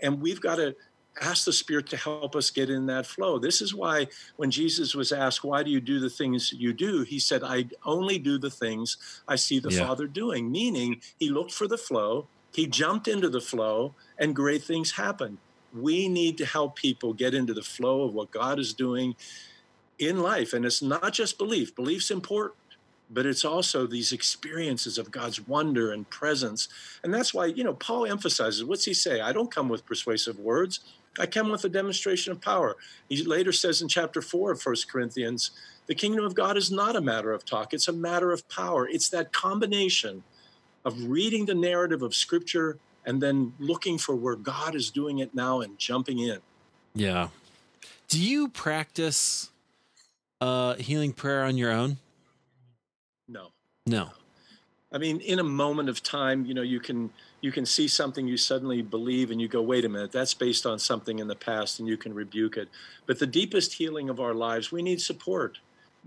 And 0.00 0.20
we've 0.20 0.40
got 0.40 0.56
to 0.56 0.74
ask 1.20 1.44
the 1.44 1.52
Spirit 1.52 1.86
to 1.88 1.96
help 1.96 2.36
us 2.36 2.50
get 2.50 2.68
in 2.68 2.86
that 2.86 3.06
flow. 3.06 3.38
This 3.38 3.62
is 3.62 3.74
why 3.74 4.08
when 4.36 4.50
Jesus 4.50 4.94
was 4.94 5.12
asked, 5.12 5.44
Why 5.44 5.62
do 5.62 5.70
you 5.70 5.80
do 5.80 6.00
the 6.00 6.10
things 6.10 6.52
you 6.52 6.72
do? 6.72 7.02
He 7.02 7.18
said, 7.18 7.42
I 7.42 7.66
only 7.84 8.18
do 8.18 8.38
the 8.38 8.50
things 8.50 8.96
I 9.28 9.36
see 9.36 9.58
the 9.58 9.70
yeah. 9.70 9.86
Father 9.86 10.06
doing, 10.06 10.50
meaning 10.50 11.00
he 11.18 11.30
looked 11.30 11.52
for 11.52 11.68
the 11.68 11.78
flow, 11.78 12.26
he 12.52 12.66
jumped 12.66 13.08
into 13.08 13.28
the 13.28 13.40
flow, 13.40 13.94
and 14.18 14.34
great 14.34 14.64
things 14.64 14.92
happened. 14.92 15.38
We 15.74 16.08
need 16.08 16.38
to 16.38 16.46
help 16.46 16.76
people 16.76 17.12
get 17.12 17.34
into 17.34 17.52
the 17.52 17.62
flow 17.62 18.02
of 18.02 18.14
what 18.14 18.30
God 18.30 18.58
is 18.58 18.72
doing 18.72 19.14
in 19.98 20.20
life. 20.20 20.52
And 20.52 20.64
it's 20.64 20.82
not 20.82 21.12
just 21.12 21.38
belief, 21.38 21.74
belief's 21.74 22.10
important 22.10 22.58
but 23.10 23.26
it's 23.26 23.44
also 23.44 23.86
these 23.86 24.12
experiences 24.12 24.98
of 24.98 25.10
God's 25.10 25.46
wonder 25.46 25.92
and 25.92 26.08
presence. 26.10 26.68
And 27.04 27.12
that's 27.12 27.32
why, 27.32 27.46
you 27.46 27.64
know, 27.64 27.74
Paul 27.74 28.06
emphasizes 28.06 28.64
what's 28.64 28.84
he 28.84 28.94
say? 28.94 29.20
I 29.20 29.32
don't 29.32 29.52
come 29.54 29.68
with 29.68 29.86
persuasive 29.86 30.38
words. 30.38 30.80
I 31.18 31.26
come 31.26 31.50
with 31.50 31.64
a 31.64 31.68
demonstration 31.68 32.32
of 32.32 32.40
power. 32.40 32.76
He 33.08 33.22
later 33.24 33.52
says 33.52 33.80
in 33.80 33.88
chapter 33.88 34.20
4 34.20 34.52
of 34.52 34.62
1 34.62 34.76
Corinthians, 34.90 35.52
the 35.86 35.94
kingdom 35.94 36.24
of 36.24 36.34
God 36.34 36.56
is 36.56 36.70
not 36.70 36.96
a 36.96 37.00
matter 37.00 37.32
of 37.32 37.44
talk, 37.44 37.72
it's 37.72 37.88
a 37.88 37.92
matter 37.92 38.32
of 38.32 38.46
power. 38.48 38.88
It's 38.88 39.08
that 39.10 39.32
combination 39.32 40.24
of 40.84 41.08
reading 41.08 41.46
the 41.46 41.54
narrative 41.54 42.02
of 42.02 42.14
Scripture 42.14 42.78
and 43.06 43.22
then 43.22 43.54
looking 43.58 43.98
for 43.98 44.14
where 44.16 44.36
God 44.36 44.74
is 44.74 44.90
doing 44.90 45.20
it 45.20 45.34
now 45.34 45.60
and 45.60 45.78
jumping 45.78 46.18
in. 46.18 46.40
Yeah. 46.94 47.28
Do 48.08 48.22
you 48.22 48.48
practice 48.48 49.50
uh, 50.40 50.74
healing 50.74 51.12
prayer 51.12 51.44
on 51.44 51.56
your 51.56 51.70
own? 51.70 51.98
No. 53.28 53.48
No. 53.86 54.10
I 54.92 54.98
mean, 54.98 55.20
in 55.20 55.38
a 55.38 55.44
moment 55.44 55.88
of 55.88 56.02
time, 56.02 56.46
you 56.46 56.54
know, 56.54 56.62
you 56.62 56.80
can 56.80 57.10
you 57.40 57.52
can 57.52 57.66
see 57.66 57.86
something 57.86 58.26
you 58.26 58.36
suddenly 58.36 58.82
believe 58.82 59.30
and 59.30 59.40
you 59.40 59.48
go, 59.48 59.60
wait 59.60 59.84
a 59.84 59.88
minute, 59.88 60.10
that's 60.10 60.34
based 60.34 60.64
on 60.64 60.78
something 60.78 61.18
in 61.18 61.28
the 61.28 61.34
past 61.36 61.78
and 61.78 61.88
you 61.88 61.96
can 61.96 62.14
rebuke 62.14 62.56
it. 62.56 62.68
But 63.04 63.18
the 63.18 63.26
deepest 63.26 63.74
healing 63.74 64.08
of 64.08 64.20
our 64.20 64.34
lives, 64.34 64.72
we 64.72 64.82
need 64.82 65.00
support. 65.00 65.58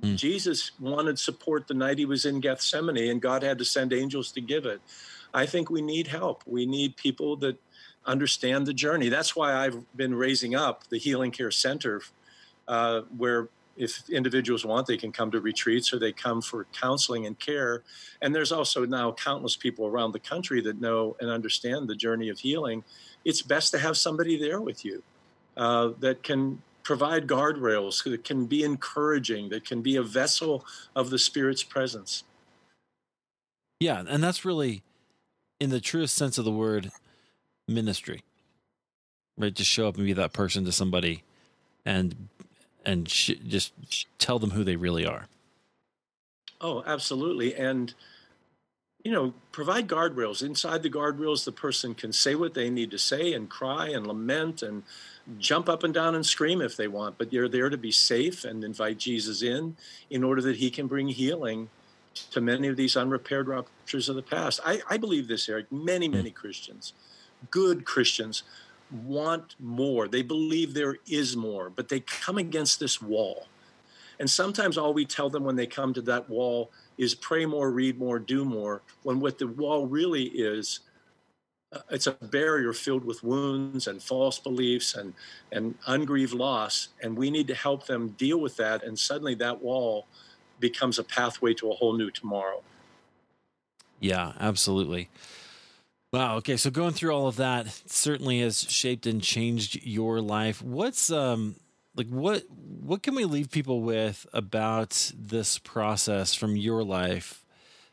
Mm. 0.01 0.15
Jesus 0.15 0.71
wanted 0.80 1.19
support 1.19 1.67
the 1.67 1.73
night 1.73 1.97
he 1.97 2.05
was 2.05 2.25
in 2.25 2.39
Gethsemane 2.39 3.09
and 3.09 3.21
God 3.21 3.43
had 3.43 3.57
to 3.59 3.65
send 3.65 3.93
angels 3.93 4.32
to 4.34 4.41
give 4.41 4.65
it. 4.65 4.82
I 5.34 5.45
think 5.45 5.69
we 5.69 5.82
need 5.82 6.07
help. 6.07 6.43
We 6.45 6.65
need 6.65 6.95
people 6.97 7.36
that 7.38 7.57
understand 8.05 8.65
the 8.65 8.73
journey. 8.73 9.09
That's 9.09 9.36
why 9.36 9.53
I've 9.53 9.86
been 9.95 10.15
raising 10.15 10.55
up 10.55 10.88
the 10.88 10.97
Healing 10.97 11.32
Care 11.32 11.51
Center, 11.51 12.01
uh, 12.67 13.01
where 13.15 13.49
if 13.80 14.07
individuals 14.09 14.65
want, 14.65 14.86
they 14.86 14.97
can 14.97 15.11
come 15.11 15.32
to 15.32 15.39
retreats 15.39 15.93
or 15.93 15.99
they 15.99 16.11
come 16.11 16.41
for 16.41 16.67
counseling 16.80 17.25
and 17.25 17.39
care. 17.39 17.84
And 18.21 18.36
there's 18.36 18.51
also 18.51 18.86
now 18.86 19.13
countless 19.13 19.55
people 19.55 19.88
around 19.88 20.11
the 20.11 20.19
country 20.19 20.61
that 20.61 20.82
know 20.82 21.15
and 21.21 21.30
understand 21.30 21.88
the 21.88 21.95
journey 21.95 22.30
of 22.30 22.39
healing. 22.39 22.84
It's 23.23 23.41
best 23.41 23.71
to 23.71 23.80
have 23.80 23.97
somebody 23.97 24.38
there 24.38 24.59
with 24.59 24.84
you 24.84 25.01
uh, 25.55 25.91
that 26.01 26.23
can 26.23 26.61
provide 26.84 27.25
guardrails, 27.25 28.03
that 28.03 28.23
can 28.23 28.45
be 28.45 28.63
encouraging, 28.63 29.49
that 29.49 29.65
can 29.65 29.82
be 29.82 29.95
a 29.95 30.03
vessel 30.03 30.65
of 30.95 31.09
the 31.09 31.17
Spirit's 31.17 31.63
presence. 31.63 32.23
Yeah, 33.80 34.03
and 34.07 34.21
that's 34.21 34.43
really, 34.43 34.84
in 35.59 35.69
the 35.69 35.80
truest 35.80 36.15
sense 36.15 36.38
of 36.38 36.43
the 36.43 36.51
word, 36.51 36.91
ministry. 37.67 38.23
Right, 39.38 39.55
to 39.55 39.63
show 39.63 39.88
up 39.88 39.95
and 39.95 40.05
be 40.05 40.11
that 40.11 40.34
person 40.34 40.65
to 40.65 40.71
somebody, 40.73 41.23
and 41.86 42.27
and 42.89 43.07
sh- 43.07 43.31
just 43.47 43.71
tell 44.17 44.39
them 44.39 44.51
who 44.51 44.63
they 44.63 44.75
really 44.75 45.05
are. 45.05 45.27
Oh, 46.59 46.83
absolutely. 46.87 47.53
And, 47.55 47.93
you 49.03 49.11
know, 49.11 49.33
provide 49.51 49.87
guardrails. 49.87 50.43
Inside 50.43 50.81
the 50.81 50.89
guardrails, 50.89 51.45
the 51.45 51.51
person 51.51 51.93
can 51.93 52.11
say 52.11 52.33
what 52.33 52.55
they 52.55 52.69
need 52.69 52.89
to 52.91 52.97
say 52.97 53.33
and 53.33 53.47
cry 53.47 53.89
and 53.89 54.07
lament 54.07 54.63
and 54.63 54.81
jump 55.37 55.69
up 55.69 55.83
and 55.83 55.93
down 55.93 56.15
and 56.15 56.25
scream 56.25 56.61
if 56.61 56.75
they 56.75 56.87
want. 56.87 57.19
But 57.19 57.31
you're 57.31 57.47
there 57.47 57.69
to 57.69 57.77
be 57.77 57.91
safe 57.91 58.43
and 58.43 58.63
invite 58.63 58.97
Jesus 58.97 59.43
in 59.43 59.77
in 60.09 60.23
order 60.23 60.41
that 60.41 60.57
he 60.57 60.71
can 60.71 60.87
bring 60.87 61.09
healing 61.09 61.69
to 62.31 62.41
many 62.41 62.67
of 62.67 62.75
these 62.75 62.97
unrepaired 62.97 63.47
ruptures 63.47 64.09
of 64.09 64.15
the 64.15 64.23
past. 64.23 64.59
I, 64.65 64.81
I 64.89 64.97
believe 64.97 65.27
this, 65.27 65.47
Eric. 65.47 65.71
Many, 65.71 66.07
hmm. 66.07 66.15
many 66.15 66.31
Christians, 66.31 66.93
good 67.51 67.85
Christians, 67.85 68.41
want 68.91 69.55
more. 69.59 70.07
They 70.07 70.21
believe 70.21 70.73
there 70.73 70.97
is 71.07 71.35
more, 71.35 71.69
but 71.69 71.89
they 71.89 72.01
come 72.01 72.37
against 72.37 72.79
this 72.79 73.01
wall. 73.01 73.47
And 74.19 74.29
sometimes 74.29 74.77
all 74.77 74.93
we 74.93 75.05
tell 75.05 75.29
them 75.29 75.43
when 75.43 75.55
they 75.55 75.67
come 75.67 75.93
to 75.93 76.01
that 76.03 76.29
wall 76.29 76.71
is 76.97 77.15
pray 77.15 77.45
more, 77.45 77.71
read 77.71 77.97
more, 77.97 78.19
do 78.19 78.43
more, 78.43 78.81
when 79.03 79.19
what 79.19 79.37
the 79.37 79.47
wall 79.47 79.87
really 79.87 80.25
is 80.25 80.81
uh, 81.71 81.79
it's 81.91 82.07
a 82.07 82.11
barrier 82.13 82.73
filled 82.73 83.05
with 83.05 83.23
wounds 83.23 83.85
and 83.85 84.01
false 84.01 84.39
beliefs 84.39 84.95
and 84.95 85.13
and 85.51 85.75
ungrieved 85.85 86.33
loss 86.33 86.87
and 87.03 87.15
we 87.15 87.29
need 87.29 87.47
to 87.47 87.53
help 87.53 87.85
them 87.85 88.09
deal 88.17 88.39
with 88.39 88.57
that 88.57 88.83
and 88.83 88.97
suddenly 88.97 89.35
that 89.35 89.61
wall 89.61 90.07
becomes 90.59 90.97
a 90.97 91.03
pathway 91.03 91.53
to 91.53 91.69
a 91.69 91.75
whole 91.75 91.95
new 91.95 92.09
tomorrow 92.09 92.63
yeah 93.99 94.33
absolutely 94.39 95.09
wow 96.12 96.38
okay 96.38 96.57
so 96.57 96.70
going 96.70 96.93
through 96.93 97.12
all 97.12 97.28
of 97.28 97.36
that 97.38 97.68
certainly 97.86 98.39
has 98.41 98.64
shaped 98.70 99.05
and 99.05 99.22
changed 99.22 99.84
your 99.84 100.22
life 100.22 100.62
what's 100.62 101.12
um 101.12 101.55
like 101.95 102.07
what 102.07 102.43
what 102.49 103.03
can 103.03 103.16
we 103.16 103.26
leave 103.26 103.51
people 103.51 103.82
with 103.82 104.26
about 104.34 105.12
this 105.18 105.57
process 105.60 106.34
from 106.34 106.55
your 106.55 106.84
life 106.84 107.45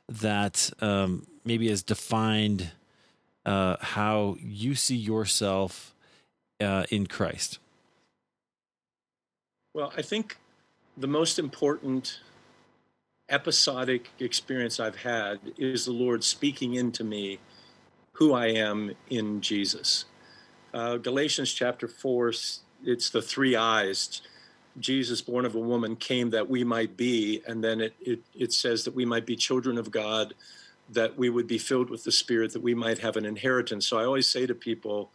that 0.09 0.71
um 0.81 1.27
maybe 1.45 1.69
has 1.69 1.83
defined 1.83 2.71
uh, 3.47 3.77
how 3.81 4.37
you 4.41 4.75
see 4.75 4.97
yourself 4.97 5.95
uh, 6.61 6.85
in 6.91 7.07
Christ? 7.07 7.59
Well, 9.73 9.93
I 9.97 10.03
think 10.03 10.37
the 10.97 11.07
most 11.07 11.39
important 11.39 12.21
episodic 13.29 14.11
experience 14.19 14.81
I've 14.81 14.97
had 14.97 15.39
is 15.57 15.85
the 15.85 15.93
Lord 15.93 16.25
speaking 16.25 16.75
into 16.75 17.05
me 17.05 17.39
who 18.19 18.33
I 18.33 18.47
am 18.47 18.93
in 19.11 19.41
Jesus. 19.41 20.07
Uh, 20.73 20.97
Galatians 20.97 21.53
chapter 21.53 21.87
4, 21.89 22.33
it's 22.85 23.11
the 23.11 23.23
three 23.23 23.57
eyes. 23.57 24.23
Jesus, 24.79 25.23
born 25.23 25.45
of 25.45 25.55
a 25.55 25.61
woman, 25.61 25.97
came 25.97 26.31
that 26.31 26.49
we 26.49 26.65
might 26.65 26.97
be, 26.97 27.43
and 27.47 27.63
then 27.63 27.81
it, 27.81 27.95
it, 28.01 28.21
it 28.35 28.53
says 28.53 28.85
that 28.85 28.95
we 28.95 29.05
might 29.05 29.27
be 29.27 29.37
children 29.37 29.79
of 29.79 29.91
God 29.91 30.35
that 30.91 31.17
we 31.19 31.31
would 31.31 31.47
be 31.47 31.59
filled 31.59 31.91
with 31.91 32.05
the 32.05 32.13
Spirit, 32.13 32.53
that 32.53 32.63
we 32.63 32.75
might 32.75 32.99
have 32.99 33.17
an 33.17 33.25
inheritance. 33.25 33.87
So 33.87 33.99
I 33.99 34.05
always 34.05 34.27
say 34.27 34.47
to 34.47 34.55
people, 34.55 35.11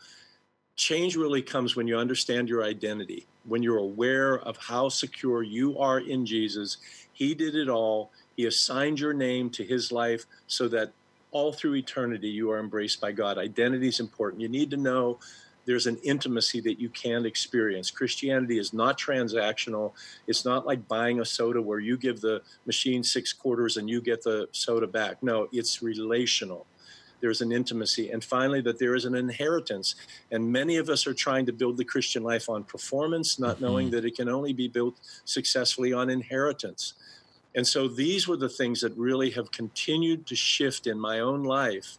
change 0.76 1.16
really 1.16 1.42
comes 1.42 1.76
when 1.76 1.88
you 1.88 1.98
understand 1.98 2.50
your 2.50 2.64
identity, 2.64 3.28
when 3.46 3.64
you're 3.64 3.78
aware 3.78 4.40
of 4.40 4.58
how 4.58 4.90
secure 4.90 5.44
you 5.44 5.78
are 5.78 6.00
in 6.00 6.26
Jesus. 6.26 6.78
He 7.14 7.34
did 7.34 7.56
it 7.56 7.70
all. 7.70 8.12
He 8.36 8.46
assigned 8.46 9.00
your 9.00 9.14
name 9.14 9.50
to 9.52 9.64
his 9.64 9.92
life 9.92 10.26
so 10.48 10.68
that 10.70 10.92
all 11.32 11.54
through 11.54 11.76
eternity 11.76 12.30
you 12.30 12.52
are 12.52 12.60
embraced 12.60 13.02
by 13.02 13.12
God. 13.12 13.38
Identity 13.38 13.88
is 13.88 14.00
important. 14.00 14.42
You 14.42 14.50
need 14.50 14.70
to 14.72 14.78
know 14.78 15.20
there's 15.66 15.88
an 15.88 15.98
intimacy 15.98 16.60
that 16.62 16.80
you 16.80 16.90
can 16.90 17.26
experience. 17.26 17.92
Christianity 17.92 18.58
is 18.58 18.74
not 18.74 18.98
transactional. 18.98 19.94
It's 20.28 20.44
not 20.44 20.66
like 20.66 20.88
buying 20.88 21.20
a 21.20 21.26
soda 21.26 21.62
where 21.62 21.80
you 21.80 21.98
give 21.98 22.20
the 22.20 22.42
machine 22.66 23.04
six 23.04 23.32
quarters 23.32 23.78
and 23.78 23.90
you 23.90 24.02
get 24.02 24.24
the 24.24 24.48
soda 24.52 24.88
back. 24.88 25.22
No, 25.22 25.48
it's 25.52 25.82
relational. 25.82 26.66
There's 27.22 27.42
an 27.42 27.52
intimacy. 27.52 28.10
And 28.10 28.24
finally, 28.24 28.62
that 28.62 28.80
there 28.80 28.96
is 28.96 29.06
an 29.06 29.14
inheritance. 29.14 29.96
And 30.32 30.52
many 30.52 30.78
of 30.78 30.90
us 30.90 31.06
are 31.06 31.14
trying 31.14 31.46
to 31.46 31.54
build 31.54 31.78
the 31.78 31.86
Christian 31.86 32.24
life 32.24 32.50
on 32.50 32.64
performance, 32.64 33.40
not 33.40 33.58
mm-hmm. 33.58 33.66
knowing 33.66 33.92
that 33.92 34.06
it 34.06 34.16
can 34.16 34.28
only 34.28 34.54
be 34.54 34.68
built 34.68 35.00
successfully 35.26 35.94
on 35.94 36.10
inheritance. 36.10 36.96
And 37.56 37.68
so 37.68 37.88
these 37.88 38.28
were 38.28 38.38
the 38.38 38.50
things 38.50 38.82
that 38.82 38.96
really 38.96 39.32
have 39.32 39.52
continued 39.52 40.26
to 40.28 40.36
shift 40.36 40.88
in 40.88 41.00
my 41.00 41.20
own 41.20 41.44
life 41.44 41.98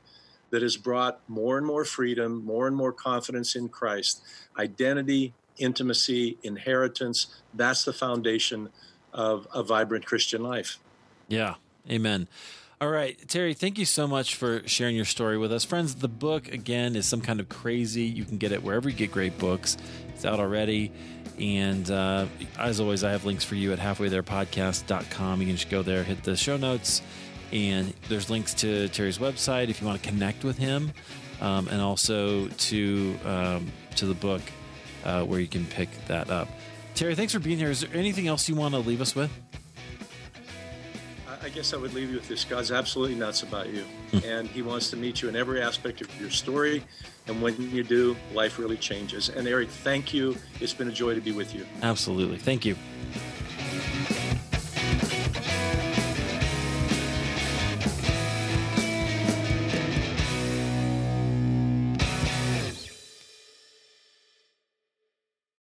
that 0.51 0.63
has 0.63 0.77
brought 0.77 1.21
more 1.29 1.59
and 1.59 1.67
more 1.67 1.85
freedom, 1.85 2.45
more 2.45 2.67
and 2.67 2.77
more 2.77 2.93
confidence 2.93 3.55
in 3.57 3.69
Christ. 3.69 4.23
Identity, 4.59 5.35
intimacy, 5.59 6.39
inheritance 6.43 7.43
that's 7.55 7.85
the 7.85 7.93
foundation 7.93 8.71
of 9.13 9.47
a 9.53 9.63
vibrant 9.63 10.07
Christian 10.07 10.43
life. 10.43 10.79
Yeah, 11.29 11.55
amen. 11.91 12.29
All 12.83 12.91
right, 12.91 13.16
Terry, 13.28 13.55
thank 13.55 13.78
you 13.78 13.85
so 13.85 14.09
much 14.09 14.35
for 14.35 14.66
sharing 14.66 14.97
your 14.97 15.05
story 15.05 15.39
with 15.39 15.53
us. 15.53 15.64
Friends, 15.64 15.95
the 15.95 16.09
book, 16.09 16.53
again, 16.53 16.97
is 16.97 17.07
some 17.07 17.20
kind 17.20 17.39
of 17.39 17.49
crazy. 17.49 18.03
You 18.03 18.24
can 18.24 18.39
get 18.39 18.51
it 18.51 18.61
wherever 18.61 18.89
you 18.89 18.97
get 18.97 19.12
great 19.12 19.39
books. 19.39 19.76
It's 20.09 20.24
out 20.24 20.41
already. 20.41 20.91
And 21.39 21.89
uh, 21.89 22.26
as 22.59 22.80
always, 22.80 23.05
I 23.05 23.12
have 23.12 23.24
links 23.24 23.45
for 23.45 23.55
you 23.55 23.72
at 23.72 23.78
halfwaytherepodcast.com. 23.78 25.41
You 25.41 25.47
can 25.47 25.55
just 25.55 25.70
go 25.70 25.83
there, 25.83 26.03
hit 26.03 26.24
the 26.24 26.37
show 26.37 26.57
notes, 26.57 27.03
and 27.53 27.95
there's 28.09 28.28
links 28.30 28.53
to 28.55 28.89
Terry's 28.89 29.18
website 29.18 29.68
if 29.68 29.80
you 29.80 29.87
want 29.87 30.03
to 30.03 30.09
connect 30.09 30.43
with 30.43 30.59
him, 30.59 30.93
um, 31.41 31.68
and 31.68 31.80
also 31.80 32.49
to 32.49 33.16
um, 33.24 33.70
to 33.95 34.07
the 34.07 34.14
book 34.14 34.43
uh, 35.05 35.22
where 35.22 35.39
you 35.39 35.47
can 35.47 35.66
pick 35.66 35.89
that 36.09 36.30
up. 36.30 36.49
Terry, 36.97 37.14
thanks 37.14 37.33
for 37.33 37.39
being 37.39 37.59
here. 37.59 37.70
Is 37.70 37.83
there 37.83 37.97
anything 37.97 38.26
else 38.26 38.49
you 38.49 38.57
want 38.57 38.74
to 38.74 38.80
leave 38.80 39.01
us 39.01 39.14
with? 39.14 39.30
I 41.43 41.49
guess 41.49 41.74
I 41.74 41.76
would 41.76 41.93
leave 41.93 42.09
you 42.09 42.16
with 42.16 42.28
this. 42.28 42.45
God's 42.45 42.70
absolutely 42.70 43.16
nuts 43.16 43.43
about 43.43 43.68
you, 43.68 43.82
hmm. 44.12 44.18
and 44.24 44.49
He 44.49 44.62
wants 44.62 44.90
to 44.90 44.97
meet 44.97 45.22
you 45.22 45.28
in 45.28 45.36
every 45.36 45.61
aspect 45.61 46.01
of 46.01 46.20
your 46.20 46.30
story. 46.30 46.84
And 47.26 47.43
when 47.43 47.70
you 47.70 47.82
do, 47.82 48.16
life 48.32 48.59
really 48.59 48.76
changes. 48.76 49.28
And 49.28 49.47
Eric, 49.47 49.68
thank 49.68 50.14
you. 50.14 50.36
It's 50.61 50.74
been 50.74 50.88
a 50.88 50.93
joy 50.93 51.14
to 51.14 51.20
be 51.20 51.32
with 51.32 51.55
you. 51.55 51.66
Absolutely. 51.82 52.38
Thank 52.38 52.64
you. 52.64 52.76